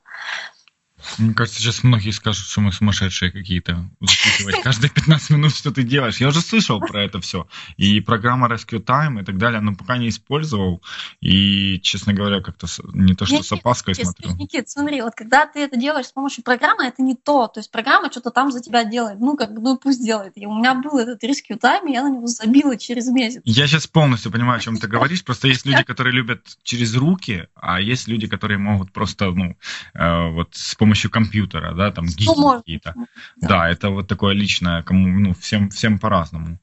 Мне 1.18 1.34
кажется, 1.34 1.60
сейчас 1.60 1.84
многие 1.84 2.12
скажут, 2.12 2.46
что 2.46 2.62
мы 2.62 2.72
сумасшедшие 2.72 3.32
какие-то. 3.32 3.90
Записывать 4.00 4.62
каждые 4.62 4.90
15 4.90 5.30
минут, 5.32 5.56
что 5.56 5.72
ты 5.72 5.84
делаешь. 5.84 6.18
Я 6.18 6.28
уже 6.28 6.42
слышал 6.42 6.80
про 6.80 7.04
это 7.04 7.22
все. 7.22 7.48
И 7.78 8.00
программа 8.02 8.48
Rescue 8.48 8.84
Time 8.84 9.22
и 9.22 9.26
так 9.26 9.38
далее, 9.38 9.62
но 9.62 9.76
пока 9.76 9.98
не 9.98 10.10
использовал. 10.10 10.82
И, 11.22 11.80
честно 11.82 12.14
говоря, 12.14 12.42
как-то 12.42 12.68
не 12.94 13.14
то, 13.14 13.26
что 13.26 13.36
Никит, 13.36 13.48
с 13.48 13.52
опаской 13.52 13.94
Никит, 13.94 14.06
смотрю. 14.06 14.36
Никит, 14.36 14.70
смотри, 14.70 15.02
вот 15.02 15.14
когда 15.16 15.46
ты 15.46 15.60
это 15.60 15.78
делаешь 15.78 16.08
с 16.08 16.12
помощью 16.12 16.44
программы, 16.44 16.86
это 16.86 17.02
не 17.02 17.16
то. 17.16 17.48
То 17.48 17.60
есть 17.60 17.72
программа 17.72 18.12
что-то 18.12 18.32
там 18.32 18.52
за 18.52 18.62
тебя 18.62 18.84
делает. 18.84 19.20
Ну, 19.20 19.38
как 19.38 19.52
ну 19.52 19.78
пусть 19.78 20.04
делает. 20.04 20.34
И 20.36 20.46
у 20.46 20.54
меня 20.54 20.76
был 20.76 20.98
этот 20.98 21.24
Rescue 21.24 21.60
Time, 21.60 21.90
и 21.90 21.94
я 21.94 22.04
на 22.04 22.12
него 22.12 22.28
забила 22.28 22.78
через 22.78 23.08
месяц. 23.08 23.42
Я 23.46 23.68
сейчас 23.68 23.88
полностью 23.88 24.32
понимаю, 24.32 24.58
о 24.58 24.62
чем 24.62 24.78
ты 24.78 24.88
говоришь. 24.88 25.24
Просто 25.24 25.48
есть 25.48 25.66
люди, 25.66 25.84
которые 25.84 26.14
любят 26.14 26.58
через 26.64 26.96
руки, 26.96 27.48
а 27.56 27.80
есть 27.80 28.08
люди, 28.08 28.28
которые 28.28 28.58
могут 28.58 28.92
просто, 28.92 29.32
ну, 29.32 29.56
э, 29.94 30.30
вот 30.32 30.50
с 30.54 30.76
помощью 30.76 30.95
помощью 30.96 31.12
компьютера, 31.12 31.74
да, 31.76 31.92
там 31.92 32.06
гики 32.06 32.38
ну, 32.38 32.58
какие-то. 32.58 32.94
Да. 33.42 33.48
да, 33.48 33.70
это 33.70 33.90
вот 33.90 34.08
такое 34.08 34.34
личное, 34.34 34.84
кому, 34.84 35.08
ну, 35.20 35.34
всем, 35.34 35.70
всем 35.70 36.00
по-разному. 36.00 36.58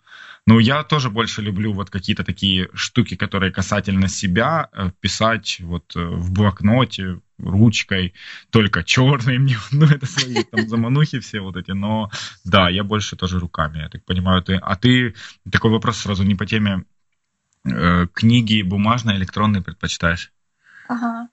Но 0.46 0.60
я 0.60 0.82
тоже 0.82 1.10
больше 1.10 1.42
люблю 1.42 1.72
вот 1.72 1.90
какие-то 1.90 2.24
такие 2.24 2.68
штуки, 2.74 3.16
которые 3.16 3.52
касательно 3.52 4.08
себя, 4.08 4.68
э, 4.72 4.90
писать 5.00 5.60
вот 5.60 5.96
э, 5.96 6.00
в 6.00 6.32
блокноте, 6.32 7.18
ручкой, 7.38 8.12
только 8.50 8.82
черной 8.82 9.38
мне, 9.38 9.56
ну, 9.72 9.86
это 9.86 10.06
свои 10.06 10.44
там 10.44 10.68
заманухи 10.68 11.18
все 11.18 11.40
вот 11.40 11.56
эти, 11.56 11.72
но 11.74 12.10
да, 12.44 12.70
я 12.70 12.84
больше 12.84 13.16
тоже 13.16 13.38
руками, 13.38 13.78
я 13.78 13.88
так 13.88 14.04
понимаю. 14.04 14.42
Ты, 14.42 14.54
а 14.54 14.76
ты, 14.76 15.14
такой 15.50 15.70
вопрос 15.70 15.98
сразу 15.98 16.24
не 16.24 16.34
по 16.34 16.46
теме, 16.46 16.84
э, 17.64 18.06
книги 18.12 18.62
бумажные, 18.62 19.16
электронные 19.16 19.62
предпочитаешь? 19.62 20.32
Ага. 20.92 21.28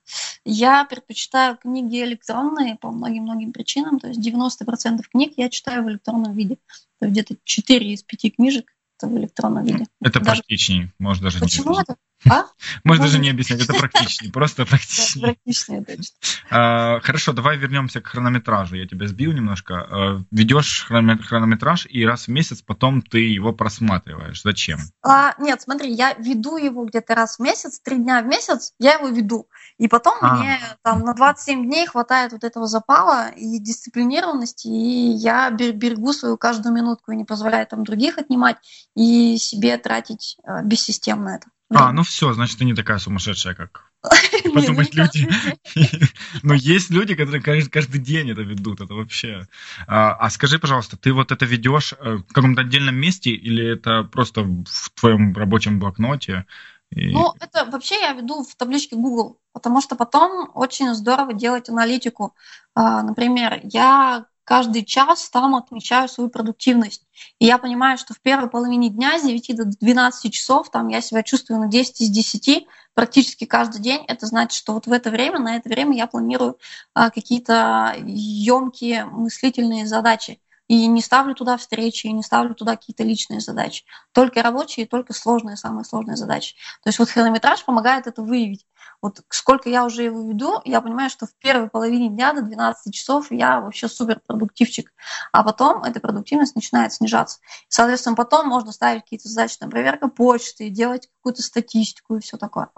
Я 0.45 0.85
предпочитаю 0.85 1.57
книги 1.57 2.01
электронные 2.03 2.75
по 2.75 2.91
многим-многим 2.91 3.51
причинам. 3.51 3.99
То 3.99 4.07
есть 4.07 4.19
90% 4.19 5.01
книг 5.11 5.33
я 5.37 5.49
читаю 5.49 5.83
в 5.83 5.89
электронном 5.89 6.33
виде. 6.33 6.55
То 6.99 7.05
есть 7.05 7.11
где-то 7.11 7.35
4 7.43 7.93
из 7.93 8.03
5 8.03 8.35
книжек 8.35 8.73
это 8.97 9.07
в 9.07 9.17
электронном 9.17 9.63
виде. 9.63 9.85
Это 10.01 10.19
даже... 10.19 10.41
практичнее, 10.41 10.93
может 10.99 11.23
даже 11.23 11.39
Почему 11.39 11.73
не 11.73 11.81
это? 11.81 11.95
А? 12.27 12.45
Можно 12.83 13.05
даже 13.05 13.19
не 13.19 13.29
объяснять, 13.29 13.61
это 13.61 13.73
практичнее, 13.73 14.31
просто 14.31 14.65
практичнее. 14.65 15.35
Практичнее, 15.35 15.85
точно. 15.85 16.15
А, 16.49 16.99
хорошо, 16.99 17.31
давай 17.31 17.57
вернемся 17.57 18.01
к 18.01 18.07
хронометражу. 18.07 18.75
Я 18.75 18.87
тебя 18.87 19.07
сбил 19.07 19.31
немножко. 19.31 19.87
А, 19.89 20.23
ведешь 20.29 20.85
хронометраж, 20.85 21.87
и 21.89 22.05
раз 22.05 22.25
в 22.25 22.27
месяц 22.27 22.61
потом 22.61 23.01
ты 23.01 23.19
его 23.19 23.53
просматриваешь. 23.53 24.41
Зачем? 24.41 24.79
А, 25.01 25.33
нет, 25.39 25.61
смотри, 25.61 25.93
я 25.93 26.13
веду 26.13 26.57
его 26.57 26.85
где-то 26.85 27.15
раз 27.15 27.37
в 27.37 27.41
месяц, 27.41 27.79
три 27.79 27.97
дня 27.97 28.21
в 28.21 28.25
месяц, 28.25 28.73
я 28.79 28.95
его 28.95 29.07
веду. 29.07 29.47
И 29.77 29.87
потом 29.87 30.17
а. 30.21 30.35
мне 30.35 30.59
там 30.83 30.99
на 30.99 31.13
27 31.13 31.63
дней 31.63 31.87
хватает 31.87 32.33
вот 32.33 32.43
этого 32.43 32.67
запала 32.67 33.29
и 33.29 33.59
дисциплинированности, 33.59 34.67
и 34.67 35.11
я 35.11 35.49
берегу 35.51 36.11
свою 36.11 36.37
каждую 36.37 36.75
минутку 36.75 37.11
и 37.11 37.15
не 37.15 37.23
позволяю 37.23 37.65
там 37.65 37.85
других 37.85 38.17
отнимать 38.17 38.57
и 38.95 39.37
себе 39.37 39.77
тратить 39.77 40.37
бессистемно 40.63 41.29
это. 41.29 41.47
А, 41.71 41.91
ну 41.91 42.03
все, 42.03 42.33
значит, 42.33 42.57
ты 42.57 42.65
не 42.65 42.73
такая 42.73 42.97
сумасшедшая, 42.97 43.53
как 43.53 43.91
подумать 44.53 44.95
люди. 44.95 45.29
Но 46.43 46.55
есть 46.55 46.89
люди, 46.89 47.15
которые 47.15 47.41
каждый 47.41 47.99
день 47.99 48.31
это 48.31 48.41
ведут, 48.41 48.81
это 48.81 48.93
вообще. 48.95 49.47
А, 49.87 50.13
а 50.13 50.29
скажи, 50.31 50.57
пожалуйста, 50.57 50.97
ты 50.97 51.13
вот 51.13 51.31
это 51.31 51.45
ведешь 51.45 51.93
э, 51.93 52.15
в 52.15 52.33
каком-то 52.33 52.61
отдельном 52.61 52.95
месте 52.95 53.29
или 53.31 53.73
это 53.73 54.03
просто 54.03 54.41
в 54.43 54.89
твоем 54.99 55.33
рабочем 55.35 55.79
блокноте? 55.79 56.45
Ну, 56.91 57.35
это 57.39 57.65
вообще 57.65 57.99
я 57.99 58.13
веду 58.13 58.43
в 58.43 58.55
табличке 58.55 58.95
Google, 58.95 59.37
потому 59.53 59.79
что 59.79 59.95
потом 59.95 60.49
очень 60.55 60.95
здорово 60.95 61.33
делать 61.33 61.69
аналитику. 61.69 62.33
А, 62.73 63.03
например, 63.03 63.59
я 63.63 64.25
каждый 64.49 64.83
час 64.83 65.29
там 65.29 65.53
отмечаю 65.53 66.09
свою 66.09 66.31
продуктивность. 66.31 67.03
И 67.37 67.45
я 67.45 67.59
понимаю, 67.59 67.99
что 67.99 68.15
в 68.15 68.19
первой 68.19 68.49
половине 68.49 68.89
дня 68.89 69.19
с 69.19 69.21
9 69.21 69.55
до 69.55 69.65
12 69.65 70.33
часов 70.33 70.71
там 70.71 70.87
я 70.87 71.01
себя 71.01 71.21
чувствую 71.21 71.59
на 71.59 71.67
10 71.67 72.01
из 72.01 72.09
10 72.09 72.65
практически 72.95 73.45
каждый 73.45 73.79
день. 73.79 74.03
Это 74.07 74.25
значит, 74.25 74.53
что 74.53 74.73
вот 74.73 74.87
в 74.87 74.91
это 74.91 75.11
время, 75.11 75.37
на 75.37 75.55
это 75.55 75.69
время 75.69 75.95
я 75.95 76.07
планирую 76.07 76.57
а, 76.95 77.11
какие-то 77.11 77.95
емкие 78.07 79.05
мыслительные 79.05 79.85
задачи. 79.85 80.39
И 80.69 80.87
не 80.87 81.01
ставлю 81.01 81.35
туда 81.35 81.57
встречи, 81.57 82.07
и 82.07 82.11
не 82.13 82.23
ставлю 82.23 82.55
туда 82.55 82.77
какие-то 82.77 83.03
личные 83.03 83.41
задачи. 83.41 83.83
Только 84.13 84.41
рабочие, 84.43 84.85
только 84.85 85.13
сложные, 85.13 85.57
самые 85.57 85.83
сложные 85.83 86.15
задачи. 86.15 86.55
То 86.83 86.89
есть 86.89 86.99
вот 86.99 87.09
хронометраж 87.09 87.65
помогает 87.65 88.07
это 88.07 88.21
выявить. 88.21 88.65
Вот 89.01 89.21
сколько 89.29 89.67
я 89.67 89.83
уже 89.83 90.03
его 90.03 90.21
веду, 90.29 90.61
я 90.65 90.79
понимаю, 90.81 91.09
что 91.09 91.25
в 91.25 91.33
первой 91.35 91.69
половине 91.69 92.09
дня 92.09 92.33
до 92.33 92.43
12 92.43 92.93
часов 92.93 93.31
я 93.31 93.59
вообще 93.61 93.87
супер 93.87 94.21
продуктивчик. 94.25 94.93
А 95.31 95.43
потом 95.43 95.83
эта 95.83 95.99
продуктивность 95.99 96.55
начинает 96.55 96.93
снижаться. 96.93 97.39
Соответственно, 97.67 98.15
потом 98.15 98.47
можно 98.47 98.71
ставить 98.71 99.03
какие-то 99.03 99.27
задачи, 99.27 99.57
там, 99.57 99.71
проверка 99.71 100.07
почты, 100.07 100.69
делать 100.69 101.09
какую-то 101.17 101.41
статистику 101.41 102.17
и 102.17 102.19
все 102.21 102.37
такое. 102.37 102.69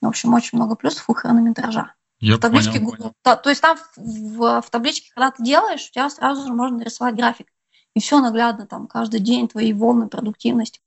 В 0.00 0.08
общем, 0.08 0.34
очень 0.34 0.58
много 0.58 0.74
плюсов 0.74 1.08
у 1.08 1.14
хронометража. 1.14 1.94
Я 2.20 2.36
в 2.36 2.40
табличке 2.40 2.72
понял, 2.72 2.84
Google. 2.84 2.98
Понял. 2.98 3.14
Да, 3.24 3.36
то 3.36 3.50
есть 3.50 3.60
там 3.60 3.78
в, 3.96 4.62
в, 4.62 4.70
табличке, 4.70 5.10
когда 5.14 5.30
ты 5.30 5.44
делаешь, 5.44 5.86
у 5.88 5.92
тебя 5.92 6.08
сразу 6.10 6.46
же 6.46 6.52
можно 6.52 6.78
нарисовать 6.78 7.16
график. 7.16 7.48
И 7.94 8.00
все 8.00 8.20
наглядно, 8.20 8.66
там, 8.66 8.86
каждый 8.86 9.20
день 9.20 9.48
твои 9.48 9.72
волны 9.72 10.08
продуктивности. 10.08 10.80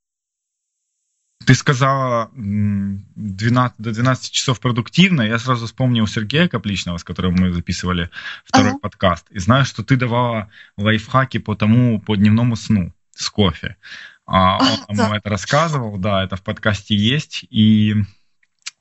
Ты 1.45 1.55
сказала 1.55 2.29
12, 2.33 3.77
до 3.77 3.93
12 3.93 4.31
часов 4.31 4.59
продуктивно. 4.59 5.21
Я 5.21 5.39
сразу 5.39 5.65
вспомнил 5.67 6.05
Сергея 6.07 6.49
Капличного, 6.49 6.97
с 6.97 7.03
которым 7.03 7.35
мы 7.35 7.53
записывали 7.53 8.09
второй 8.43 8.71
ага. 8.71 8.79
подкаст. 8.79 9.29
И 9.29 9.39
знаю, 9.39 9.63
что 9.63 9.83
ты 9.83 9.95
давала 9.95 10.49
лайфхаки 10.75 11.37
по 11.37 11.55
тому, 11.55 12.01
по 12.01 12.15
дневному 12.15 12.55
сну 12.57 12.91
с 13.15 13.29
кофе. 13.29 13.77
А, 14.25 14.59
он 14.87 14.95
нам 14.97 15.13
это 15.13 15.29
рассказывал, 15.29 15.97
да, 15.97 16.23
это 16.23 16.35
в 16.35 16.43
подкасте 16.43 16.95
есть. 16.95 17.45
И, 17.49 17.95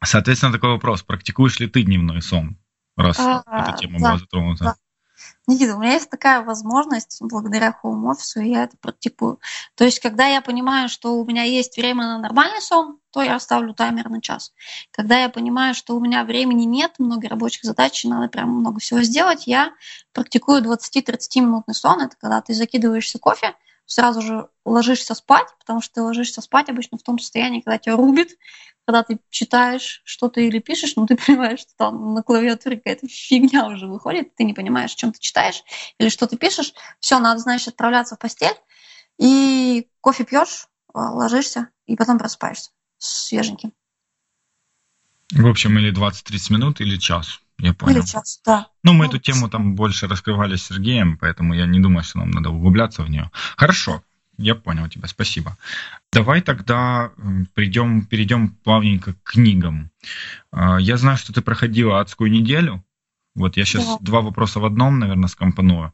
соответственно, 0.04 0.52
такой 0.52 0.70
вопрос. 0.70 1.02
Практикуешь 1.02 1.58
ли 1.58 1.68
ты 1.68 1.82
дневной 1.82 2.22
сон? 2.22 2.58
Раз 2.96 3.18
а, 3.18 3.42
эта 3.46 3.76
тема 3.78 3.98
да, 3.98 4.08
была 4.08 4.18
затронута. 4.18 4.64
Да. 4.64 4.76
Никита, 5.46 5.76
у 5.76 5.80
меня 5.80 5.92
есть 5.92 6.10
такая 6.10 6.42
возможность 6.42 7.18
благодаря 7.20 7.72
хоум-офису, 7.72 8.40
и 8.40 8.50
я 8.50 8.64
это 8.64 8.76
практикую. 8.76 9.38
То 9.74 9.84
есть, 9.84 10.00
когда 10.00 10.26
я 10.26 10.40
понимаю, 10.40 10.88
что 10.88 11.14
у 11.14 11.24
меня 11.24 11.44
есть 11.44 11.76
время 11.76 12.04
на 12.04 12.18
нормальный 12.18 12.60
сон, 12.60 12.98
то 13.10 13.22
я 13.22 13.38
ставлю 13.38 13.72
таймер 13.72 14.08
на 14.10 14.20
час. 14.20 14.52
Когда 14.90 15.18
я 15.20 15.28
понимаю, 15.28 15.74
что 15.74 15.96
у 15.96 16.00
меня 16.00 16.24
времени 16.24 16.64
нет, 16.64 16.94
много 16.98 17.28
рабочих 17.28 17.62
задач, 17.62 18.04
надо 18.04 18.28
прям 18.28 18.50
много 18.50 18.80
всего 18.80 19.02
сделать, 19.02 19.46
я 19.46 19.72
практикую 20.12 20.62
20-30 20.62 21.40
минутный 21.40 21.74
сон. 21.74 22.02
Это 22.02 22.16
когда 22.16 22.40
ты 22.40 22.52
закидываешься 22.52 23.18
кофе, 23.18 23.54
сразу 23.86 24.20
же 24.20 24.48
ложишься 24.64 25.14
спать, 25.14 25.48
потому 25.60 25.80
что 25.80 25.94
ты 25.94 26.02
ложишься 26.02 26.42
спать 26.42 26.68
обычно 26.68 26.98
в 26.98 27.02
том 27.02 27.18
состоянии, 27.18 27.60
когда 27.60 27.78
тебя 27.78 27.96
рубит, 27.96 28.36
когда 28.84 29.02
ты 29.02 29.18
читаешь 29.30 30.02
что-то 30.04 30.40
или 30.40 30.58
пишешь, 30.58 30.94
ну 30.96 31.06
ты 31.06 31.16
понимаешь, 31.26 31.60
что 31.60 31.72
там 31.76 32.14
на 32.14 32.22
клавиатуре 32.22 32.76
какая-то 32.76 33.08
фигня 33.08 33.66
уже 33.66 33.86
выходит, 33.86 34.34
ты 34.34 34.44
не 34.44 34.52
понимаешь, 34.52 34.94
чем 34.94 35.12
ты 35.12 35.20
читаешь 35.20 35.62
или 35.98 36.08
что 36.08 36.26
ты 36.26 36.36
пишешь. 36.36 36.74
Все, 37.00 37.18
надо, 37.18 37.40
значит, 37.40 37.68
отправляться 37.68 38.16
в 38.16 38.18
постель, 38.18 38.56
и 39.18 39.88
кофе 40.00 40.24
пьешь, 40.24 40.68
а, 40.92 41.12
ложишься, 41.12 41.68
и 41.86 41.96
потом 41.96 42.18
просыпаешься 42.18 42.70
свеженьким. 42.98 43.72
В 45.32 45.46
общем, 45.46 45.76
или 45.78 45.92
20-30 45.92 46.52
минут, 46.52 46.80
или 46.80 46.96
час. 46.98 47.40
Я 47.58 47.72
понял. 47.72 47.96
Или 47.96 48.04
час, 48.04 48.40
да. 48.44 48.68
Ну, 48.82 48.92
мы 48.92 49.04
ну, 49.04 49.10
эту 49.10 49.18
тему 49.18 49.48
там 49.48 49.74
больше 49.74 50.08
раскрывали 50.08 50.56
с 50.56 50.64
Сергеем, 50.64 51.16
поэтому 51.16 51.54
я 51.54 51.66
не 51.66 51.80
думаю, 51.80 52.04
что 52.04 52.18
нам 52.18 52.30
надо 52.30 52.50
углубляться 52.50 53.02
в 53.02 53.10
нее. 53.10 53.30
Хорошо, 53.56 54.02
я 54.38 54.54
понял 54.54 54.88
тебя, 54.88 55.08
спасибо. 55.08 55.56
Давай 56.12 56.42
тогда 56.42 57.12
придем, 57.54 58.04
перейдем 58.04 58.50
плавненько 58.50 59.14
к 59.14 59.22
книгам. 59.22 59.90
А, 60.50 60.78
я 60.78 60.98
знаю, 60.98 61.16
что 61.16 61.32
ты 61.32 61.40
проходила 61.40 62.00
адскую 62.00 62.30
неделю. 62.30 62.84
Вот 63.36 63.56
я 63.58 63.64
сейчас 63.66 63.84
да. 63.84 63.96
два 64.00 64.22
вопроса 64.22 64.60
в 64.60 64.64
одном, 64.64 64.98
наверное, 64.98 65.28
скомпоную. 65.28 65.92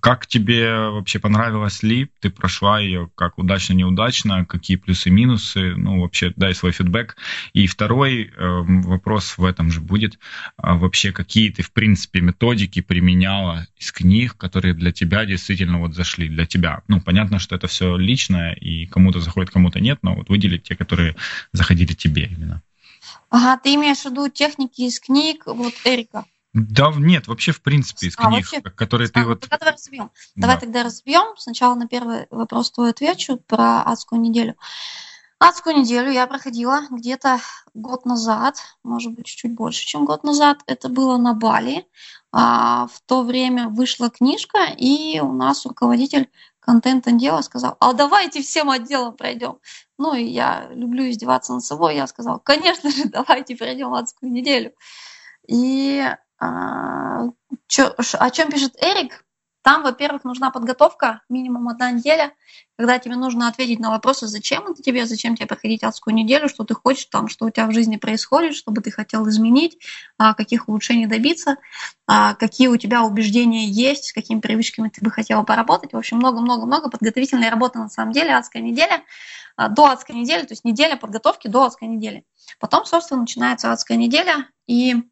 Как 0.00 0.26
тебе 0.26 0.88
вообще 0.90 1.20
понравилась 1.20 1.82
ли? 1.82 2.10
Ты 2.20 2.28
прошла 2.28 2.80
ее 2.80 3.08
как 3.14 3.38
удачно, 3.38 3.74
неудачно? 3.74 4.44
Какие 4.44 4.76
плюсы, 4.76 5.08
минусы? 5.08 5.76
Ну, 5.76 6.00
вообще, 6.00 6.32
дай 6.36 6.54
свой 6.54 6.72
фидбэк. 6.72 7.16
И 7.52 7.68
второй 7.68 8.24
э, 8.24 8.30
вопрос 8.36 9.38
в 9.38 9.44
этом 9.44 9.70
же 9.70 9.80
будет. 9.80 10.18
А 10.56 10.74
вообще, 10.74 11.12
какие 11.12 11.50
ты, 11.50 11.62
в 11.62 11.72
принципе, 11.72 12.20
методики 12.20 12.80
применяла 12.80 13.66
из 13.76 13.92
книг, 13.92 14.36
которые 14.36 14.74
для 14.74 14.90
тебя 14.90 15.24
действительно 15.24 15.78
вот 15.78 15.94
зашли, 15.94 16.28
для 16.28 16.46
тебя? 16.46 16.82
Ну, 16.88 17.00
понятно, 17.00 17.38
что 17.38 17.54
это 17.54 17.68
все 17.68 17.96
личное, 17.96 18.54
и 18.54 18.86
кому-то 18.86 19.20
заходит, 19.20 19.50
кому-то 19.50 19.78
нет, 19.78 20.00
но 20.02 20.16
вот 20.16 20.28
выделить 20.28 20.64
те, 20.64 20.74
которые 20.74 21.14
заходили 21.52 21.92
тебе 21.92 22.24
именно. 22.24 22.62
Ага, 23.30 23.58
ты 23.62 23.74
имеешь 23.74 23.98
в 23.98 24.04
виду 24.06 24.28
техники 24.28 24.82
из 24.82 25.00
книг 25.00 25.44
вот 25.46 25.74
Эрика? 25.84 26.24
Да, 26.52 26.92
нет, 26.94 27.28
вообще 27.28 27.52
в 27.52 27.62
принципе 27.62 28.08
из 28.08 28.14
а, 28.18 28.28
книг, 28.28 28.44
вообще, 28.52 28.60
которые 28.60 29.08
а, 29.08 29.10
ты 29.10 29.24
вот... 29.24 29.40
Тогда 29.40 29.58
давай 29.58 29.72
разбьем. 29.72 30.10
Да. 30.36 30.42
Давай 30.42 30.60
тогда 30.60 30.82
разбьем. 30.82 31.36
Сначала 31.38 31.74
на 31.74 31.88
первый 31.88 32.26
вопрос 32.30 32.70
твой 32.70 32.90
отвечу 32.90 33.38
про 33.38 33.82
адскую 33.82 34.20
неделю. 34.20 34.56
Адскую 35.38 35.76
неделю 35.76 36.12
я 36.12 36.26
проходила 36.26 36.82
где-то 36.90 37.40
год 37.74 38.04
назад, 38.04 38.58
может 38.84 39.12
быть, 39.12 39.26
чуть-чуть 39.26 39.54
больше, 39.54 39.84
чем 39.84 40.04
год 40.04 40.24
назад. 40.24 40.60
Это 40.66 40.88
было 40.88 41.16
на 41.16 41.32
Бали. 41.32 41.86
А, 42.32 42.86
в 42.86 43.00
то 43.06 43.22
время 43.22 43.68
вышла 43.68 44.10
книжка, 44.10 44.66
и 44.76 45.20
у 45.20 45.32
нас 45.32 45.66
руководитель 45.66 46.30
контент-отдела 46.60 47.40
сказал, 47.42 47.76
а 47.80 47.92
давайте 47.92 48.42
всем 48.42 48.70
отделам 48.70 49.16
пройдем. 49.16 49.58
Ну, 49.98 50.14
и 50.14 50.24
я 50.24 50.68
люблю 50.70 51.10
издеваться 51.10 51.54
над 51.54 51.64
собой, 51.64 51.96
я 51.96 52.06
сказала, 52.06 52.38
конечно 52.38 52.90
же, 52.90 53.04
давайте 53.06 53.56
пройдем 53.56 53.92
адскую 53.94 54.30
неделю. 54.30 54.72
И 55.48 56.08
а, 56.42 57.28
чё, 57.68 57.94
о 57.96 58.30
чем 58.30 58.50
пишет 58.50 58.74
Эрик? 58.82 59.24
Там, 59.62 59.84
во-первых, 59.84 60.24
нужна 60.24 60.50
подготовка, 60.50 61.22
минимум 61.28 61.68
одна 61.68 61.92
неделя, 61.92 62.32
когда 62.76 62.98
тебе 62.98 63.14
нужно 63.14 63.46
ответить 63.46 63.78
на 63.78 63.90
вопросы, 63.90 64.26
зачем 64.26 64.66
это 64.66 64.82
тебе, 64.82 65.06
зачем 65.06 65.36
тебе 65.36 65.46
проходить 65.46 65.84
адскую 65.84 66.16
неделю, 66.16 66.48
что 66.48 66.64
ты 66.64 66.74
хочешь, 66.74 67.04
там, 67.04 67.28
что 67.28 67.46
у 67.46 67.50
тебя 67.50 67.68
в 67.68 67.72
жизни 67.72 67.94
происходит, 67.94 68.56
что 68.56 68.72
бы 68.72 68.80
ты 68.80 68.90
хотел 68.90 69.28
изменить, 69.28 69.78
а, 70.18 70.34
каких 70.34 70.68
улучшений 70.68 71.06
добиться, 71.06 71.58
а, 72.08 72.34
какие 72.34 72.66
у 72.66 72.76
тебя 72.76 73.04
убеждения 73.04 73.68
есть, 73.68 74.06
с 74.06 74.12
какими 74.12 74.40
привычками 74.40 74.88
ты 74.88 75.00
бы 75.00 75.12
хотела 75.12 75.44
поработать. 75.44 75.92
В 75.92 75.96
общем, 75.96 76.16
много-много-много 76.16 76.90
подготовительной 76.90 77.48
работы 77.48 77.78
на 77.78 77.88
самом 77.88 78.10
деле, 78.10 78.34
адская 78.34 78.62
неделя, 78.62 79.04
до 79.56 79.90
адской 79.90 80.16
недели, 80.16 80.40
то 80.42 80.54
есть 80.54 80.64
неделя 80.64 80.96
подготовки 80.96 81.46
до 81.46 81.66
адской 81.66 81.86
недели. 81.86 82.24
Потом, 82.58 82.84
собственно, 82.84 83.20
начинается 83.20 83.70
адская 83.70 83.96
неделя, 83.96 84.48
и 84.66 85.04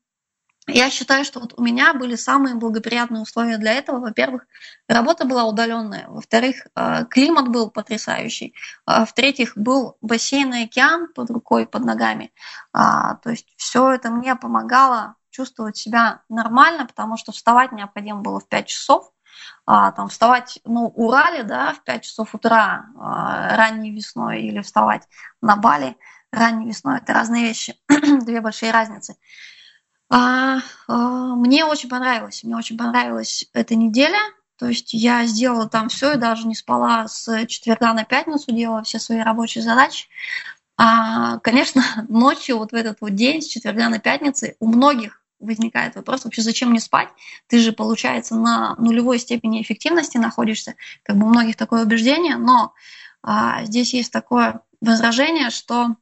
я 0.72 0.90
считаю, 0.90 1.24
что 1.24 1.40
вот 1.40 1.54
у 1.56 1.62
меня 1.62 1.94
были 1.94 2.14
самые 2.14 2.54
благоприятные 2.54 3.22
условия 3.22 3.58
для 3.58 3.72
этого. 3.72 4.00
Во-первых, 4.00 4.46
работа 4.88 5.24
была 5.24 5.44
удаленная. 5.44 6.06
Во-вторых, 6.08 6.66
э, 6.74 7.04
климат 7.06 7.48
был 7.48 7.70
потрясающий. 7.70 8.54
А 8.86 9.04
в-третьих, 9.04 9.56
был 9.56 9.96
бассейн 10.00 10.54
и 10.54 10.64
океан 10.64 11.08
под 11.14 11.30
рукой, 11.30 11.66
под 11.66 11.84
ногами. 11.84 12.32
А, 12.72 13.16
то 13.16 13.30
есть 13.30 13.46
все 13.56 13.92
это 13.92 14.10
мне 14.10 14.36
помогало 14.36 15.16
чувствовать 15.30 15.76
себя 15.76 16.22
нормально, 16.28 16.86
потому 16.86 17.16
что 17.16 17.32
вставать 17.32 17.72
необходимо 17.72 18.20
было 18.20 18.40
в 18.40 18.48
5 18.48 18.66
часов. 18.66 19.10
А, 19.66 19.92
там 19.92 20.08
вставать 20.08 20.60
ну, 20.64 20.86
Урале 20.86 21.44
да, 21.44 21.72
в 21.74 21.84
5 21.84 22.02
часов 22.02 22.34
утра 22.34 22.86
ранней 22.96 23.92
весной 23.92 24.42
или 24.42 24.60
вставать 24.60 25.08
на 25.40 25.56
Бали 25.56 25.96
ранней 26.32 26.66
весной. 26.66 26.98
Это 26.98 27.12
разные 27.12 27.44
вещи, 27.44 27.76
две 27.88 28.40
большие 28.40 28.72
разницы. 28.72 29.16
А, 30.10 30.58
а, 30.88 31.34
мне 31.36 31.64
очень 31.64 31.88
понравилось, 31.88 32.42
мне 32.42 32.56
очень 32.56 32.76
понравилась 32.76 33.48
эта 33.54 33.76
неделя. 33.76 34.18
То 34.58 34.66
есть 34.66 34.92
я 34.92 35.24
сделала 35.24 35.68
там 35.68 35.88
все, 35.88 36.12
и 36.12 36.18
даже 36.18 36.46
не 36.46 36.54
спала 36.54 37.08
с 37.08 37.46
четверга 37.46 37.94
на 37.94 38.04
пятницу, 38.04 38.52
делала 38.52 38.82
все 38.82 38.98
свои 38.98 39.20
рабочие 39.20 39.62
задачи. 39.64 40.08
А, 40.76 41.38
конечно, 41.38 41.82
ночью, 42.08 42.58
вот 42.58 42.72
в 42.72 42.74
этот 42.74 43.00
вот 43.00 43.14
день, 43.14 43.40
с 43.40 43.46
четверга 43.46 43.88
на 43.88 44.00
пятницу, 44.00 44.48
у 44.58 44.66
многих 44.66 45.22
возникает 45.38 45.94
вопрос, 45.94 46.24
вообще 46.24 46.42
зачем 46.42 46.70
мне 46.70 46.80
спать? 46.80 47.08
Ты 47.46 47.60
же, 47.60 47.72
получается, 47.72 48.34
на 48.34 48.74
нулевой 48.76 49.18
степени 49.18 49.62
эффективности 49.62 50.18
находишься. 50.18 50.74
Как 51.02 51.16
бы 51.16 51.26
у 51.26 51.30
многих 51.30 51.56
такое 51.56 51.84
убеждение, 51.84 52.36
но 52.36 52.74
а, 53.22 53.64
здесь 53.64 53.94
есть 53.94 54.12
такое 54.12 54.60
возражение, 54.80 55.50
что 55.50 55.96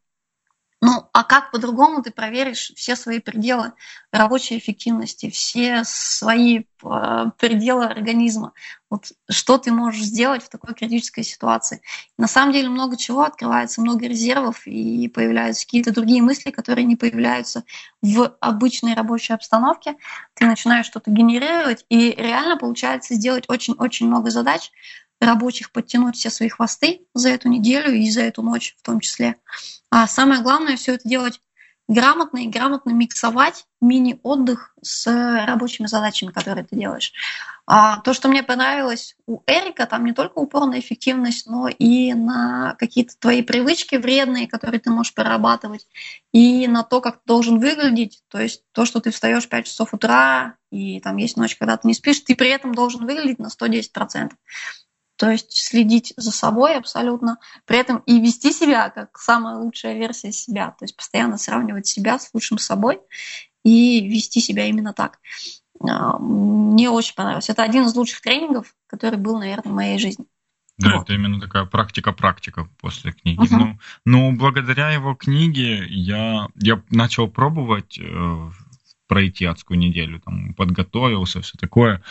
ну, 0.80 1.08
а 1.12 1.24
как 1.24 1.50
по-другому 1.50 2.02
ты 2.02 2.12
проверишь 2.12 2.72
все 2.76 2.94
свои 2.94 3.18
пределы 3.18 3.72
рабочей 4.12 4.58
эффективности, 4.58 5.28
все 5.28 5.82
свои 5.84 6.60
э, 6.60 7.24
пределы 7.36 7.86
организма? 7.86 8.52
Вот 8.88 9.12
что 9.28 9.58
ты 9.58 9.72
можешь 9.72 10.02
сделать 10.02 10.44
в 10.44 10.48
такой 10.48 10.74
критической 10.74 11.24
ситуации? 11.24 11.82
На 12.16 12.28
самом 12.28 12.52
деле 12.52 12.68
много 12.68 12.96
чего 12.96 13.22
открывается, 13.22 13.80
много 13.80 14.06
резервов, 14.06 14.68
и 14.68 15.08
появляются 15.08 15.66
какие-то 15.66 15.92
другие 15.92 16.22
мысли, 16.22 16.52
которые 16.52 16.84
не 16.84 16.94
появляются 16.94 17.64
в 18.00 18.36
обычной 18.38 18.94
рабочей 18.94 19.32
обстановке. 19.32 19.96
Ты 20.34 20.46
начинаешь 20.46 20.86
что-то 20.86 21.10
генерировать, 21.10 21.84
и 21.88 22.12
реально 22.12 22.56
получается 22.56 23.14
сделать 23.14 23.44
очень-очень 23.48 24.06
много 24.06 24.30
задач, 24.30 24.70
рабочих 25.20 25.72
подтянуть 25.72 26.16
все 26.16 26.30
свои 26.30 26.48
хвосты 26.48 27.06
за 27.14 27.30
эту 27.30 27.48
неделю 27.48 27.92
и 27.92 28.10
за 28.10 28.22
эту 28.22 28.42
ночь 28.42 28.76
в 28.78 28.82
том 28.82 29.00
числе. 29.00 29.36
А 29.90 30.06
самое 30.06 30.42
главное 30.42 30.76
все 30.76 30.94
это 30.94 31.08
делать 31.08 31.40
грамотно 31.88 32.38
и 32.38 32.48
грамотно 32.48 32.90
миксовать 32.90 33.64
мини-отдых 33.80 34.74
с 34.82 35.06
рабочими 35.46 35.86
задачами, 35.86 36.30
которые 36.30 36.64
ты 36.64 36.76
делаешь. 36.76 37.12
А 37.66 38.00
то, 38.00 38.12
что 38.12 38.28
мне 38.28 38.42
понравилось 38.42 39.16
у 39.26 39.40
Эрика, 39.46 39.86
там 39.86 40.04
не 40.04 40.12
только 40.12 40.38
упор 40.38 40.66
на 40.66 40.78
эффективность, 40.78 41.46
но 41.46 41.68
и 41.68 42.12
на 42.12 42.76
какие-то 42.78 43.14
твои 43.18 43.42
привычки 43.42 43.96
вредные, 43.96 44.48
которые 44.48 44.80
ты 44.80 44.90
можешь 44.90 45.14
перерабатывать, 45.14 45.86
и 46.32 46.66
на 46.66 46.82
то, 46.82 47.00
как 47.00 47.16
ты 47.16 47.22
должен 47.26 47.58
выглядеть. 47.58 48.22
То 48.28 48.38
есть 48.38 48.64
то, 48.72 48.84
что 48.84 49.00
ты 49.00 49.10
встаешь 49.10 49.44
в 49.44 49.48
5 49.48 49.66
часов 49.66 49.94
утра, 49.94 50.56
и 50.70 51.00
там 51.00 51.16
есть 51.16 51.36
ночь, 51.36 51.56
когда 51.56 51.76
ты 51.76 51.88
не 51.88 51.94
спишь, 51.94 52.20
ты 52.20 52.34
при 52.34 52.50
этом 52.50 52.74
должен 52.74 53.06
выглядеть 53.06 53.38
на 53.38 53.48
110% 53.48 54.32
то 55.18 55.30
есть 55.30 55.52
следить 55.52 56.14
за 56.16 56.30
собой 56.30 56.76
абсолютно, 56.76 57.38
при 57.66 57.78
этом 57.78 57.98
и 58.06 58.20
вести 58.20 58.52
себя 58.52 58.88
как 58.88 59.18
самая 59.18 59.56
лучшая 59.56 59.98
версия 59.98 60.30
себя, 60.30 60.70
то 60.78 60.84
есть 60.84 60.96
постоянно 60.96 61.38
сравнивать 61.38 61.88
себя 61.88 62.20
с 62.20 62.30
лучшим 62.32 62.58
собой 62.58 63.00
и 63.64 64.08
вести 64.08 64.40
себя 64.40 64.66
именно 64.66 64.92
так. 64.92 65.18
А, 65.80 66.18
мне 66.18 66.88
очень 66.88 67.16
понравилось. 67.16 67.50
Это 67.50 67.64
один 67.64 67.86
из 67.86 67.96
лучших 67.96 68.20
тренингов, 68.20 68.74
который 68.86 69.18
был, 69.18 69.38
наверное, 69.38 69.72
в 69.72 69.74
моей 69.74 69.98
жизни. 69.98 70.24
Да, 70.78 70.94
вот. 70.94 71.04
это 71.04 71.14
именно 71.14 71.40
такая 71.40 71.64
практика-практика 71.64 72.68
после 72.80 73.10
книги. 73.10 73.40
Угу. 73.40 73.56
Ну, 73.56 73.78
ну, 74.04 74.36
благодаря 74.36 74.90
его 74.90 75.16
книге 75.16 75.84
я, 75.88 76.46
я 76.54 76.80
начал 76.90 77.26
пробовать 77.26 77.98
э, 77.98 78.50
пройти 79.08 79.46
адскую 79.46 79.78
неделю, 79.78 80.20
там, 80.20 80.54
подготовился, 80.54 81.40
все 81.40 81.58
такое. 81.58 82.02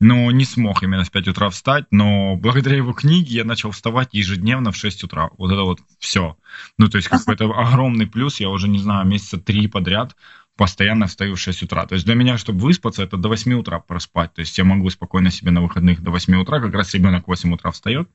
Но 0.00 0.30
не 0.32 0.44
смог 0.44 0.82
именно 0.82 1.04
в 1.04 1.10
5 1.10 1.28
утра 1.28 1.50
встать, 1.50 1.84
но 1.90 2.34
благодаря 2.34 2.78
его 2.78 2.92
книге 2.92 3.36
я 3.36 3.44
начал 3.44 3.70
вставать 3.70 4.08
ежедневно 4.12 4.72
в 4.72 4.76
6 4.76 5.04
утра. 5.04 5.30
Вот 5.38 5.52
это 5.52 5.62
вот 5.62 5.80
все. 5.98 6.36
Ну, 6.78 6.88
то 6.88 6.96
есть 6.96 7.08
какой-то 7.08 7.44
огромный 7.44 8.06
плюс, 8.06 8.40
я 8.40 8.48
уже, 8.48 8.66
не 8.66 8.78
знаю, 8.78 9.06
месяца 9.06 9.38
три 9.38 9.68
подряд 9.68 10.16
постоянно 10.56 11.06
встаю 11.06 11.36
в 11.36 11.40
6 11.40 11.62
утра. 11.62 11.86
То 11.86 11.94
есть 11.94 12.04
для 12.04 12.14
меня, 12.14 12.36
чтобы 12.38 12.60
выспаться, 12.60 13.02
это 13.02 13.16
до 13.16 13.28
8 13.28 13.52
утра 13.54 13.78
проспать. 13.78 14.34
То 14.34 14.40
есть 14.40 14.58
я 14.58 14.64
могу 14.64 14.90
спокойно 14.90 15.30
себе 15.30 15.50
на 15.52 15.60
выходных 15.60 16.02
до 16.02 16.10
8 16.10 16.34
утра, 16.36 16.60
как 16.60 16.74
раз 16.74 16.92
ребенок 16.94 17.24
в 17.24 17.28
8 17.28 17.52
утра 17.54 17.70
встает, 17.70 18.08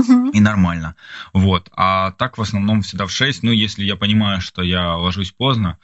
Uh-huh. 0.00 0.30
И 0.32 0.40
нормально. 0.40 0.96
Вот. 1.34 1.70
А 1.76 2.12
так 2.12 2.38
в 2.38 2.40
основном 2.40 2.80
всегда 2.80 3.04
в 3.04 3.12
6. 3.12 3.42
Ну, 3.42 3.52
если 3.52 3.84
я 3.84 3.94
понимаю, 3.94 4.40
что 4.40 4.62
я 4.62 4.96
ложусь 4.96 5.32
поздно, 5.32 5.78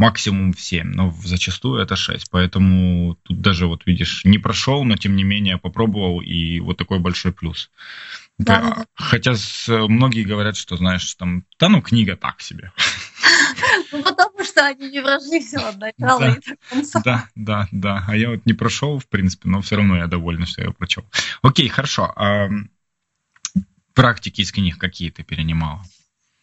максимум 0.00 0.54
в 0.54 0.60
7, 0.60 0.94
но 0.94 1.14
зачастую 1.22 1.82
это 1.82 1.94
6. 1.94 2.30
Поэтому 2.30 3.18
тут 3.22 3.42
даже, 3.42 3.66
вот 3.66 3.84
видишь, 3.84 4.24
не 4.24 4.38
прошел, 4.38 4.82
но 4.84 4.96
тем 4.96 5.14
не 5.14 5.24
менее 5.24 5.58
попробовал, 5.58 6.22
и 6.22 6.58
вот 6.60 6.78
такой 6.78 7.00
большой 7.00 7.32
плюс. 7.32 7.70
Да, 8.38 8.60
да. 8.60 8.86
Хотя 8.94 9.34
с, 9.34 9.68
многие 9.68 10.24
говорят, 10.24 10.56
что, 10.56 10.78
знаешь, 10.78 11.14
там, 11.16 11.44
да 11.58 11.68
ну, 11.68 11.82
книга 11.82 12.16
так 12.16 12.40
себе. 12.40 12.72
Ну, 13.92 14.02
потому 14.02 14.42
что 14.42 14.66
они 14.66 14.88
не 14.88 15.02
прошли 15.02 15.40
все 15.40 15.58
от 15.58 15.76
начала 15.76 16.30
и 16.30 16.40
до 16.40 16.56
конца. 16.70 17.02
Да, 17.04 17.28
да, 17.34 17.68
да. 17.70 18.04
А 18.08 18.16
я 18.16 18.30
вот 18.30 18.46
не 18.46 18.54
прошел, 18.54 18.98
в 18.98 19.06
принципе, 19.06 19.50
но 19.50 19.60
все 19.60 19.76
равно 19.76 19.98
я 19.98 20.06
доволен, 20.06 20.46
что 20.46 20.62
я 20.62 20.64
его 20.64 20.72
прочел. 20.72 21.04
Окей, 21.42 21.68
хорошо. 21.68 22.10
А 22.16 22.48
практики 23.92 24.40
из 24.40 24.50
книг 24.50 24.78
какие 24.78 25.10
ты 25.10 25.24
перенимала? 25.24 25.82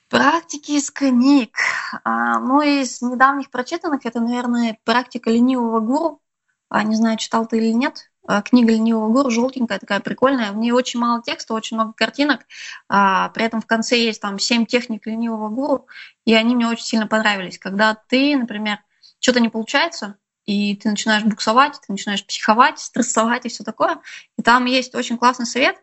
Практики 0.10 0.72
из 0.72 0.90
книг. 0.90 1.58
А, 2.06 2.40
ну, 2.40 2.62
из 2.62 3.02
недавних 3.02 3.52
прочитанных 3.52 4.06
это, 4.06 4.22
наверное, 4.22 4.80
практика 4.86 5.30
ленивого 5.30 5.82
гуру. 5.82 6.22
А, 6.70 6.84
не 6.84 6.96
знаю, 6.96 7.18
читал 7.18 7.46
ты 7.46 7.58
или 7.58 7.74
нет. 7.74 8.10
А, 8.26 8.42
книга 8.42 8.72
ленивого 8.72 9.10
гуру 9.12 9.30
желтенькая, 9.30 9.80
такая 9.80 10.00
прикольная. 10.00 10.54
В 10.54 10.58
ней 10.58 10.72
очень 10.72 11.02
мало 11.02 11.22
текста, 11.22 11.54
очень 11.54 11.76
много 11.76 11.92
картинок. 11.92 12.42
При 12.88 13.44
этом 13.44 13.60
в 13.60 13.66
конце 13.66 13.98
есть 13.98 14.22
там 14.22 14.40
семь 14.40 14.66
техник 14.66 15.06
ленивого 15.06 15.50
гуру, 15.50 15.88
и 16.24 16.34
они 16.34 16.56
мне 16.56 16.68
очень 16.68 16.86
сильно 16.86 17.08
понравились. 17.08 17.60
Когда 17.60 17.94
ты, 17.94 18.38
например, 18.38 18.80
что-то 19.20 19.42
не 19.42 19.50
получается, 19.50 20.18
и 20.46 20.74
ты 20.78 20.90
начинаешь 20.90 21.26
буксовать, 21.26 21.82
ты 21.86 21.92
начинаешь 21.92 22.26
психовать, 22.26 22.80
стрессовать 22.80 23.46
и 23.46 23.50
все 23.50 23.66
такое. 23.66 24.00
И 24.38 24.42
там 24.42 24.64
есть 24.66 24.96
очень 24.96 25.18
классный 25.18 25.46
совет. 25.46 25.76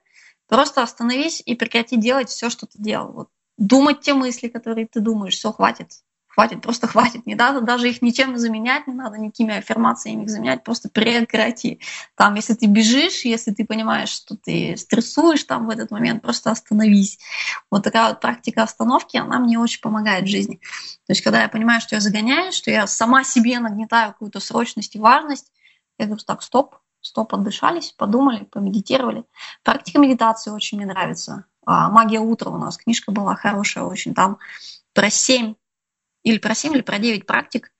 Просто 0.47 0.83
остановись 0.83 1.43
и 1.45 1.55
прекрати 1.55 1.97
делать 1.97 2.31
все, 2.31 2.49
что 2.49 2.67
ты 2.67 2.79
делал. 2.79 3.13
Вот 3.13 3.29
думать 3.57 4.01
те 4.01 4.15
мысли, 4.15 4.49
которые 4.49 4.87
ты 4.87 5.01
думаешь, 5.01 5.35
все, 5.35 5.53
хватит, 5.53 5.91
хватит, 6.27 6.63
просто 6.63 6.87
хватит. 6.87 7.27
Не 7.27 7.35
надо 7.35 7.61
даже 7.61 7.89
их 7.89 8.03
ничем 8.03 8.37
заменять, 8.37 8.87
не 8.87 8.95
надо 8.95 9.19
никакими 9.19 9.57
аффирмациями 9.57 10.25
их 10.25 10.31
заменять, 10.31 10.65
просто 10.65 10.89
прекрати. 10.89 11.81
Там, 12.17 12.35
если 12.35 12.55
ты 12.55 12.67
бежишь, 12.67 13.25
если 13.25 13.53
ты 13.53 13.65
понимаешь, 13.65 14.09
что 14.09 14.37
ты 14.37 14.77
стрессуешь 14.77 15.45
там 15.45 15.67
в 15.67 15.71
этот 15.71 15.91
момент, 15.91 16.23
просто 16.23 16.51
остановись. 16.51 17.19
Вот 17.71 17.85
такая 17.85 18.09
вот 18.09 18.21
практика 18.21 18.65
остановки, 18.65 19.17
она 19.17 19.39
мне 19.39 19.59
очень 19.59 19.81
помогает 19.81 20.25
в 20.25 20.31
жизни. 20.31 20.57
То 21.07 21.13
есть, 21.13 21.23
когда 21.23 21.43
я 21.43 21.49
понимаю, 21.49 21.81
что 21.81 21.95
я 21.95 22.01
загоняю, 22.01 22.53
что 22.53 22.71
я 22.71 22.87
сама 22.87 23.23
себе 23.23 23.61
нагнетаю 23.61 24.13
какую-то 24.13 24.41
срочность 24.41 24.97
и 24.97 24.99
важность, 24.99 25.53
я 25.99 26.07
говорю, 26.07 26.23
так, 26.27 26.43
стоп, 26.43 26.77
стоп, 27.05 27.35
отдышались, 27.35 27.93
подумали, 27.93 28.45
помедитировали. 28.45 29.25
Практика 29.63 29.99
медитации 29.99 30.51
очень 30.51 30.79
мне 30.79 30.87
нравится. 30.87 31.45
А, 31.67 31.91
«Магия 31.91 32.21
утра» 32.21 32.51
у 32.51 32.57
нас 32.57 32.79
книжка 32.79 33.13
была 33.13 33.35
хорошая 33.37 33.85
очень. 33.85 34.15
Там 34.15 34.39
про 34.95 35.11
7 35.11 35.55
или 36.23 36.39
про 36.39 36.55
7, 36.55 36.73
или 36.73 36.81
про 36.81 36.99
9 36.99 37.27
практик 37.27 37.71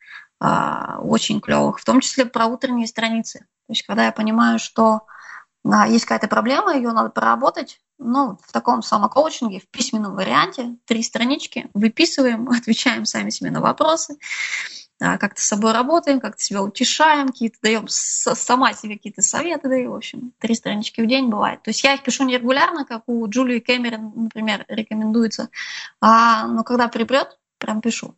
а, 0.41 0.99
очень 1.01 1.41
клевых, 1.41 1.81
в 1.81 1.85
том 1.85 2.01
числе 2.01 2.27
про 2.27 2.47
утренние 2.47 2.87
страницы. 2.87 3.41
То 3.67 3.73
есть 3.73 3.83
когда 3.85 4.05
я 4.05 4.13
понимаю, 4.13 4.59
что 4.59 5.07
а, 5.65 5.89
есть 5.89 6.05
какая-то 6.05 6.29
проблема, 6.29 6.75
ее 6.75 6.93
надо 6.93 7.09
проработать, 7.09 7.81
ну, 7.99 8.39
в 8.43 8.53
таком 8.53 8.83
самокоучинге, 8.83 9.61
в 9.61 9.69
письменном 9.69 10.15
варианте, 10.15 10.77
три 10.85 11.03
странички, 11.03 11.71
выписываем, 11.73 12.49
отвечаем 12.51 13.07
сами 13.07 13.31
себе 13.31 13.51
на 13.51 13.63
вопросы, 13.63 14.19
как-то 15.19 15.41
с 15.41 15.45
собой 15.45 15.73
работаем, 15.73 16.21
как-то 16.21 16.43
себя 16.43 16.63
утешаем, 16.63 17.29
какие-то 17.29 17.59
даем, 17.63 17.87
сама 17.89 18.73
себе 18.73 18.97
какие-то 18.97 19.23
советы 19.23 19.69
даю, 19.69 19.93
в 19.93 19.97
общем, 19.97 20.33
три 20.39 20.55
странички 20.55 21.01
в 21.01 21.07
день 21.07 21.29
бывает. 21.29 21.63
То 21.63 21.71
есть 21.71 21.83
я 21.85 21.95
их 21.95 22.03
пишу 22.03 22.25
не 22.25 22.37
регулярно, 22.39 22.85
как 22.85 23.03
у 23.07 23.27
Джулии 23.29 23.61
Кэмерон, 23.61 24.13
например, 24.15 24.65
рекомендуется, 24.69 25.51
а, 26.01 26.47
но 26.47 26.65
когда 26.65 26.89
припрет, 26.89 27.39
прям 27.59 27.81
пишу. 27.81 28.15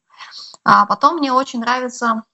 А 0.65 0.87
потом 0.87 1.17
мне 1.17 1.33
очень 1.33 1.61
нравится, 1.61 2.25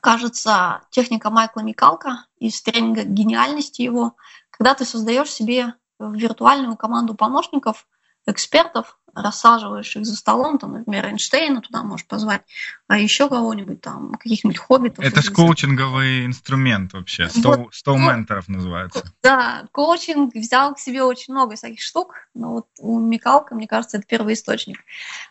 кажется, 0.00 0.82
техника 0.90 1.30
Майкла 1.30 1.60
Микалка 1.60 2.26
из 2.38 2.60
тренинга 2.62 3.04
гениальности 3.04 3.82
его, 3.82 4.16
когда 4.50 4.74
ты 4.74 4.84
создаешь 4.84 5.30
себе 5.30 5.74
виртуальную 5.98 6.76
команду 6.76 7.14
помощников, 7.14 7.86
экспертов, 8.26 8.98
рассаживаешь 9.22 9.96
их 9.96 10.06
за 10.06 10.16
столом, 10.16 10.58
там, 10.58 10.72
например, 10.72 11.06
Эйнштейна 11.06 11.60
туда 11.60 11.82
можешь 11.82 12.06
позвать, 12.06 12.42
а 12.86 12.98
еще 12.98 13.28
кого-нибудь 13.28 13.80
там, 13.80 14.14
каких-нибудь 14.14 14.58
хоббитов. 14.58 15.04
Это 15.04 15.22
же 15.22 15.32
коучинговый 15.32 16.26
инструмент 16.26 16.92
вообще, 16.92 17.28
100, 17.28 17.48
вот, 17.48 17.74
100 17.74 17.96
ну, 17.96 18.10
менторов 18.10 18.48
называется. 18.48 19.12
Да, 19.22 19.66
коучинг 19.72 20.34
взял 20.34 20.74
к 20.74 20.78
себе 20.78 21.02
очень 21.02 21.34
много 21.34 21.56
всяких 21.56 21.80
штук, 21.80 22.28
но 22.34 22.52
вот 22.54 22.66
у 22.78 22.98
Микалка, 22.98 23.54
мне 23.54 23.66
кажется, 23.66 23.98
это 23.98 24.06
первый 24.06 24.34
источник. 24.34 24.78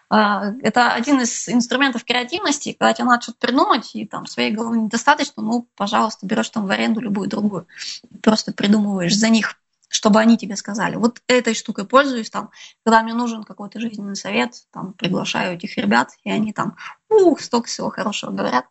А, 0.09 0.53
это 0.61 0.93
один 0.93 1.21
из 1.21 1.49
инструментов 1.49 2.05
креативности, 2.05 2.75
когда 2.77 2.93
тебе 2.93 3.05
надо 3.05 3.23
что-то 3.23 3.39
придумать, 3.39 3.95
и 3.95 4.05
там 4.05 4.25
своей 4.25 4.51
головы 4.51 4.77
недостаточно, 4.79 5.43
ну, 5.43 5.67
пожалуйста, 5.75 6.25
берешь 6.25 6.49
там 6.49 6.65
в 6.65 6.71
аренду 6.71 7.01
любую 7.01 7.27
другую, 7.27 7.67
просто 8.21 8.53
придумываешь 8.53 9.15
за 9.15 9.29
них 9.29 9.55
чтобы 9.89 10.19
они 10.19 10.37
тебе 10.37 10.55
сказали. 10.55 10.95
Вот 10.95 11.21
этой 11.27 11.53
штукой 11.53 11.85
пользуюсь, 11.85 12.29
там, 12.29 12.51
когда 12.83 13.01
мне 13.03 13.13
нужен 13.13 13.43
какой-то 13.43 13.79
жизненный 13.79 14.15
совет, 14.15 14.53
там, 14.71 14.93
приглашаю 14.93 15.55
этих 15.55 15.77
ребят, 15.77 16.11
и 16.23 16.31
они 16.31 16.53
там, 16.53 16.75
ух, 17.09 17.41
столько 17.41 17.67
всего 17.67 17.89
хорошего 17.89 18.31
говорят. 18.31 18.65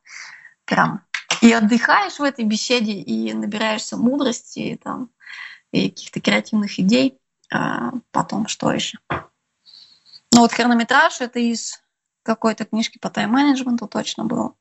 Прям. 0.64 1.04
И 1.40 1.52
отдыхаешь 1.52 2.18
в 2.18 2.22
этой 2.22 2.44
беседе, 2.44 2.92
и 2.92 3.32
набираешься 3.32 3.96
мудрости, 3.96 4.58
и, 4.58 4.76
там, 4.76 5.10
и 5.72 5.90
каких-то 5.90 6.20
креативных 6.20 6.78
идей. 6.78 7.18
А 7.52 7.92
потом 8.10 8.48
что 8.48 8.72
еще? 8.72 8.98
Ну 9.08 10.40
вот 10.40 10.52
хронометраж 10.52 11.20
это 11.20 11.38
из 11.38 11.80
какой-то 12.22 12.64
книжки 12.64 12.98
по 12.98 13.08
тайм-менеджменту 13.08 13.86
точно 13.86 14.24
было. 14.24 14.54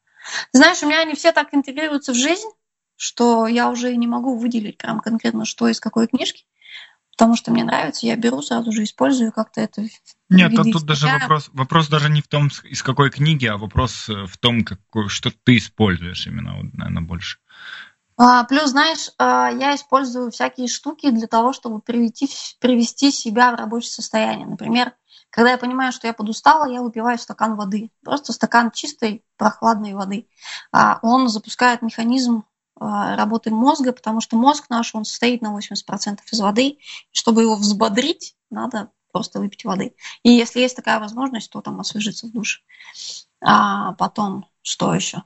Знаешь, 0.53 0.81
у 0.83 0.87
меня 0.87 1.01
они 1.01 1.15
все 1.15 1.31
так 1.31 1.53
интегрируются 1.53 2.13
в 2.13 2.15
жизнь, 2.15 2.49
что 2.95 3.47
я 3.47 3.69
уже 3.69 3.95
не 3.95 4.07
могу 4.07 4.37
выделить 4.37 4.77
прям 4.77 4.99
конкретно, 4.99 5.45
что 5.45 5.67
из 5.67 5.79
какой 5.79 6.07
книжки, 6.07 6.45
потому 7.11 7.35
что 7.35 7.51
мне 7.51 7.63
нравится, 7.63 8.05
я 8.05 8.15
беру 8.15 8.41
сразу 8.41 8.71
же, 8.71 8.83
использую 8.83 9.31
как-то 9.31 9.61
это. 9.61 9.83
Нет, 10.29 10.57
а 10.57 10.63
тут 10.63 10.83
даже 10.83 11.07
вопрос, 11.07 11.49
вопрос 11.53 11.87
даже 11.87 12.09
не 12.09 12.21
в 12.21 12.27
том, 12.27 12.49
из 12.63 12.83
какой 12.83 13.09
книги, 13.09 13.45
а 13.45 13.57
вопрос 13.57 14.09
э, 14.09 14.25
в 14.25 14.37
том, 14.37 14.63
какой, 14.63 15.09
что 15.09 15.31
ты 15.31 15.57
используешь 15.57 16.27
именно, 16.27 16.57
вот, 16.57 16.73
наверное, 16.73 17.03
больше. 17.03 17.37
А, 18.17 18.45
плюс, 18.45 18.69
знаешь, 18.69 19.09
а, 19.17 19.49
я 19.51 19.75
использую 19.75 20.31
всякие 20.31 20.67
штуки 20.67 21.09
для 21.09 21.27
того, 21.27 21.51
чтобы 21.53 21.79
привести, 21.81 22.29
привести 22.59 23.11
себя 23.11 23.51
в 23.51 23.55
рабочее 23.55 23.91
состояние. 23.91 24.47
Например, 24.47 24.93
когда 25.29 25.51
я 25.51 25.57
понимаю, 25.57 25.91
что 25.91 26.07
я 26.07 26.13
подустала, 26.13 26.71
я 26.71 26.81
выпиваю 26.81 27.17
стакан 27.17 27.55
воды. 27.55 27.91
Просто 28.05 28.31
стакан 28.31 28.71
чистой, 28.71 29.25
прохладной 29.35 29.93
воды. 29.93 30.29
А, 30.71 30.99
он 31.01 31.27
запускает 31.27 31.81
механизм 31.81 32.45
работы 32.77 33.51
мозга, 33.51 33.93
потому 33.93 34.21
что 34.21 34.35
мозг 34.35 34.65
наш, 34.69 34.93
он 34.95 35.05
состоит 35.05 35.41
на 35.41 35.57
80% 35.57 36.19
из 36.31 36.39
воды. 36.39 36.77
Чтобы 37.11 37.43
его 37.43 37.55
взбодрить, 37.55 38.35
надо 38.49 38.91
просто 39.11 39.39
выпить 39.39 39.63
воды. 39.63 39.95
И 40.23 40.29
если 40.29 40.59
есть 40.59 40.75
такая 40.75 40.99
возможность, 40.99 41.49
то 41.49 41.61
там 41.61 41.79
освежиться 41.79 42.27
в 42.27 42.31
душе. 42.31 42.59
А 43.41 43.93
потом, 43.93 44.45
что 44.61 44.93
еще? 44.93 45.23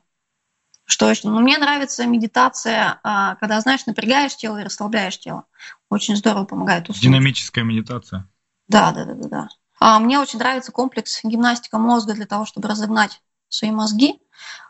Что 0.85 1.09
еще? 1.09 1.27
Ну, 1.27 1.39
мне 1.39 1.57
нравится 1.57 2.05
медитация, 2.05 2.99
а, 3.03 3.35
когда, 3.35 3.61
знаешь, 3.61 3.85
напрягаешь 3.85 4.35
тело 4.35 4.57
и 4.57 4.63
расслабляешь 4.63 5.19
тело. 5.19 5.45
Очень 5.89 6.15
здорово 6.15 6.45
помогает 6.45 6.89
уснуть. 6.89 7.03
Динамическая 7.03 7.63
медитация. 7.63 8.27
Да, 8.67 8.91
да, 8.91 9.05
да, 9.05 9.13
да, 9.13 9.27
да. 9.27 9.49
А 9.79 9.99
мне 9.99 10.19
очень 10.19 10.39
нравится 10.39 10.71
комплекс 10.71 11.21
гимнастика 11.23 11.77
мозга 11.77 12.13
для 12.13 12.25
того, 12.25 12.45
чтобы 12.45 12.67
разогнать 12.67 13.21
свои 13.49 13.71
мозги. 13.71 14.19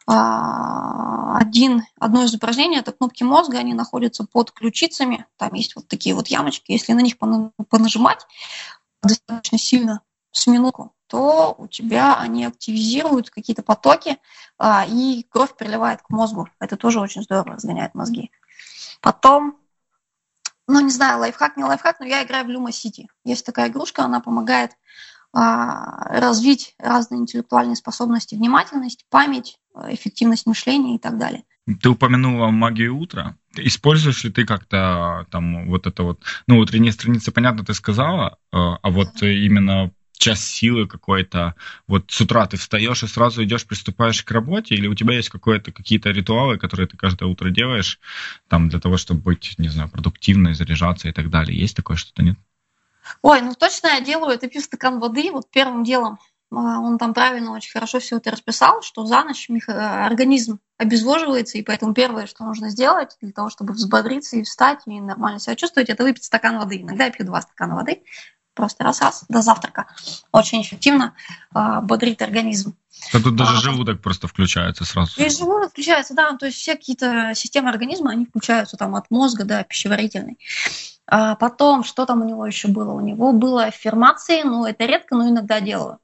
А, 0.07 1.38
один, 1.38 1.84
одно 1.99 2.24
из 2.24 2.34
упражнений– 2.34 2.78
это 2.80 2.91
кнопки 2.91 3.24
мозга, 3.24 3.59
они 3.59 3.74
находятся 3.74 4.26
под 4.26 4.51
ключицами, 4.51 5.26
там 5.38 5.53
есть 5.53 5.76
вот 5.76 5.88
такие 5.88 6.15
вот 6.15 6.28
ямочки, 6.28 6.72
если 6.72 6.93
на 6.93 7.01
них 7.01 7.17
понажимать 7.17 8.26
достаточно 9.03 9.57
сильно 9.57 10.01
с 10.32 10.47
минутку, 10.47 10.93
то 11.07 11.55
у 11.57 11.67
тебя 11.67 12.15
они 12.15 12.45
активизируют 12.45 13.30
какие-то 13.30 13.63
потоки, 13.63 14.17
а, 14.57 14.86
и 14.88 15.26
кровь 15.30 15.55
приливает 15.55 16.01
к 16.01 16.09
мозгу. 16.09 16.47
Это 16.59 16.76
тоже 16.76 16.99
очень 16.99 17.24
здорово 17.24 17.53
разгоняет 17.55 17.95
мозги. 17.95 18.32
Потом 19.01 19.57
ну, 20.67 20.82
не 20.82 20.91
знаю, 20.91 21.20
лайфхак, 21.20 21.57
не 21.57 21.63
лайфхак, 21.63 21.99
но 21.99 22.05
я 22.05 22.24
играю 22.24 22.45
в 22.45 22.49
Luma 22.49 22.70
City. 22.70 23.07
Есть 23.26 23.43
такая 23.43 23.70
игрушка, 23.70 24.03
она 24.03 24.20
помогает 24.20 24.74
развить 25.32 26.76
разные 26.80 27.22
интеллектуальные 27.22 27.76
способности, 27.76 28.36
внимательность, 28.36 29.06
память, 29.10 29.60
эффективность 29.88 30.46
мышления 30.46 30.96
и 30.96 31.00
так 31.00 31.18
далее. 31.18 31.44
Ты 31.82 31.90
упомянула 31.90 32.48
магию 32.48 32.98
утра. 32.98 33.36
Используешь 33.56 34.24
ли 34.24 34.32
ты 34.32 34.46
как-то 34.46 35.28
там 35.30 35.68
вот 35.68 35.86
это 35.86 36.02
вот, 36.02 36.24
ну, 36.48 36.58
утренние 36.58 36.92
страницы, 36.92 37.32
понятно, 37.32 37.64
ты 37.64 37.76
сказала, 37.76 38.38
а, 38.52 38.78
а 38.82 38.90
вот 38.90 39.22
именно 39.22 39.92
час 40.20 40.44
силы 40.44 40.88
какой-то. 40.88 41.56
Вот 41.88 42.12
с 42.12 42.22
утра 42.22 42.46
ты 42.46 42.58
встаешь 42.58 43.04
и 43.04 43.08
сразу 43.08 43.44
идешь, 43.44 43.66
приступаешь 43.66 44.24
к 44.24 44.32
работе, 44.32 44.76
или 44.76 44.88
у 44.88 44.94
тебя 44.94 45.16
есть 45.16 45.30
какое-то, 45.30 45.72
какие-то 45.72 46.10
ритуалы, 46.10 46.58
которые 46.58 46.88
ты 46.88 46.98
каждое 46.98 47.26
утро 47.26 47.50
делаешь, 47.50 48.00
там, 48.48 48.70
для 48.70 48.80
того, 48.80 48.98
чтобы 48.98 49.22
быть, 49.22 49.56
не 49.58 49.70
знаю, 49.70 49.90
продуктивной, 49.90 50.54
заряжаться 50.54 51.08
и 51.08 51.12
так 51.12 51.30
далее. 51.30 51.58
Есть 51.58 51.76
такое 51.76 51.98
что-то, 51.98 52.22
нет? 52.22 52.38
Ой, 53.22 53.41
ну 53.41 53.53
точно 53.53 53.88
я 53.88 54.01
делаю, 54.01 54.36
это 54.36 54.47
пью 54.47 54.62
стакан 54.62 54.99
воды, 54.99 55.32
вот 55.32 55.49
первым 55.49 55.84
делом 55.84 56.20
а, 56.51 56.80
он 56.80 56.97
там 56.97 57.14
правильно 57.14 57.51
очень 57.51 57.72
хорошо 57.72 57.99
все 57.99 58.18
это 58.18 58.32
расписал, 58.32 58.82
что 58.82 59.05
за 59.05 59.24
ночь 59.24 59.49
организм 59.68 60.60
обезвоживается, 60.78 61.57
и 61.57 61.64
поэтому 61.64 61.93
первое, 61.93 62.26
что 62.26 62.43
нужно 62.43 62.70
сделать 62.70 63.18
для 63.22 63.32
того, 63.32 63.49
чтобы 63.49 63.74
взбодриться 63.74 64.38
и 64.38 64.43
встать 64.43 64.82
и 64.86 64.99
нормально 64.99 65.39
себя 65.39 65.55
чувствовать, 65.55 65.89
это 65.89 66.03
выпить 66.03 66.24
стакан 66.24 66.57
воды. 66.57 66.82
Иногда 66.82 67.05
я 67.05 67.12
пью 67.12 67.26
два 67.26 67.41
стакана 67.41 67.76
воды, 67.76 68.01
просто 68.55 68.84
раз 68.84 69.01
раз 69.01 69.26
до 69.30 69.41
завтрака. 69.41 69.88
Очень 70.32 70.62
эффективно 70.62 71.16
э, 71.53 71.80
бодрит 71.82 72.22
организм. 72.22 72.76
Да 73.14 73.20
тут 73.20 73.36
даже 73.36 73.57
а, 73.57 73.62
желудок 73.62 74.01
просто 74.01 74.28
включается 74.28 74.84
сразу. 74.84 75.22
И 75.22 75.30
желудок 75.30 75.72
включается, 75.72 76.14
да, 76.14 76.36
то 76.36 76.47
есть 76.47 76.57
все 76.57 76.76
какие-то 76.76 77.34
системы 77.36 77.70
организма, 77.70 78.12
они 78.12 78.26
включаются 78.26 78.76
там 78.76 78.95
от 78.95 79.10
мозга 79.12 79.45
до 79.45 79.64
пищеварительной. 79.64 80.38
А 81.12 81.36
потом, 81.36 81.84
что 81.84 82.05
там 82.05 82.22
у 82.22 82.26
него 82.26 82.45
еще 82.45 82.68
было? 82.68 82.93
У 82.93 82.99
него 82.99 83.34
было 83.34 83.66
аффирмации, 83.66 84.43
ну 84.43 84.66
это 84.66 84.86
редко, 84.86 85.16
но 85.16 85.28
иногда 85.28 85.60
делаю. 85.60 85.99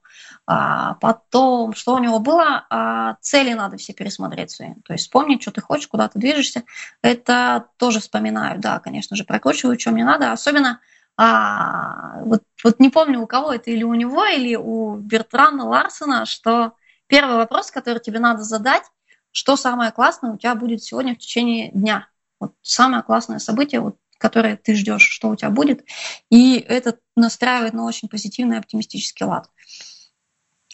А 0.48 0.94
потом, 0.94 1.74
что 1.74 1.94
у 1.94 1.98
него 1.98 2.18
было? 2.18 2.66
А, 2.70 3.16
цели 3.20 3.52
надо 3.52 3.76
все 3.76 3.92
пересмотреть 3.92 4.50
свои. 4.50 4.74
То 4.84 4.92
есть 4.92 5.04
вспомнить, 5.04 5.42
что 5.42 5.52
ты 5.52 5.60
хочешь, 5.60 5.88
куда 5.88 6.08
ты 6.08 6.18
движешься. 6.18 6.64
Это 7.02 7.66
тоже 7.76 8.00
вспоминаю, 8.00 8.60
да, 8.60 8.80
конечно 8.80 9.16
же, 9.16 9.24
прокручиваю, 9.24 9.78
что 9.78 9.90
мне 9.90 10.04
надо. 10.04 10.32
Особенно 10.32 10.80
а, 11.16 12.20
вот, 12.22 12.42
вот 12.62 12.80
не 12.80 12.90
помню, 12.90 13.20
у 13.20 13.26
кого 13.26 13.52
это, 13.52 13.70
или 13.70 13.84
у 13.84 13.94
него, 13.94 14.24
или 14.24 14.54
у 14.56 14.96
Бертрана 14.96 15.64
Ларсона, 15.64 16.26
что 16.26 16.72
первый 17.06 17.36
вопрос, 17.36 17.70
который 17.70 18.00
тебе 18.00 18.18
надо 18.18 18.42
задать, 18.42 18.84
что 19.30 19.56
самое 19.56 19.92
классное 19.92 20.32
у 20.32 20.36
тебя 20.36 20.54
будет 20.54 20.82
сегодня 20.82 21.14
в 21.14 21.18
течение 21.18 21.70
дня. 21.70 22.08
Вот 22.38 22.52
самое 22.62 23.02
классное 23.02 23.38
событие, 23.38 23.80
вот, 23.80 23.96
которое 24.18 24.56
ты 24.56 24.74
ждешь, 24.74 25.02
что 25.02 25.28
у 25.28 25.36
тебя 25.36 25.50
будет. 25.50 25.84
И 26.30 26.58
это 26.58 26.98
настраивает 27.16 27.74
на 27.74 27.84
очень 27.84 28.08
позитивный, 28.08 28.58
оптимистический 28.58 29.26
лад. 29.26 29.50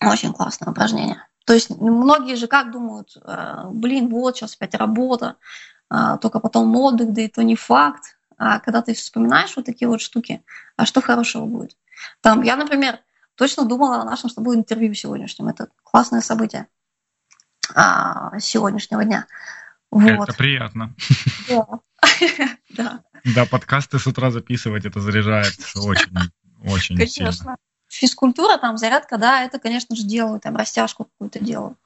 Очень 0.02 0.32
классное 0.32 0.70
упражнение. 0.70 1.26
То 1.44 1.54
есть 1.54 1.70
многие 1.70 2.36
же 2.36 2.46
как 2.46 2.70
думают, 2.70 3.16
«А, 3.24 3.68
блин, 3.68 4.08
вот 4.08 4.36
сейчас 4.36 4.54
опять 4.54 4.74
работа, 4.74 5.36
а, 5.88 6.16
только 6.18 6.40
потом 6.40 6.74
отдых, 6.76 7.12
да 7.12 7.22
и 7.22 7.28
то 7.28 7.42
не 7.42 7.56
факт. 7.56 8.16
А 8.38 8.60
когда 8.60 8.82
ты 8.82 8.94
вспоминаешь 8.94 9.54
вот 9.56 9.66
такие 9.66 9.88
вот 9.88 10.00
штуки, 10.00 10.42
а 10.76 10.86
что 10.86 11.00
хорошего 11.00 11.46
будет? 11.46 11.76
Там, 12.20 12.42
я, 12.42 12.56
например, 12.56 13.00
точно 13.34 13.64
думала 13.64 14.00
о 14.00 14.04
нашем 14.04 14.30
с 14.30 14.34
тобой 14.34 14.56
интервью 14.56 14.94
сегодняшнем. 14.94 15.48
Это 15.48 15.68
классное 15.82 16.20
событие 16.20 16.66
а, 17.74 18.38
сегодняшнего 18.38 19.04
дня. 19.04 19.26
Вот. 19.90 20.28
Это 20.28 20.34
приятно. 20.34 20.94
Да. 21.48 21.66
да. 22.70 23.02
Да, 23.24 23.46
подкасты 23.46 23.98
с 23.98 24.06
утра 24.06 24.30
записывать, 24.30 24.84
это 24.84 25.00
заряжает 25.00 25.54
очень, 25.76 26.12
очень 26.64 26.96
Конечно. 26.96 27.32
Сильно. 27.32 27.56
Физкультура, 27.88 28.56
там, 28.58 28.78
зарядка, 28.78 29.18
да, 29.18 29.44
это, 29.44 29.58
конечно 29.58 29.94
же, 29.94 30.04
делаю, 30.04 30.40
там, 30.40 30.56
растяжку 30.56 31.04
какую-то 31.04 31.40
делаю. 31.40 31.76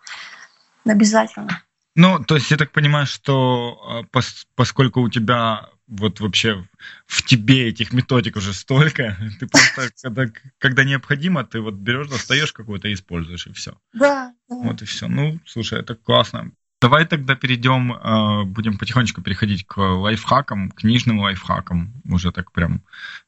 Обязательно. 0.85 1.63
Ну, 1.97 2.23
то 2.23 2.37
есть 2.37 2.51
я 2.51 2.57
так 2.57 2.73
понимаю, 2.73 3.07
что 3.07 4.05
а, 4.13 4.21
поскольку 4.55 5.01
у 5.01 5.09
тебя 5.09 5.71
вот 5.89 6.21
вообще 6.21 6.67
в 7.07 7.23
тебе 7.25 7.69
этих 7.69 7.93
методик 7.93 8.37
уже 8.37 8.53
столько, 8.53 9.17
ты 9.41 9.47
просто, 9.47 9.91
когда, 10.03 10.25
когда 10.59 10.85
необходимо, 10.85 11.45
ты 11.45 11.61
вот 11.61 11.75
берешь, 11.75 12.09
достаешь 12.09 12.53
какую-то 12.53 12.89
и 12.89 12.95
используешь, 12.95 13.47
и 13.47 13.53
все. 13.53 13.79
Да, 13.93 14.35
да. 14.49 14.57
Вот 14.57 14.83
и 14.83 14.85
все. 14.85 15.09
Ну, 15.09 15.39
слушай, 15.47 15.81
это 15.81 15.95
классно. 15.95 16.53
Давай 16.79 17.07
тогда 17.07 17.35
перейдем, 17.35 17.93
э, 17.93 18.45
будем 18.45 18.77
потихонечку 18.77 19.23
переходить 19.23 19.67
к 19.67 19.79
лайфхакам, 19.79 20.71
книжным 20.71 21.21
лайфхакам, 21.21 22.03
уже 22.05 22.33
так 22.33 22.53
прям 22.53 22.83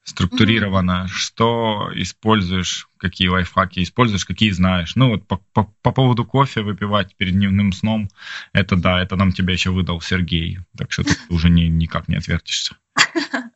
структурированно. 0.05 1.05
Mm-hmm. 1.05 1.09
Что 1.09 1.90
используешь, 1.94 2.88
какие 2.99 3.28
лайфхаки 3.28 3.82
используешь, 3.82 4.26
какие 4.26 4.51
знаешь. 4.51 4.96
Ну 4.96 5.09
вот 5.09 5.26
по, 5.26 5.38
по, 5.55 5.72
по 5.80 5.92
поводу 5.92 6.26
кофе 6.26 6.61
выпивать 6.61 7.16
перед 7.16 7.34
дневным 7.34 7.72
сном, 7.72 8.11
это 8.53 8.76
да, 8.76 9.01
это 9.01 9.16
нам 9.16 9.32
тебя 9.32 9.55
еще 9.55 9.70
выдал 9.70 10.03
Сергей, 10.03 10.59
так 10.76 10.92
что 10.92 11.05
ты 11.05 11.14
уже 11.30 11.49
не, 11.49 11.68
никак 11.68 12.09
не 12.09 12.16
отвертишься. 12.16 12.76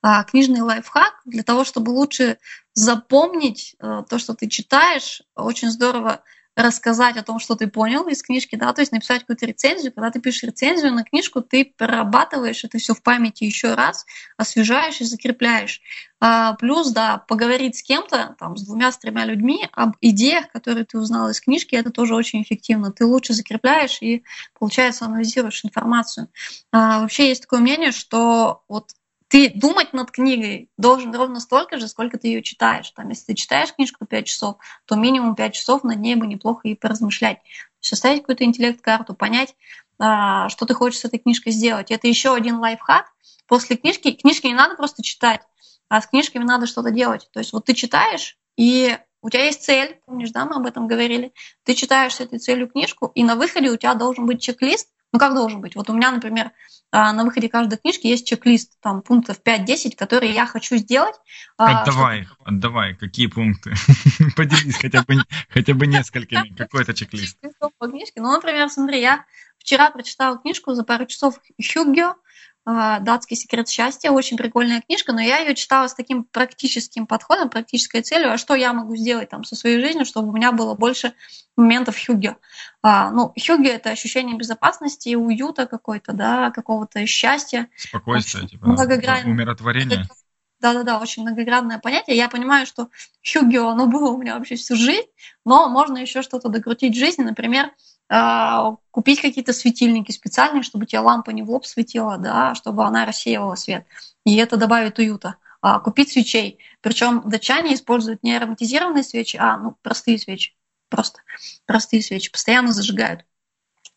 А, 0.00 0.24
книжный 0.24 0.62
лайфхак 0.62 1.12
для 1.26 1.42
того, 1.42 1.64
чтобы 1.64 1.90
лучше 1.90 2.38
запомнить 2.72 3.76
э, 3.78 4.02
то, 4.08 4.18
что 4.18 4.34
ты 4.34 4.48
читаешь, 4.48 5.20
очень 5.34 5.70
здорово 5.70 6.22
рассказать 6.54 7.16
о 7.16 7.22
том, 7.22 7.38
что 7.38 7.54
ты 7.54 7.66
понял 7.66 8.06
из 8.08 8.22
книжки, 8.22 8.56
да, 8.56 8.72
то 8.72 8.82
есть 8.82 8.92
написать 8.92 9.20
какую-то 9.20 9.46
рецензию. 9.46 9.92
Когда 9.92 10.10
ты 10.10 10.20
пишешь 10.20 10.42
рецензию 10.42 10.92
на 10.92 11.02
книжку, 11.02 11.40
ты 11.40 11.64
прорабатываешь 11.76 12.64
это 12.64 12.78
все 12.78 12.94
в 12.94 13.02
памяти 13.02 13.44
еще 13.44 13.74
раз, 13.74 14.04
освежаешь 14.36 15.00
и 15.00 15.04
закрепляешь. 15.04 15.80
А, 16.20 16.54
плюс, 16.54 16.92
да, 16.92 17.18
поговорить 17.18 17.78
с 17.78 17.82
кем-то, 17.82 18.36
там, 18.38 18.56
с 18.56 18.64
двумя, 18.64 18.92
с 18.92 18.98
тремя 18.98 19.24
людьми 19.24 19.68
об 19.72 19.96
идеях, 20.00 20.50
которые 20.52 20.84
ты 20.84 20.98
узнал 20.98 21.30
из 21.30 21.40
книжки, 21.40 21.74
это 21.74 21.90
тоже 21.90 22.14
очень 22.14 22.42
эффективно. 22.42 22.92
Ты 22.92 23.06
лучше 23.06 23.32
закрепляешь 23.32 23.98
и, 24.02 24.22
получается, 24.58 25.06
анализируешь 25.06 25.64
информацию. 25.64 26.28
А, 26.70 27.00
вообще 27.00 27.28
есть 27.28 27.42
такое 27.42 27.60
мнение, 27.60 27.92
что 27.92 28.62
вот 28.68 28.90
ты 29.32 29.48
думать 29.48 29.94
над 29.94 30.10
книгой 30.10 30.68
должен 30.76 31.14
ровно 31.14 31.40
столько 31.40 31.78
же, 31.78 31.88
сколько 31.88 32.18
ты 32.18 32.28
ее 32.28 32.42
читаешь. 32.42 32.90
Там, 32.90 33.08
если 33.08 33.32
ты 33.32 33.34
читаешь 33.34 33.72
книжку 33.72 34.04
5 34.04 34.26
часов, 34.26 34.56
то 34.84 34.94
минимум 34.94 35.34
5 35.34 35.54
часов 35.54 35.84
над 35.84 36.00
ней 36.00 36.16
бы 36.16 36.26
неплохо 36.26 36.68
и 36.68 36.74
поразмышлять. 36.74 37.38
То 37.38 37.48
есть 37.80 37.88
составить 37.88 38.20
какую-то 38.20 38.44
интеллект-карту, 38.44 39.14
понять, 39.14 39.56
а, 39.98 40.50
что 40.50 40.66
ты 40.66 40.74
хочешь 40.74 41.00
с 41.00 41.06
этой 41.06 41.18
книжкой 41.18 41.52
сделать. 41.54 41.90
Это 41.90 42.08
еще 42.08 42.34
один 42.34 42.58
лайфхак. 42.58 43.06
После 43.46 43.76
книжки, 43.76 44.12
книжки 44.12 44.48
не 44.48 44.54
надо 44.54 44.76
просто 44.76 45.02
читать, 45.02 45.40
а 45.88 46.02
с 46.02 46.06
книжками 46.06 46.44
надо 46.44 46.66
что-то 46.66 46.90
делать. 46.90 47.30
То 47.32 47.38
есть 47.38 47.54
вот 47.54 47.64
ты 47.64 47.72
читаешь, 47.72 48.36
и 48.58 48.98
у 49.22 49.30
тебя 49.30 49.46
есть 49.46 49.64
цель, 49.64 49.98
помнишь, 50.04 50.32
да, 50.32 50.44
мы 50.44 50.56
об 50.56 50.66
этом 50.66 50.86
говорили. 50.86 51.32
Ты 51.62 51.72
читаешь 51.72 52.16
с 52.16 52.20
этой 52.20 52.38
целью 52.38 52.68
книжку, 52.68 53.10
и 53.14 53.24
на 53.24 53.36
выходе 53.36 53.70
у 53.70 53.78
тебя 53.78 53.94
должен 53.94 54.26
быть 54.26 54.42
чек-лист, 54.42 54.88
ну, 55.12 55.18
как 55.18 55.34
должен 55.34 55.60
быть? 55.60 55.76
Вот 55.76 55.90
у 55.90 55.92
меня, 55.92 56.10
например, 56.10 56.52
а, 56.90 57.12
на 57.12 57.24
выходе 57.24 57.48
каждой 57.48 57.78
книжки 57.78 58.06
есть 58.06 58.26
чек-лист 58.26 58.72
там, 58.80 59.02
пунктов 59.02 59.40
5-10, 59.44 59.94
которые 59.96 60.32
я 60.32 60.46
хочу 60.46 60.76
сделать. 60.76 61.14
А, 61.58 61.82
отдавай, 61.82 62.24
чтобы... 62.24 62.42
отдавай, 62.44 62.94
какие 62.94 63.26
пункты? 63.26 63.72
Поделись 64.36 64.76
хотя 64.76 65.02
бы, 65.02 65.16
хотя 65.48 65.74
бы 65.74 65.86
несколькими, 65.86 66.54
какой 66.56 66.82
это 66.82 66.94
чек-лист. 66.94 67.38
По 67.78 67.88
книжке. 67.88 68.20
Ну, 68.20 68.32
например, 68.32 68.68
смотри, 68.70 69.00
я 69.00 69.24
вчера 69.62 69.90
прочитала 69.90 70.38
книжку 70.38 70.74
за 70.74 70.84
пару 70.84 71.06
часов 71.06 71.40
Хюггё, 71.60 72.16
а, 72.64 73.00
«Датский 73.00 73.36
секрет 73.36 73.68
счастья». 73.68 74.10
Очень 74.10 74.36
прикольная 74.36 74.80
книжка, 74.80 75.12
но 75.12 75.20
я 75.20 75.38
ее 75.38 75.54
читала 75.54 75.88
с 75.88 75.94
таким 75.94 76.24
практическим 76.24 77.06
подходом, 77.06 77.48
практической 77.48 78.02
целью, 78.02 78.32
а 78.32 78.38
что 78.38 78.54
я 78.54 78.72
могу 78.72 78.96
сделать 78.96 79.30
там 79.30 79.44
со 79.44 79.56
своей 79.56 79.80
жизнью, 79.80 80.04
чтобы 80.04 80.28
у 80.28 80.32
меня 80.32 80.52
было 80.52 80.74
больше 80.74 81.14
моментов 81.56 81.96
хюги. 82.04 82.36
А, 82.82 83.10
ну, 83.10 83.32
хюги— 83.38 83.68
это 83.68 83.90
ощущение 83.90 84.36
безопасности 84.36 85.14
уюта 85.14 85.66
какой-то, 85.66 86.12
да, 86.12 86.50
какого-то 86.50 87.04
счастья. 87.06 87.68
Спокойствие, 87.76 88.48
типа, 88.48 88.66
умиротворение. 89.32 90.04
Да-да-да, 90.60 91.00
очень 91.00 91.22
многогранное 91.22 91.80
понятие. 91.80 92.16
Я 92.16 92.28
понимаю, 92.28 92.66
что 92.66 92.88
хюгио, 93.26 93.70
оно 93.70 93.88
было 93.88 94.10
у 94.10 94.18
меня 94.18 94.38
вообще 94.38 94.54
всю 94.54 94.76
жизнь, 94.76 95.08
но 95.44 95.68
можно 95.68 95.98
еще 95.98 96.22
что-то 96.22 96.48
докрутить 96.48 96.94
в 96.94 96.98
жизни. 96.98 97.24
Например, 97.24 97.72
купить 98.90 99.22
какие-то 99.22 99.52
светильники 99.52 100.12
специальные, 100.12 100.62
чтобы 100.62 100.84
тебе 100.86 101.00
лампа 101.00 101.30
не 101.30 101.42
в 101.42 101.50
лоб 101.50 101.64
светила, 101.64 102.18
да, 102.18 102.54
чтобы 102.54 102.84
она 102.84 103.06
рассеивала 103.06 103.54
свет. 103.54 103.86
И 104.26 104.36
это 104.36 104.56
добавит 104.56 104.98
уюта. 104.98 105.36
А, 105.62 105.78
купить 105.78 106.10
свечей. 106.10 106.58
Причем 106.80 107.22
датчане 107.24 107.74
используют 107.74 108.22
не 108.22 108.36
ароматизированные 108.36 109.04
свечи, 109.04 109.36
а 109.36 109.56
ну, 109.56 109.76
простые 109.80 110.18
свечи. 110.18 110.54
Просто 110.90 111.20
простые 111.64 112.02
свечи. 112.02 112.30
Постоянно 112.30 112.72
зажигают. 112.72 113.24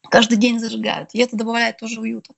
Каждый 0.09 0.37
день 0.37 0.59
зажигают. 0.59 1.09
И 1.13 1.19
это 1.19 1.35
добавляет 1.35 1.79
тоже 1.79 1.99
уюта. 1.99 2.33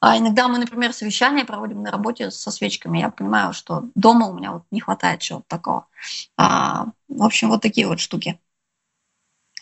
А 0.00 0.16
иногда 0.16 0.48
мы, 0.48 0.58
например, 0.58 0.92
совещания 0.92 1.44
проводим 1.44 1.82
на 1.82 1.90
работе 1.90 2.30
со 2.30 2.50
свечками. 2.50 3.00
Я 3.00 3.10
понимаю, 3.10 3.52
что 3.52 3.84
дома 3.94 4.28
у 4.28 4.34
меня 4.34 4.52
вот 4.52 4.62
не 4.70 4.80
хватает 4.80 5.20
чего-то 5.20 5.46
такого. 5.48 5.86
А, 6.36 6.86
в 7.08 7.22
общем, 7.22 7.50
вот 7.50 7.62
такие 7.62 7.86
вот 7.86 8.00
штуки 8.00 8.40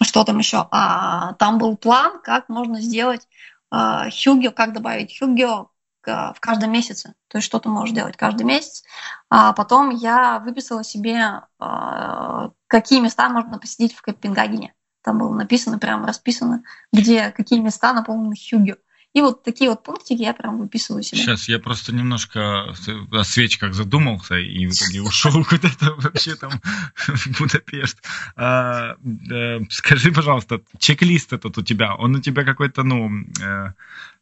что 0.07 0.25
там 0.25 0.39
еще? 0.39 0.67
А, 0.71 1.35
там 1.35 1.59
был 1.59 1.77
план, 1.77 2.21
как 2.23 2.49
можно 2.49 2.81
сделать 2.81 3.29
а, 3.71 4.09
Хюгио, 4.11 4.53
как 4.53 4.73
добавить 4.73 5.19
Хюгио 5.19 5.71
в 6.05 6.37
каждом 6.39 6.71
месяце. 6.71 7.15
То 7.29 7.39
есть 7.39 7.47
что 7.47 7.59
ты 7.59 7.69
можешь 7.69 7.95
делать 7.95 8.17
каждый 8.17 8.45
месяц. 8.45 8.85
А 9.29 9.53
потом 9.53 9.91
я 9.91 10.39
выписала 10.39 10.85
себе, 10.85 11.43
а, 11.59 12.51
какие 12.69 13.01
места 13.01 13.29
можно 13.29 13.59
посетить 13.59 13.95
в 13.95 14.03
Копенгагене. 14.03 14.73
Там 15.03 15.19
было 15.19 15.35
написано, 15.35 15.79
прям 15.79 16.05
расписано, 16.05 16.63
где 16.93 17.31
какие 17.31 17.61
места 17.61 17.93
наполнены 17.93 18.35
хюгю. 18.37 18.77
И 19.17 19.23
вот 19.23 19.43
такие 19.43 19.71
вот 19.71 19.83
пунктики 19.83 20.21
я 20.21 20.35
прям 20.35 20.59
выписываю 20.59 21.03
себе. 21.03 21.23
Сейчас 21.23 21.49
я 21.49 21.59
просто 21.59 21.95
немножко 21.95 22.75
о 23.11 23.25
свечках 23.25 23.73
задумался 23.73 24.35
и 24.35 24.67
в 24.67 24.75
итоге 24.75 25.01
ушел 25.01 25.43
куда-то 25.43 25.95
вообще 25.97 26.35
там 26.35 26.51
в 27.07 27.41
Будапешт. 27.41 27.97
А, 28.37 28.97
э, 29.31 29.61
скажи, 29.71 30.13
пожалуйста, 30.13 30.61
чек-лист 30.79 31.33
этот 31.33 31.57
у 31.57 31.63
тебя, 31.63 31.95
он 31.95 32.17
у 32.17 32.21
тебя 32.21 32.45
какой-то, 32.45 32.83
ну, 32.83 33.09
э, 33.43 33.73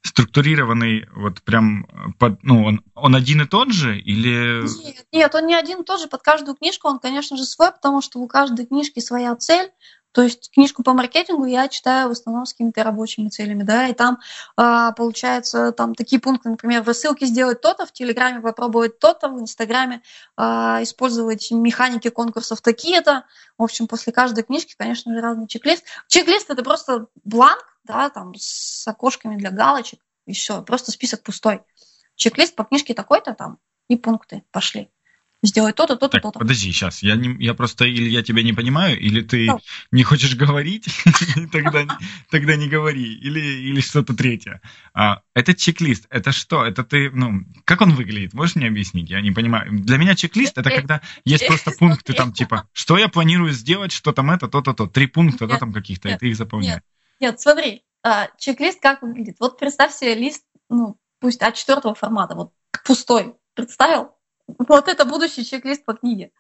структурированный, 0.03 1.09
вот 1.17 1.43
прям, 1.43 1.89
под, 2.21 2.45
ну, 2.45 2.65
он, 2.65 2.81
он 2.95 3.17
один 3.17 3.43
и 3.43 3.47
тот 3.47 3.73
же 3.73 3.99
или... 3.99 4.63
Нет, 4.85 5.07
нет, 5.11 5.35
он 5.35 5.47
не 5.49 5.57
один 5.57 5.81
и 5.81 5.85
тот 5.85 6.01
же, 6.01 6.07
под 6.07 6.23
каждую 6.23 6.55
книжку 6.55 6.87
он, 6.87 7.01
конечно 7.01 7.37
же, 7.37 7.45
свой, 7.47 7.73
потому 7.73 8.01
что 8.01 8.21
у 8.21 8.29
каждой 8.29 8.67
книжки 8.67 9.01
своя 9.01 9.35
цель, 9.35 9.73
то 10.15 10.23
есть 10.23 10.53
книжку 10.53 10.85
по 10.85 10.93
маркетингу 10.93 11.45
я 11.45 11.67
читаю 11.67 12.09
в 12.09 12.13
основном 12.13 12.47
с 12.47 12.53
какими-то 12.53 12.85
рабочими 12.85 13.29
целями, 13.31 13.65
да, 13.65 13.89
и 13.89 13.95
там 13.95 14.21
а, 14.57 14.93
получается 14.93 15.73
там 15.73 15.97
такие 15.97 16.21
пункты, 16.21 16.51
например, 16.51 16.85
в 16.85 16.87
рассылке 16.87 17.27
сделать 17.27 17.61
то-то, 17.61 17.85
в 17.85 17.93
Телеграме 17.93 18.41
попробовать 18.41 19.01
то-то, 19.01 19.29
в 19.29 19.41
Инстаграме 19.41 20.03
а, 20.37 20.79
использовать 20.83 21.51
механики 21.51 22.11
конкурсов 22.11 22.61
такие-то. 22.61 23.25
В 23.59 23.65
общем, 23.65 23.89
после 23.89 24.13
каждой 24.13 24.45
книжки, 24.45 24.77
конечно 24.79 25.13
же, 25.13 25.21
разный 25.21 25.49
чек-лист. 25.49 25.83
Чек-лист 26.07 26.49
это 26.49 26.63
просто 26.63 27.09
бланк, 27.25 27.77
да, 27.83 28.09
там 28.09 28.35
с 28.37 28.87
окошками 28.87 29.35
для 29.35 29.51
галочек, 29.51 29.99
и 30.27 30.33
все, 30.33 30.63
просто 30.63 30.93
список 30.93 31.25
пустой. 31.25 31.63
Чек-лист 32.15 32.55
по 32.55 32.63
книжке 32.63 32.95
такой-то 32.95 33.35
там, 33.35 33.59
и 33.89 33.97
пункты 33.97 34.45
пошли 34.53 34.94
сделай 35.47 35.73
то-то, 35.73 35.97
то-то, 35.97 36.21
то-то. 36.21 36.39
Подожди, 36.39 36.73
сейчас. 36.73 37.03
Я, 37.03 37.17
не, 37.17 37.37
я 37.45 37.55
просто 37.55 37.85
или 37.85 38.09
я 38.09 38.23
тебя 38.23 38.43
не 38.43 38.53
понимаю, 38.53 38.99
или 38.99 39.21
ты 39.21 39.47
да. 39.47 39.59
не 39.91 40.03
хочешь 40.03 40.35
говорить, 40.37 40.89
тогда, 41.53 41.85
тогда 42.31 42.57
не 42.57 42.69
говори, 42.69 43.15
или, 43.15 43.41
или 43.41 43.81
что-то 43.81 44.15
третье. 44.15 44.61
А, 44.93 45.23
это 45.35 45.55
чек-лист. 45.55 46.07
Это 46.11 46.33
что? 46.33 46.65
Это 46.65 46.85
ты, 46.85 47.11
ну, 47.11 47.41
как 47.65 47.81
он 47.81 47.95
выглядит? 47.95 48.35
Можешь 48.35 48.57
мне 48.57 48.69
объяснить? 48.69 49.11
Я 49.11 49.21
не 49.21 49.33
понимаю. 49.33 49.71
Для 49.73 49.99
меня 49.99 50.15
чек-лист 50.15 50.59
это 50.59 50.71
когда 50.71 51.01
есть 51.25 51.47
просто 51.47 51.73
пункты 51.73 52.13
там 52.13 52.33
типа, 52.33 52.69
что 52.73 52.97
я 52.97 53.09
планирую 53.09 53.53
сделать, 53.53 53.93
что 53.93 54.13
там 54.13 54.31
это, 54.31 54.49
то-то, 54.49 54.75
то. 54.75 54.87
Три 54.87 55.07
пункта, 55.07 55.47
да, 55.47 55.59
там 55.59 55.73
каких-то, 55.73 56.09
и 56.09 56.19
ты 56.19 56.29
их 56.29 56.37
заполняешь. 56.37 56.83
Нет, 57.21 57.41
смотри, 57.41 57.83
а, 58.03 58.29
чек-лист 58.39 58.81
как 58.81 59.03
выглядит? 59.03 59.37
Вот 59.41 59.59
представь 59.59 59.95
себе 59.95 60.15
лист, 60.15 60.45
ну, 60.69 60.99
пусть 61.21 61.41
А4 61.41 61.95
формата, 61.95 62.35
вот 62.35 62.53
пустой. 62.85 63.35
Представил? 63.55 64.11
Вот 64.47 64.89
это 64.89 65.05
будущий 65.05 65.45
чек-лист 65.45 65.85
по 65.85 65.95
книге. 65.95 66.31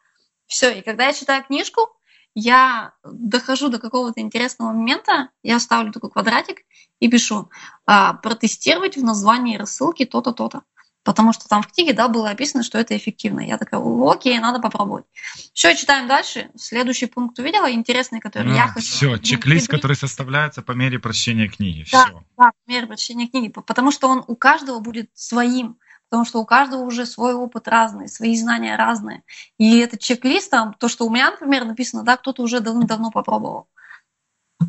Все, 0.46 0.78
и 0.78 0.82
когда 0.82 1.07
я 1.07 1.12
читаю 1.12 1.44
книжку, 1.44 1.88
я 2.34 2.92
дохожу 3.05 3.68
до 3.68 3.78
какого-то 3.78 4.20
интересного 4.20 4.72
момента, 4.72 5.30
я 5.42 5.61
ставлю 5.61 5.92
такой 5.92 6.11
квадратик 6.11 6.62
и 7.00 7.09
пишу 7.09 7.50
а, 7.86 8.14
протестировать 8.14 8.96
в 8.96 9.05
названии 9.05 9.57
рассылки 9.57 10.05
то-то, 10.05 10.32
то-то. 10.32 10.62
Потому 11.05 11.34
что 11.34 11.46
там 11.46 11.62
в 11.62 11.70
книге 11.70 11.92
да, 11.92 12.09
было 12.09 12.30
описано, 12.30 12.62
что 12.62 12.78
это 12.78 12.96
эффективно. 12.96 13.40
Я 13.40 13.59
такая, 13.59 13.80
окей, 14.11 14.38
надо 14.38 14.59
попробовать. 14.59 15.05
Все, 15.52 15.76
читаем 15.76 16.09
дальше. 16.09 16.50
Следующий 16.57 17.07
пункт 17.07 17.38
увидела, 17.38 17.70
интересный, 17.70 18.20
который 18.20 18.52
а, 18.52 18.55
я 18.55 18.68
хочу. 18.68 18.86
Все, 18.86 19.18
чек-лист, 19.18 19.68
который 19.68 19.96
составляется 19.96 20.62
по 20.62 20.72
мере 20.72 20.98
прочтения 20.98 21.46
книги. 21.46 21.86
Да, 21.92 22.07
все. 22.07 22.24
да, 22.38 22.52
по 22.64 22.70
мере 22.70 22.86
прочтения 22.86 23.28
книги. 23.28 23.48
Потому 23.48 23.90
что 23.90 24.09
он 24.09 24.24
у 24.26 24.34
каждого 24.34 24.80
будет 24.80 25.11
своим 25.12 25.78
потому 26.09 26.24
что 26.24 26.40
у 26.40 26.46
каждого 26.46 26.82
уже 26.82 27.07
свой 27.07 27.34
опыт 27.34 27.68
разный, 27.68 28.09
свои 28.09 28.36
знания 28.36 28.76
разные. 28.76 29.22
И 29.59 29.78
этот 29.78 30.00
чек-лист, 30.00 30.50
там, 30.50 30.74
то, 30.74 30.88
что 30.88 31.07
у 31.07 31.11
меня, 31.11 31.30
например, 31.30 31.64
написано, 31.64 32.02
да, 32.02 32.16
кто-то 32.16 32.42
уже 32.42 32.61
давно-давно 32.61 33.11
попробовал. 33.11 33.68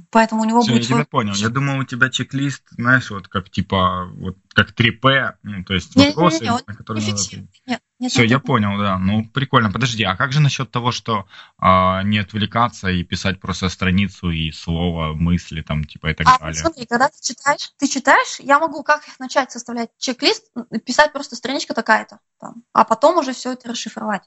Поэтому 0.09 0.41
у 0.41 0.45
него 0.45 0.61
Все, 0.61 0.71
будет 0.71 0.81
я 0.81 0.87
свой... 0.87 0.99
тебя 0.99 1.07
понял. 1.09 1.33
Я 1.35 1.49
думал, 1.49 1.79
у 1.79 1.83
тебя 1.83 2.09
чек-лист, 2.09 2.63
знаешь, 2.71 3.11
вот 3.11 3.27
как 3.27 3.49
типа, 3.49 4.09
вот 4.15 4.37
как 4.53 4.71
3П, 4.71 5.35
ну, 5.43 5.63
то 5.63 5.73
есть 5.73 5.95
не, 5.95 6.07
вопросы, 6.07 6.43
не, 6.43 6.49
не, 6.49 6.55
не, 6.55 6.63
на 6.65 6.75
которые 6.75 7.05
надо... 7.05 7.47
Нет, 7.65 7.81
нет, 7.97 8.11
Все, 8.11 8.23
нет, 8.23 8.31
я 8.31 8.37
нет. 8.37 8.45
понял, 8.45 8.77
да. 8.77 8.97
Ну, 8.97 9.25
прикольно. 9.29 9.71
Подожди, 9.71 10.03
а 10.03 10.17
как 10.17 10.33
же 10.33 10.41
насчет 10.41 10.69
того, 10.69 10.91
что 10.91 11.27
а, 11.57 12.03
не 12.03 12.17
отвлекаться 12.17 12.89
и 12.89 13.03
писать 13.03 13.39
просто 13.39 13.69
страницу 13.69 14.31
и 14.31 14.51
слово, 14.51 15.13
мысли 15.13 15.61
там, 15.61 15.85
типа 15.85 16.11
и 16.11 16.13
так 16.13 16.27
а, 16.27 16.39
далее? 16.39 16.55
Смотри, 16.55 16.85
когда 16.85 17.07
ты 17.07 17.21
читаешь, 17.21 17.71
ты 17.77 17.87
читаешь, 17.87 18.39
я 18.39 18.59
могу 18.59 18.83
как 18.83 19.03
начать 19.19 19.51
составлять 19.51 19.91
чек-лист, 19.97 20.51
писать 20.85 21.13
просто 21.13 21.37
страничка 21.37 21.73
такая-то, 21.73 22.19
там, 22.39 22.63
а 22.73 22.83
потом 22.83 23.17
уже 23.17 23.33
все 23.33 23.53
это 23.53 23.69
расшифровать. 23.69 24.23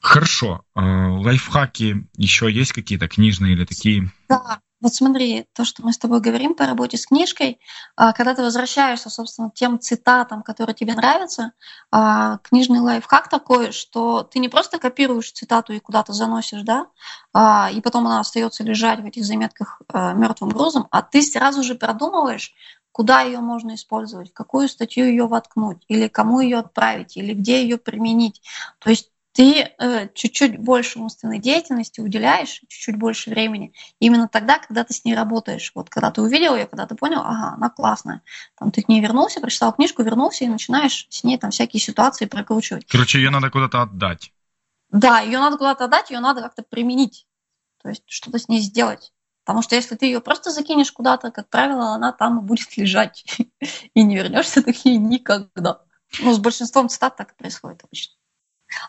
Хорошо. 0.00 0.64
Э, 0.74 0.80
лайфхаки 0.80 2.08
еще 2.16 2.50
есть 2.50 2.72
какие-то 2.72 3.08
книжные 3.08 3.54
или 3.54 3.64
такие? 3.64 4.10
Да, 4.28 4.60
вот 4.82 4.92
смотри, 4.92 5.46
то, 5.54 5.64
что 5.64 5.84
мы 5.84 5.92
с 5.92 5.98
тобой 5.98 6.20
говорим 6.20 6.54
по 6.54 6.66
работе 6.66 6.96
с 6.96 7.06
книжкой, 7.06 7.60
а, 7.94 8.12
когда 8.12 8.34
ты 8.34 8.42
возвращаешься, 8.42 9.10
собственно, 9.10 9.50
тем 9.54 9.78
цитатам, 9.78 10.42
которые 10.42 10.74
тебе 10.74 10.94
нравятся, 10.94 11.52
а, 11.92 12.38
книжный 12.38 12.80
лайфхак 12.80 13.28
такой, 13.28 13.70
что 13.70 14.24
ты 14.24 14.40
не 14.40 14.48
просто 14.48 14.80
копируешь 14.80 15.30
цитату 15.30 15.72
и 15.72 15.78
куда-то 15.78 16.12
заносишь, 16.12 16.62
да, 16.62 16.88
а, 17.32 17.70
и 17.72 17.80
потом 17.80 18.08
она 18.08 18.18
остается 18.18 18.64
лежать 18.64 18.98
в 19.00 19.06
этих 19.06 19.24
заметках 19.24 19.80
мертвым 19.92 20.50
грузом, 20.50 20.88
а 20.90 21.00
ты 21.02 21.22
сразу 21.22 21.62
же 21.62 21.76
продумываешь, 21.76 22.52
куда 22.90 23.22
ее 23.22 23.38
можно 23.38 23.76
использовать, 23.76 24.34
какую 24.34 24.68
статью 24.68 25.06
ее 25.06 25.26
воткнуть, 25.28 25.84
или 25.86 26.08
кому 26.08 26.40
ее 26.40 26.58
отправить, 26.58 27.16
или 27.16 27.34
где 27.34 27.62
ее 27.62 27.78
применить. 27.78 28.42
То 28.80 28.90
есть 28.90 29.11
ты 29.32 29.74
э, 29.78 30.08
чуть-чуть 30.14 30.58
больше 30.58 30.98
умственной 30.98 31.38
деятельности 31.38 32.00
уделяешь, 32.00 32.60
чуть-чуть 32.68 32.96
больше 32.96 33.30
времени, 33.30 33.72
именно 33.98 34.28
тогда, 34.28 34.58
когда 34.58 34.84
ты 34.84 34.92
с 34.92 35.04
ней 35.04 35.14
работаешь. 35.14 35.72
Вот 35.74 35.88
когда 35.88 36.10
ты 36.10 36.20
увидел 36.20 36.54
ее, 36.54 36.66
когда 36.66 36.86
ты 36.86 36.94
понял, 36.94 37.20
ага, 37.20 37.54
она 37.56 37.70
классная. 37.70 38.22
Там 38.58 38.70
ты 38.70 38.82
к 38.82 38.88
ней 38.88 39.00
вернулся, 39.00 39.40
прочитал 39.40 39.72
книжку, 39.72 40.02
вернулся 40.02 40.44
и 40.44 40.48
начинаешь 40.48 41.06
с 41.08 41.24
ней 41.24 41.38
там 41.38 41.50
всякие 41.50 41.80
ситуации 41.80 42.26
прокручивать. 42.26 42.86
Короче, 42.86 43.18
ее 43.18 43.30
надо 43.30 43.50
куда-то 43.50 43.82
отдать. 43.82 44.32
Да, 44.90 45.20
ее 45.20 45.38
надо 45.38 45.56
куда-то 45.56 45.86
отдать, 45.86 46.10
ее 46.10 46.20
надо 46.20 46.42
как-то 46.42 46.62
применить. 46.62 47.26
То 47.82 47.88
есть 47.88 48.02
что-то 48.06 48.38
с 48.38 48.48
ней 48.48 48.60
сделать. 48.60 49.12
Потому 49.44 49.62
что 49.62 49.74
если 49.74 49.96
ты 49.96 50.06
ее 50.06 50.20
просто 50.20 50.50
закинешь 50.50 50.92
куда-то, 50.92 51.30
как 51.30 51.48
правило, 51.48 51.94
она 51.94 52.12
там 52.12 52.40
и 52.40 52.42
будет 52.42 52.76
лежать. 52.76 53.24
И 53.94 54.02
не 54.02 54.16
вернешься 54.16 54.62
к 54.62 54.84
ней 54.84 54.98
никогда. 54.98 55.80
Ну, 56.20 56.34
с 56.34 56.38
большинством 56.38 56.90
цитат 56.90 57.16
так 57.16 57.32
и 57.32 57.36
происходит 57.36 57.82
обычно. 57.82 58.14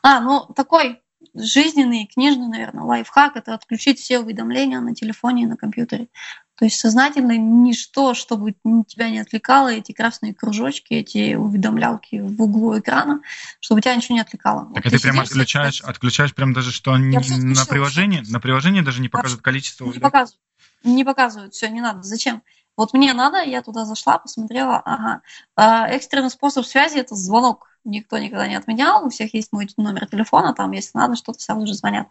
А, 0.01 0.19
ну 0.19 0.45
такой 0.55 1.01
жизненный, 1.33 2.05
книжный, 2.05 2.47
наверное, 2.47 2.83
лайфхак– 2.83 3.35
это 3.37 3.53
отключить 3.53 3.99
все 3.99 4.19
уведомления 4.19 4.79
на 4.79 4.93
телефоне 4.93 5.43
и 5.43 5.47
на 5.47 5.57
компьютере. 5.57 6.07
То 6.55 6.65
есть 6.65 6.79
сознательно 6.79 7.35
ничто, 7.35 8.13
чтобы 8.13 8.53
тебя 8.87 9.09
не 9.09 9.19
отвлекало, 9.19 9.69
эти 9.69 9.91
красные 9.91 10.35
кружочки, 10.35 10.93
эти 10.93 11.33
уведомлялки 11.33 12.21
в 12.21 12.41
углу 12.41 12.77
экрана, 12.77 13.21
чтобы 13.59 13.81
тебя 13.81 13.95
ничего 13.95 14.15
не 14.15 14.21
отвлекало. 14.21 14.71
Так 14.73 14.83
вот, 14.85 14.91
ты, 14.91 14.97
ты 14.97 15.01
прям 15.01 15.19
отключаешь, 15.19 15.81
отключаешь 15.81 16.35
прям 16.35 16.53
даже, 16.53 16.71
что 16.71 16.95
не, 16.97 17.17
на 17.17 17.65
приложении, 17.65 18.21
на 18.29 18.39
приложении 18.39 18.81
даже 18.81 19.01
не 19.01 19.09
показывают 19.09 19.43
количество 19.43 19.85
уведомлений? 19.85 20.05
Не 20.05 20.11
показывают, 20.11 20.41
не 20.83 21.03
показывают, 21.03 21.53
все, 21.55 21.69
не 21.69 21.81
надо. 21.81 22.03
Зачем? 22.03 22.43
Вот 22.75 22.93
мне 22.93 23.13
надо, 23.13 23.43
я 23.43 23.61
туда 23.61 23.85
зашла, 23.85 24.17
посмотрела, 24.17 24.81
ага. 24.83 25.21
А, 25.55 25.87
экстренный 25.87 26.29
способ 26.29 26.65
связи– 26.65 26.97
это 26.99 27.15
звонок 27.15 27.67
никто 27.85 28.17
никогда 28.17 28.47
не 28.47 28.55
отменял, 28.55 29.05
у 29.05 29.09
всех 29.09 29.33
есть 29.33 29.51
мой 29.51 29.67
номер 29.77 30.07
телефона, 30.07 30.53
там, 30.53 30.71
если 30.71 30.97
надо 30.97 31.15
что-то, 31.15 31.39
сразу 31.39 31.67
же 31.67 31.73
звонят. 31.73 32.07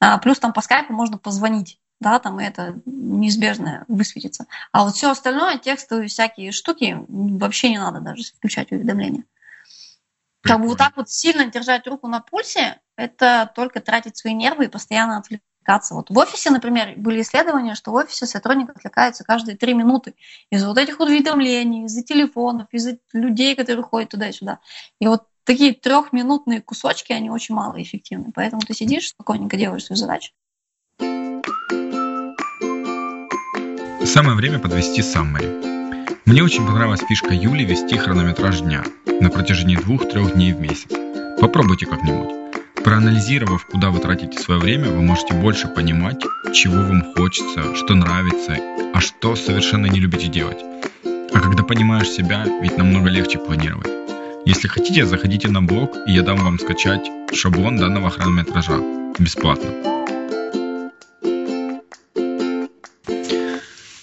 А, 0.00 0.18
плюс 0.18 0.38
там 0.38 0.52
по 0.52 0.62
скайпу 0.62 0.92
можно 0.92 1.18
позвонить, 1.18 1.78
да, 2.00 2.18
там 2.18 2.38
это 2.38 2.80
неизбежно 2.86 3.84
высветится. 3.88 4.46
А 4.72 4.84
вот 4.84 4.94
все 4.94 5.10
остальное, 5.10 5.58
текстовые 5.58 6.08
всякие 6.08 6.52
штуки, 6.52 7.04
вообще 7.08 7.70
не 7.70 7.78
надо 7.78 8.00
даже 8.00 8.24
включать 8.24 8.72
уведомления. 8.72 9.24
Как 10.42 10.58
бы 10.60 10.68
вот 10.68 10.78
так 10.78 10.96
вот 10.96 11.10
сильно 11.10 11.44
держать 11.46 11.86
руку 11.86 12.08
на 12.08 12.20
пульсе, 12.20 12.80
это 12.96 13.52
только 13.54 13.80
тратить 13.80 14.16
свои 14.16 14.32
нервы 14.32 14.64
и 14.64 14.68
постоянно 14.68 15.18
отвлекаться 15.18 15.49
отвлекаться. 15.60 15.94
Вот 15.94 16.10
в 16.10 16.18
офисе, 16.18 16.50
например, 16.50 16.94
были 16.96 17.22
исследования, 17.22 17.74
что 17.74 17.92
в 17.92 17.94
офисе 17.94 18.26
сотрудник 18.26 18.70
отвлекается 18.70 19.24
каждые 19.24 19.56
три 19.56 19.74
минуты 19.74 20.14
из-за 20.50 20.68
вот 20.68 20.78
этих 20.78 21.00
уведомлений, 21.00 21.86
из-за 21.86 22.02
телефонов, 22.02 22.66
из-за 22.72 22.98
людей, 23.12 23.54
которые 23.54 23.82
ходят 23.82 24.10
туда 24.10 24.28
и 24.28 24.32
сюда. 24.32 24.58
И 25.00 25.06
вот 25.06 25.24
такие 25.44 25.74
трехминутные 25.74 26.60
кусочки, 26.60 27.12
они 27.12 27.30
очень 27.30 27.54
малоэффективны. 27.54 28.32
Поэтому 28.34 28.62
ты 28.62 28.74
сидишь, 28.74 29.08
спокойненько 29.08 29.56
делаешь 29.56 29.84
свою 29.84 29.98
задачу. 29.98 30.32
Самое 34.04 34.36
время 34.36 34.58
подвести 34.58 35.02
саммари. 35.02 35.70
Мне 36.26 36.42
очень 36.42 36.66
понравилась 36.66 37.00
фишка 37.00 37.32
Юли 37.32 37.64
вести 37.64 37.96
хронометраж 37.96 38.60
дня 38.60 38.84
на 39.20 39.30
протяжении 39.30 39.76
двух-трех 39.76 40.34
дней 40.34 40.52
в 40.52 40.60
месяц. 40.60 40.90
Попробуйте 41.40 41.86
как-нибудь. 41.86 42.39
Проанализировав, 42.84 43.66
куда 43.66 43.90
вы 43.90 44.00
тратите 44.00 44.38
свое 44.38 44.60
время, 44.60 44.88
вы 44.88 45.02
можете 45.02 45.34
больше 45.34 45.68
понимать, 45.68 46.22
чего 46.54 46.76
вам 46.76 47.14
хочется, 47.14 47.74
что 47.74 47.94
нравится, 47.94 48.56
а 48.94 49.00
что 49.00 49.36
совершенно 49.36 49.86
не 49.86 50.00
любите 50.00 50.28
делать. 50.28 50.58
А 51.04 51.40
когда 51.40 51.62
понимаешь 51.62 52.08
себя, 52.08 52.44
ведь 52.62 52.78
намного 52.78 53.08
легче 53.10 53.38
планировать. 53.38 53.90
Если 54.46 54.68
хотите, 54.68 55.04
заходите 55.04 55.48
на 55.48 55.62
блог, 55.62 55.94
и 56.06 56.12
я 56.12 56.22
дам 56.22 56.38
вам 56.38 56.58
скачать 56.58 57.10
шаблон 57.34 57.76
данного 57.76 58.08
хронометража. 58.08 58.78
Бесплатно. 59.18 59.70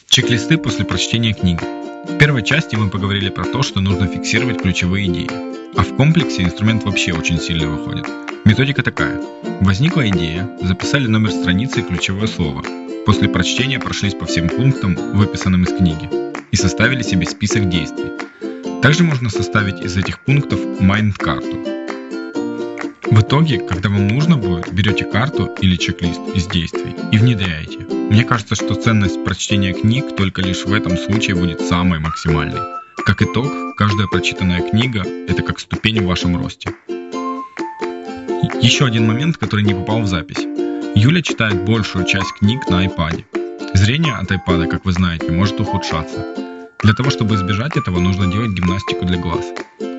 Чек-листы 0.08 0.58
после 0.58 0.86
прочтения 0.86 1.34
книги. 1.34 1.87
В 2.18 2.20
первой 2.20 2.42
части 2.42 2.76
мы 2.76 2.90
поговорили 2.90 3.30
про 3.30 3.46
то, 3.46 3.62
что 3.62 3.80
нужно 3.80 4.08
фиксировать 4.08 4.60
ключевые 4.60 5.06
идеи. 5.06 5.30
А 5.78 5.84
в 5.84 5.96
комплексе 5.96 6.42
инструмент 6.42 6.84
вообще 6.84 7.14
очень 7.14 7.40
сильно 7.40 7.68
выходит. 7.68 8.08
Методика 8.44 8.82
такая. 8.82 9.22
Возникла 9.62 10.10
идея, 10.10 10.50
записали 10.60 11.06
номер 11.06 11.30
страницы 11.30 11.82
и 11.82 11.84
ключевое 11.84 12.26
слово. 12.26 12.64
После 13.06 13.30
прочтения 13.30 13.78
прошлись 13.78 14.16
по 14.16 14.26
всем 14.26 14.50
пунктам, 14.50 14.96
выписанным 14.96 15.66
из 15.66 15.70
книги, 15.70 16.10
и 16.50 16.56
составили 16.56 17.04
себе 17.04 17.28
список 17.28 17.70
действий. 17.70 18.12
Также 18.82 19.04
можно 19.04 19.30
составить 19.30 19.80
из 19.82 19.96
этих 19.96 20.20
пунктов 20.22 20.60
майнд-карту. 20.80 21.56
В 23.12 23.22
итоге, 23.22 23.60
когда 23.60 23.90
вам 23.90 24.08
нужно 24.08 24.38
будет, 24.38 24.74
берете 24.74 25.06
карту 25.06 25.56
или 25.62 25.76
чек-лист 25.76 26.22
из 26.34 26.48
действий 26.48 26.96
и 27.12 27.18
внедряете. 27.20 27.97
Мне 28.10 28.24
кажется, 28.24 28.56
что 28.56 28.76
ценность 28.76 29.24
прочтения 29.26 29.74
книг 29.74 30.16
только 30.16 30.42
лишь 30.42 30.66
в 30.66 30.74
этом 30.74 30.98
случае 30.98 31.36
будет 31.36 31.60
самой 31.60 32.00
максимальной. 32.00 32.62
Как 33.06 33.22
итог, 33.22 33.76
каждая 33.76 34.08
прочитанная 34.08 34.62
книга– 34.62 35.04
это 35.28 35.44
как 35.44 35.60
ступень 35.60 36.02
в 36.02 36.08
вашем 36.08 36.38
росте. 36.38 36.72
Еще 38.62 38.86
один 38.86 39.08
момент, 39.08 39.38
который 39.38 39.66
не 39.66 39.74
попал 39.74 40.02
в 40.02 40.08
запись. 40.08 40.46
Юля 40.96 41.22
читает 41.22 41.66
большую 41.66 42.06
часть 42.06 42.32
книг 42.40 42.68
на 42.70 42.86
iPad. 42.86 43.26
Зрение 43.74 44.14
от 44.14 44.32
iPad, 44.32 44.68
как 44.68 44.86
вы 44.86 44.94
знаете, 44.94 45.30
может 45.32 45.60
ухудшаться. 45.60 46.26
Для 46.84 46.94
того, 46.94 47.10
чтобы 47.10 47.36
избежать 47.36 47.76
этого, 47.76 48.00
нужно 48.00 48.32
делать 48.32 48.52
гимнастику 48.52 49.06
для 49.06 49.18
глаз. 49.18 49.46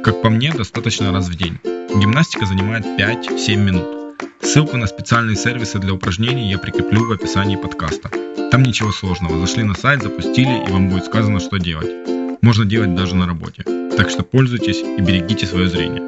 Как 0.03 0.23
по 0.23 0.31
мне, 0.31 0.51
достаточно 0.53 1.13
раз 1.13 1.29
в 1.29 1.35
день. 1.37 1.59
Гимнастика 1.65 2.47
занимает 2.47 2.87
5-7 2.87 3.57
минут. 3.57 4.08
Ссылку 4.43 4.77
на 4.77 4.87
специальные 4.87 5.37
сервисы 5.37 5.79
для 5.79 5.93
упражнений 5.93 6.51
я 6.51 6.59
прикреплю 6.59 7.07
в 7.07 7.13
описании 7.13 7.57
подкаста. 7.57 8.11
Там 8.51 8.63
ничего 8.63 8.93
сложного. 8.93 9.39
Зашли 9.39 9.65
на 9.65 9.75
сайт, 9.75 10.03
запустили, 10.03 10.65
и 10.67 10.71
вам 10.71 10.89
будет 10.89 11.05
сказано, 11.05 11.41
что 11.41 11.59
делать. 11.59 11.91
Можно 12.41 12.65
делать 12.65 12.95
даже 12.95 13.15
на 13.15 13.27
работе. 13.27 13.65
Так 13.97 14.11
что 14.11 14.23
пользуйтесь 14.23 14.81
и 14.83 15.01
берегите 15.03 15.47
свое 15.47 15.69
зрение. 15.69 16.03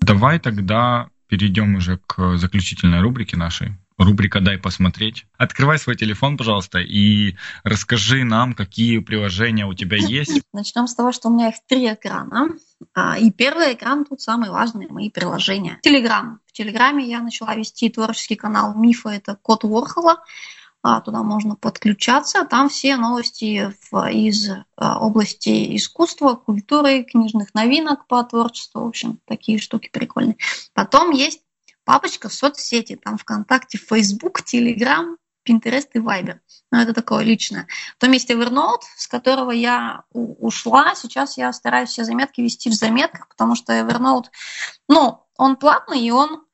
Давай 0.00 0.38
тогда 0.38 1.08
перейдем 1.28 1.74
уже 1.74 1.98
к 2.06 2.36
заключительной 2.36 3.00
рубрике 3.00 3.36
нашей. 3.36 3.76
Рубрика 4.04 4.40
«Дай 4.40 4.58
посмотреть». 4.58 5.26
Открывай 5.36 5.78
свой 5.78 5.96
телефон, 5.96 6.36
пожалуйста, 6.36 6.78
и 6.78 7.36
расскажи 7.64 8.24
нам, 8.24 8.54
какие 8.54 8.98
приложения 8.98 9.66
у 9.66 9.74
тебя 9.74 9.96
есть. 9.96 10.42
Начнем 10.52 10.86
с 10.86 10.94
того, 10.94 11.12
что 11.12 11.28
у 11.28 11.32
меня 11.32 11.48
их 11.48 11.56
три 11.66 11.92
экрана. 11.92 12.50
А, 12.94 13.18
и 13.18 13.30
первый 13.30 13.74
экран 13.74 14.04
тут 14.04 14.20
самый 14.20 14.50
важный, 14.50 14.88
мои 14.88 15.10
приложения. 15.10 15.78
Телеграм. 15.82 16.40
В 16.46 16.52
Телеграме 16.52 17.08
я 17.08 17.20
начала 17.20 17.54
вести 17.54 17.88
творческий 17.88 18.36
канал 18.36 18.74
«Мифа». 18.74 19.10
Это 19.10 19.36
код 19.40 19.64
Уорхола 19.64 20.22
а, 20.82 21.00
туда 21.00 21.22
можно 21.22 21.54
подключаться. 21.54 22.44
Там 22.44 22.68
все 22.68 22.96
новости 22.96 23.72
из 24.12 24.50
а, 24.76 24.98
области 24.98 25.76
искусства, 25.76 26.34
культуры, 26.34 27.04
книжных 27.04 27.54
новинок 27.54 28.06
по 28.08 28.22
творчеству. 28.24 28.82
В 28.82 28.88
общем, 28.88 29.20
такие 29.26 29.58
штуки 29.58 29.90
прикольные. 29.92 30.36
Потом 30.74 31.10
есть 31.10 31.42
папочка 31.84 32.28
в 32.28 32.34
соцсети. 32.34 32.96
Там 32.96 33.18
ВКонтакте, 33.18 33.78
Facebook, 33.78 34.40
Telegram, 34.40 35.16
Pinterest 35.48 35.88
и 35.94 35.98
Viber. 35.98 36.38
Ну, 36.70 36.78
это 36.78 36.92
такое 36.92 37.24
личное. 37.24 37.66
Потом 37.98 38.12
есть 38.12 38.30
Evernote, 38.30 38.82
с 38.96 39.06
которого 39.06 39.50
я 39.50 40.04
ушла. 40.12 40.94
Сейчас 40.94 41.36
я 41.36 41.52
стараюсь 41.52 41.90
все 41.90 42.04
заметки 42.04 42.40
вести 42.40 42.70
в 42.70 42.74
заметках, 42.74 43.28
потому 43.28 43.54
что 43.54 43.72
Evernote, 43.72 44.26
ну, 44.88 45.24
он 45.36 45.56
платный, 45.56 46.00
и 46.00 46.10
он, 46.10 46.44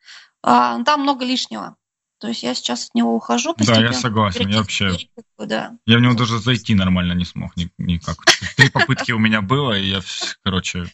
а, 0.42 0.82
там 0.84 1.02
много 1.02 1.24
лишнего. 1.24 1.76
То 2.18 2.28
есть 2.28 2.42
я 2.42 2.54
сейчас 2.54 2.86
от 2.86 2.94
него 2.94 3.14
ухожу 3.14 3.54
постепенно. 3.54 3.88
Да, 3.88 3.94
я 3.94 4.00
согласен. 4.00 4.48
Я 4.48 4.58
вообще... 4.58 4.96
Да. 5.38 5.76
Я 5.86 5.98
в 5.98 6.00
него 6.00 6.14
даже 6.14 6.38
зайти 6.38 6.74
нормально 6.74 7.12
не 7.12 7.24
смог 7.24 7.52
никак. 7.78 8.16
Три 8.56 8.70
попытки 8.70 9.12
у 9.12 9.18
меня 9.18 9.40
было, 9.40 9.78
и 9.78 9.86
я, 9.86 10.00
короче, 10.42 10.86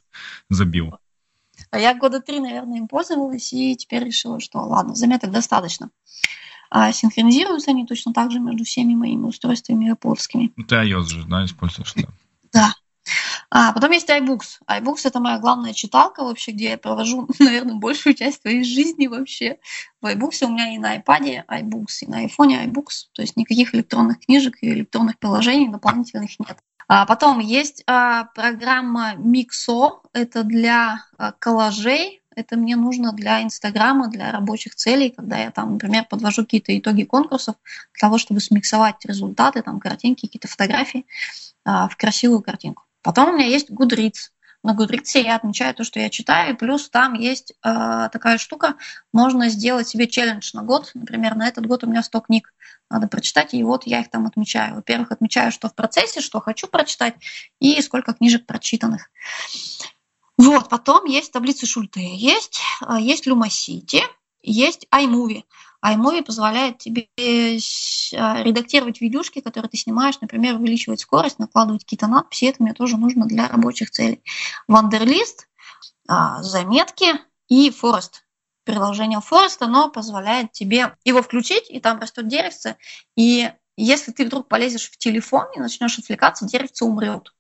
забил. 0.51 0.99
А 1.75 1.79
я 1.79 1.93
года 1.93 2.20
три, 2.20 2.39
наверное, 2.39 2.79
им 2.79 2.87
пользовалась, 2.87 3.53
и 3.53 3.75
теперь 3.75 4.05
решила, 4.05 4.39
что 4.39 4.61
ладно, 4.61 4.95
заметок 4.95 5.33
достаточно. 5.33 5.91
А 6.70 6.93
синхронизируются 6.93 7.72
они 7.72 7.85
точно 7.85 8.12
так 8.12 8.31
же 8.31 8.39
между 8.39 8.62
всеми 8.62 8.95
моими 8.95 9.25
устройствами 9.25 9.93
apple 9.93 10.14
Ну, 10.55 10.64
ты 10.64 10.77
iOS 10.77 11.07
же, 11.07 11.27
да, 11.27 11.45
используешь, 11.45 11.93
да? 11.95 12.05
Да, 12.53 12.75
а 13.51 13.72
потом 13.72 13.91
есть 13.91 14.09
iBooks. 14.09 14.61
iBooks 14.70 15.01
это 15.03 15.18
моя 15.18 15.41
главная 15.41 15.72
читалка 15.72 16.22
вообще, 16.22 16.53
где 16.53 16.70
я 16.70 16.79
провожу, 16.79 17.29
наверное, 17.41 17.75
большую 17.75 18.14
часть 18.14 18.43
своей 18.43 18.62
жизни 18.62 19.09
вообще. 19.09 19.59
В 20.01 20.07
iBooks 20.07 20.47
у 20.47 20.51
меня 20.51 20.72
и 20.72 20.79
на 20.79 20.97
iPad 20.97 21.45
iBooks, 21.49 22.03
и 22.03 22.07
на 22.07 22.25
iPhone 22.25 22.66
iBooks. 22.66 23.09
То 23.14 23.22
есть 23.22 23.37
никаких 23.37 23.75
электронных 23.75 24.20
книжек 24.20 24.59
и 24.61 24.70
электронных 24.70 25.18
приложений 25.18 25.72
дополнительных 25.72 26.39
нет. 26.39 26.59
А 26.89 27.07
потом 27.07 27.39
есть 27.39 27.82
а, 27.87 28.24
программа 28.35 29.14
Mixo, 29.14 30.01
это 30.12 30.45
для 30.45 31.05
а, 31.16 31.32
коллажей, 31.32 32.22
это 32.37 32.57
мне 32.57 32.76
нужно 32.76 33.12
для 33.12 33.43
Инстаграма, 33.43 34.09
для 34.09 34.32
рабочих 34.32 34.74
целей, 34.74 35.11
когда 35.11 35.39
я 35.39 35.51
там, 35.51 35.74
например, 35.74 36.05
подвожу 36.09 36.43
какие-то 36.43 36.76
итоги 36.76 37.05
конкурсов, 37.05 37.57
для 37.93 38.01
того, 38.01 38.18
чтобы 38.18 38.41
смиксовать 38.41 39.05
результаты, 39.05 39.62
там, 39.62 39.80
картинки, 39.80 40.26
какие-то 40.26 40.49
фотографии 40.49 41.07
а, 41.64 41.89
в 41.89 41.97
красивую 41.97 42.43
картинку. 42.43 42.82
Потом 43.03 43.30
у 43.30 43.32
меня 43.32 43.47
есть 43.47 43.70
Goodreads. 43.70 44.30
На 44.64 44.74
Goodreads 44.74 45.20
я 45.20 45.36
отмечаю 45.36 45.74
то, 45.74 45.84
что 45.84 46.00
я 46.00 46.08
читаю, 46.08 46.56
плюс 46.56 46.88
там 46.88 47.12
есть 47.12 47.52
э, 47.62 48.08
такая 48.10 48.38
штука, 48.38 48.76
можно 49.12 49.50
сделать 49.50 49.86
себе 49.86 50.06
челлендж 50.06 50.52
на 50.54 50.62
год. 50.62 50.90
Например, 50.94 51.36
на 51.36 51.46
этот 51.46 51.66
год 51.66 51.84
у 51.84 51.86
меня 51.86 52.02
100 52.02 52.20
книг 52.22 52.54
надо 52.88 53.06
прочитать, 53.06 53.52
и 53.52 53.62
вот 53.62 53.86
я 53.86 54.00
их 54.00 54.08
там 54.08 54.26
отмечаю. 54.26 54.76
Во-первых, 54.76 55.12
отмечаю, 55.12 55.52
что 55.52 55.68
в 55.68 55.74
процессе, 55.74 56.22
что 56.22 56.40
хочу 56.40 56.66
прочитать, 56.66 57.14
и 57.60 57.80
сколько 57.82 58.14
книжек 58.14 58.46
прочитанных. 58.46 59.10
Вот, 60.38 60.70
потом 60.70 61.04
есть 61.04 61.30
таблицы 61.30 61.66
Шульте, 61.66 62.16
есть, 62.16 62.62
э, 62.88 62.96
есть 62.98 63.26
Lumacity, 63.26 64.00
есть 64.42 64.86
iMovie 64.90 65.44
iMovie 65.85 66.22
позволяет 66.22 66.78
тебе 66.78 67.09
а, 67.18 68.43
редактировать 68.43 69.01
видюшки, 69.01 69.41
которые 69.41 69.68
ты 69.68 69.76
снимаешь, 69.76 70.20
например, 70.20 70.57
увеличивать 70.57 71.01
скорость, 71.01 71.39
накладывать 71.39 71.85
какие-то 71.85 72.07
надписи. 72.07 72.47
Это 72.47 72.62
мне 72.62 72.72
тоже 72.72 72.97
нужно 72.97 73.26
для 73.26 73.49
рабочих 73.49 73.91
целей. 73.91 74.22
Вандерлист, 74.66 75.49
а, 76.09 76.43
заметки 76.43 77.07
и 77.49 77.70
Forest. 77.70 78.22
Приложение 78.64 79.20
Forest, 79.20 79.59
оно 79.61 79.91
позволяет 79.91 80.53
тебе 80.53 80.97
его 81.05 81.22
включить, 81.22 81.68
и 81.68 81.80
там 81.80 82.01
растет 82.01 82.28
деревце. 82.28 82.76
И 83.14 83.51
если 83.76 84.12
ты 84.12 84.24
вдруг 84.24 84.49
полезешь 84.49 84.91
в 84.91 84.97
телефон 84.97 85.47
и 85.55 85.61
начнешь 85.61 85.99
отвлекаться, 85.99 86.47
деревце 86.47 86.85
умрет. 86.85 87.35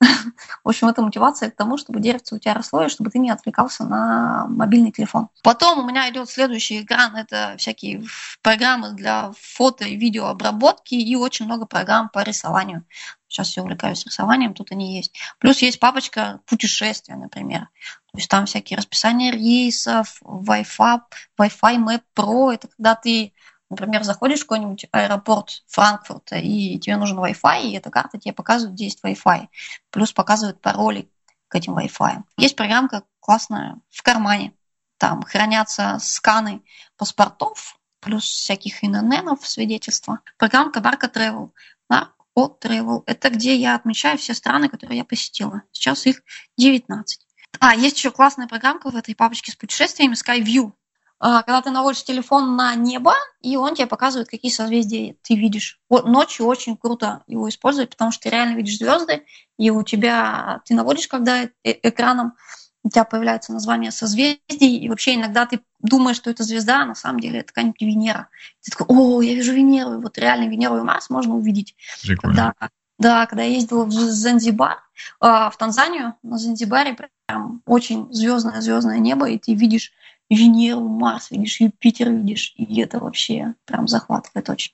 В 0.64 0.68
общем, 0.68 0.88
это 0.88 1.02
мотивация 1.02 1.50
к 1.50 1.56
тому, 1.56 1.78
чтобы 1.78 2.00
деревце 2.00 2.34
у 2.34 2.38
тебя 2.38 2.54
росло, 2.54 2.84
и 2.84 2.88
чтобы 2.88 3.10
ты 3.10 3.18
не 3.18 3.30
отвлекался 3.30 3.84
на 3.84 4.46
мобильный 4.48 4.92
телефон. 4.92 5.28
Потом 5.42 5.78
у 5.78 5.88
меня 5.88 6.08
идет 6.10 6.28
следующий 6.28 6.82
экран, 6.82 7.16
это 7.16 7.54
всякие 7.58 8.04
программы 8.42 8.92
для 8.92 9.32
фото 9.40 9.84
и 9.84 9.96
видеообработки 9.96 10.94
и 10.94 11.16
очень 11.16 11.46
много 11.46 11.66
программ 11.66 12.10
по 12.10 12.22
рисованию. 12.22 12.84
Сейчас 13.28 13.56
я 13.56 13.62
увлекаюсь 13.62 14.04
рисованием, 14.04 14.54
тут 14.54 14.70
они 14.70 14.96
есть. 14.96 15.18
Плюс 15.38 15.58
есть 15.58 15.80
папочка 15.80 16.40
путешествия, 16.46 17.16
например. 17.16 17.68
То 18.12 18.18
есть 18.18 18.30
там 18.30 18.46
всякие 18.46 18.76
расписания 18.76 19.32
рейсов, 19.32 20.20
Wi-Fi, 20.22 21.00
Wi-Fi 21.40 21.76
Map 21.76 22.02
Pro. 22.14 22.52
Это 22.52 22.68
когда 22.68 22.94
ты 22.94 23.32
Например, 23.68 24.04
заходишь 24.04 24.40
в 24.40 24.42
какой-нибудь 24.42 24.86
аэропорт 24.92 25.64
Франкфурта, 25.66 26.36
и 26.36 26.78
тебе 26.78 26.96
нужен 26.96 27.18
Wi-Fi, 27.18 27.62
и 27.62 27.72
эта 27.72 27.90
карта 27.90 28.18
тебе 28.18 28.32
показывает, 28.32 28.74
где 28.74 28.84
есть 28.84 29.02
Wi-Fi. 29.04 29.48
Плюс 29.90 30.12
показывает 30.12 30.60
пароли 30.60 31.10
к 31.48 31.54
этим 31.56 31.76
Wi-Fi. 31.76 32.22
Есть 32.36 32.56
программка 32.56 33.02
классная 33.20 33.80
в 33.90 34.02
кармане. 34.02 34.52
Там 34.98 35.22
хранятся 35.22 35.98
сканы 36.00 36.62
паспортов, 36.96 37.78
плюс 38.00 38.24
всяких 38.24 38.84
ИННов, 38.84 39.46
свидетельства. 39.46 40.20
Программка 40.38 40.80
Barca 40.80 41.12
Travel. 41.12 41.50
Narco 41.90 42.58
Travel. 42.60 43.02
Это 43.06 43.30
где 43.30 43.56
я 43.56 43.74
отмечаю 43.74 44.16
все 44.16 44.32
страны, 44.32 44.68
которые 44.68 44.98
я 44.98 45.04
посетила. 45.04 45.62
Сейчас 45.72 46.06
их 46.06 46.22
19. 46.56 47.26
А, 47.58 47.74
есть 47.74 47.96
еще 47.96 48.10
классная 48.10 48.46
программка 48.46 48.90
в 48.90 48.96
этой 48.96 49.14
папочке 49.14 49.50
с 49.50 49.56
путешествиями 49.56 50.14
SkyView. 50.14 50.72
А, 51.18 51.42
когда 51.42 51.62
ты 51.62 51.70
наводишь 51.70 52.04
телефон 52.04 52.56
на 52.56 52.74
небо, 52.74 53.14
и 53.40 53.56
он 53.56 53.74
тебе 53.74 53.86
показывает, 53.86 54.28
какие 54.28 54.50
созвездия 54.50 55.16
ты 55.22 55.34
видишь. 55.34 55.80
Вот 55.88 56.06
ночью 56.06 56.46
очень 56.46 56.76
круто 56.76 57.22
его 57.26 57.48
использовать, 57.48 57.90
потому 57.90 58.10
что 58.12 58.24
ты 58.24 58.30
реально 58.30 58.56
видишь 58.56 58.78
звезды, 58.78 59.24
и 59.58 59.70
у 59.70 59.82
тебя 59.82 60.60
ты 60.66 60.74
наводишь, 60.74 61.08
когда 61.08 61.44
э, 61.44 61.48
экраном 61.64 62.34
у 62.82 62.90
тебя 62.90 63.04
появляется 63.04 63.52
название 63.52 63.90
созвездий, 63.90 64.78
и 64.78 64.88
вообще 64.88 65.14
иногда 65.14 65.46
ты 65.46 65.60
думаешь, 65.80 66.16
что 66.16 66.30
это 66.30 66.44
звезда, 66.44 66.82
а 66.82 66.86
на 66.86 66.94
самом 66.94 67.20
деле 67.20 67.40
это 67.40 67.48
какая-нибудь 67.48 67.80
Венера. 67.80 68.28
Ты 68.62 68.70
такой, 68.70 68.86
о, 68.88 69.22
я 69.22 69.34
вижу 69.34 69.52
Венеру, 69.52 69.94
и 69.94 70.02
вот 70.02 70.18
реально 70.18 70.48
Венеру 70.48 70.78
и 70.78 70.82
Марс 70.82 71.10
можно 71.10 71.34
увидеть, 71.34 71.74
Прикольно. 72.02 72.54
когда 72.54 72.68
Да, 72.98 73.26
когда 73.26 73.42
я 73.42 73.54
ездила 73.54 73.84
в 73.84 73.90
Занзибар, 73.90 74.78
а, 75.20 75.50
в 75.50 75.56
Танзанию, 75.56 76.14
на 76.22 76.38
Занзибаре 76.38 76.96
прям 77.26 77.62
очень 77.66 78.12
звездное 78.12 78.60
звездное 78.60 78.98
небо, 78.98 79.28
и 79.28 79.38
ты 79.38 79.54
видишь 79.54 79.92
Венеру, 80.28 80.88
Марс 80.88 81.30
видишь, 81.30 81.60
Юпитер 81.60 82.10
видишь, 82.10 82.52
и 82.56 82.80
это 82.80 82.98
вообще 82.98 83.54
прям 83.64 83.86
захватывает 83.86 84.48
очень. 84.50 84.72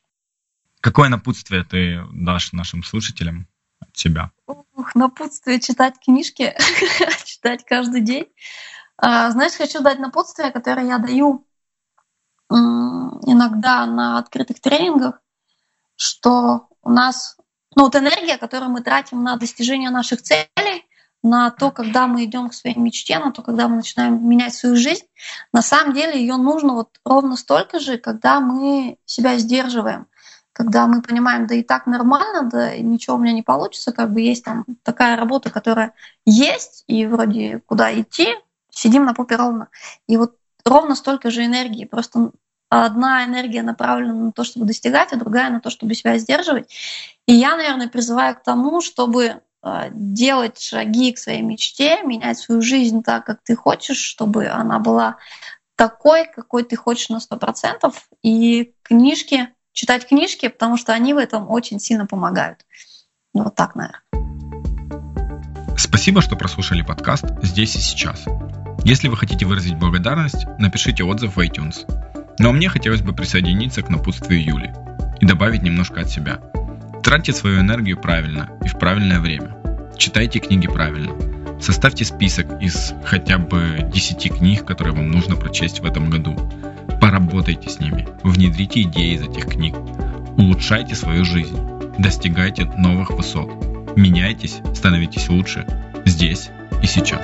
Какое 0.80 1.08
напутствие 1.08 1.64
ты 1.64 2.02
дашь 2.12 2.52
нашим 2.52 2.82
слушателям 2.82 3.46
от 3.80 3.96
себя? 3.96 4.30
Ух, 4.46 4.94
напутствие 4.94 5.60
читать 5.60 5.94
книжки, 6.02 6.54
читать 7.24 7.64
каждый 7.64 8.00
день. 8.00 8.26
А, 8.96 9.30
знаешь, 9.30 9.52
хочу 9.52 9.80
дать 9.80 9.98
напутствие, 9.98 10.50
которое 10.50 10.86
я 10.86 10.98
даю 10.98 11.46
иногда 12.50 13.86
на 13.86 14.18
открытых 14.18 14.60
тренингах, 14.60 15.20
что 15.96 16.68
у 16.82 16.90
нас, 16.90 17.36
ну 17.74 17.84
вот 17.84 17.96
энергия, 17.96 18.36
которую 18.36 18.70
мы 18.70 18.82
тратим 18.82 19.22
на 19.22 19.36
достижение 19.36 19.90
наших 19.90 20.22
целей, 20.22 20.86
на 21.22 21.50
то, 21.50 21.70
когда 21.70 22.06
мы 22.06 22.24
идем 22.24 22.48
к 22.48 22.54
своей 22.54 22.76
мечте, 22.78 23.18
на 23.18 23.30
то, 23.30 23.42
когда 23.42 23.68
мы 23.68 23.76
начинаем 23.76 24.26
менять 24.28 24.54
свою 24.54 24.76
жизнь, 24.76 25.04
на 25.52 25.62
самом 25.62 25.94
деле 25.94 26.20
ее 26.20 26.36
нужно 26.36 26.74
вот 26.74 26.98
ровно 27.04 27.36
столько 27.36 27.78
же, 27.78 27.98
когда 27.98 28.40
мы 28.40 28.98
себя 29.04 29.38
сдерживаем, 29.38 30.06
когда 30.52 30.86
мы 30.86 31.00
понимаем, 31.00 31.46
да 31.46 31.54
и 31.54 31.62
так 31.62 31.86
нормально, 31.86 32.48
да 32.50 32.74
и 32.74 32.82
ничего 32.82 33.16
у 33.16 33.18
меня 33.18 33.32
не 33.32 33.42
получится, 33.42 33.92
как 33.92 34.12
бы 34.12 34.20
есть 34.20 34.44
там 34.44 34.64
такая 34.82 35.16
работа, 35.16 35.50
которая 35.50 35.94
есть, 36.26 36.84
и 36.86 37.06
вроде 37.06 37.60
куда 37.66 37.98
идти, 37.98 38.28
сидим 38.70 39.04
на 39.04 39.14
попе 39.14 39.36
ровно. 39.36 39.68
И 40.08 40.16
вот 40.16 40.36
ровно 40.64 40.94
столько 40.94 41.30
же 41.30 41.44
энергии, 41.44 41.84
просто 41.84 42.32
одна 42.68 43.24
энергия 43.24 43.62
направлена 43.62 44.14
на 44.14 44.32
то, 44.32 44.44
чтобы 44.44 44.66
достигать, 44.66 45.12
а 45.12 45.16
другая 45.16 45.50
на 45.50 45.60
то, 45.60 45.70
чтобы 45.70 45.94
себя 45.94 46.18
сдерживать. 46.18 46.72
И 47.26 47.34
я, 47.34 47.56
наверное, 47.56 47.88
призываю 47.88 48.34
к 48.34 48.42
тому, 48.42 48.80
чтобы 48.80 49.42
делать 49.92 50.60
шаги 50.60 51.12
к 51.12 51.18
своей 51.18 51.42
мечте, 51.42 52.02
менять 52.02 52.38
свою 52.38 52.62
жизнь 52.62 53.02
так, 53.02 53.24
как 53.24 53.38
ты 53.44 53.54
хочешь, 53.54 53.98
чтобы 53.98 54.48
она 54.48 54.78
была 54.80 55.18
такой, 55.76 56.26
какой 56.26 56.64
ты 56.64 56.76
хочешь 56.76 57.08
на 57.08 57.20
сто 57.20 57.36
процентов. 57.36 58.08
И 58.22 58.74
книжки, 58.82 59.48
читать 59.72 60.06
книжки, 60.06 60.48
потому 60.48 60.76
что 60.76 60.92
они 60.92 61.14
в 61.14 61.18
этом 61.18 61.48
очень 61.50 61.78
сильно 61.78 62.06
помогают. 62.06 62.66
Ну, 63.34 63.44
вот 63.44 63.54
так, 63.54 63.74
наверное. 63.74 64.02
Спасибо, 65.78 66.22
что 66.22 66.36
прослушали 66.36 66.82
подкаст 66.82 67.24
«Здесь 67.42 67.76
и 67.76 67.80
сейчас». 67.80 68.24
Если 68.84 69.06
вы 69.08 69.16
хотите 69.16 69.46
выразить 69.46 69.78
благодарность, 69.78 70.44
напишите 70.58 71.04
отзыв 71.04 71.36
в 71.36 71.40
iTunes. 71.40 71.86
Ну 72.38 72.48
а 72.48 72.52
мне 72.52 72.68
хотелось 72.68 73.02
бы 73.02 73.12
присоединиться 73.12 73.82
к 73.82 73.88
напутствию 73.88 74.44
Юли 74.44 74.74
и 75.20 75.26
добавить 75.26 75.62
немножко 75.62 76.00
от 76.00 76.10
себя– 76.10 76.40
Тратьте 77.02 77.32
свою 77.32 77.60
энергию 77.60 78.00
правильно 78.00 78.48
и 78.64 78.68
в 78.68 78.78
правильное 78.78 79.20
время. 79.20 79.56
Читайте 79.96 80.38
книги 80.38 80.68
правильно. 80.68 81.12
Составьте 81.60 82.04
список 82.04 82.60
из 82.62 82.94
хотя 83.04 83.38
бы 83.38 83.88
10 83.92 84.38
книг, 84.38 84.64
которые 84.64 84.94
вам 84.94 85.10
нужно 85.10 85.36
прочесть 85.36 85.80
в 85.80 85.84
этом 85.84 86.10
году. 86.10 86.36
Поработайте 87.00 87.68
с 87.68 87.80
ними, 87.80 88.08
внедрите 88.22 88.82
идеи 88.82 89.14
из 89.14 89.22
этих 89.22 89.46
книг. 89.46 89.74
Улучшайте 90.36 90.94
свою 90.94 91.24
жизнь, 91.24 91.58
достигайте 91.98 92.64
новых 92.64 93.10
высот. 93.10 93.50
Меняйтесь, 93.96 94.60
становитесь 94.74 95.28
лучше 95.28 95.66
здесь 96.04 96.50
и 96.82 96.86
сейчас. 96.86 97.20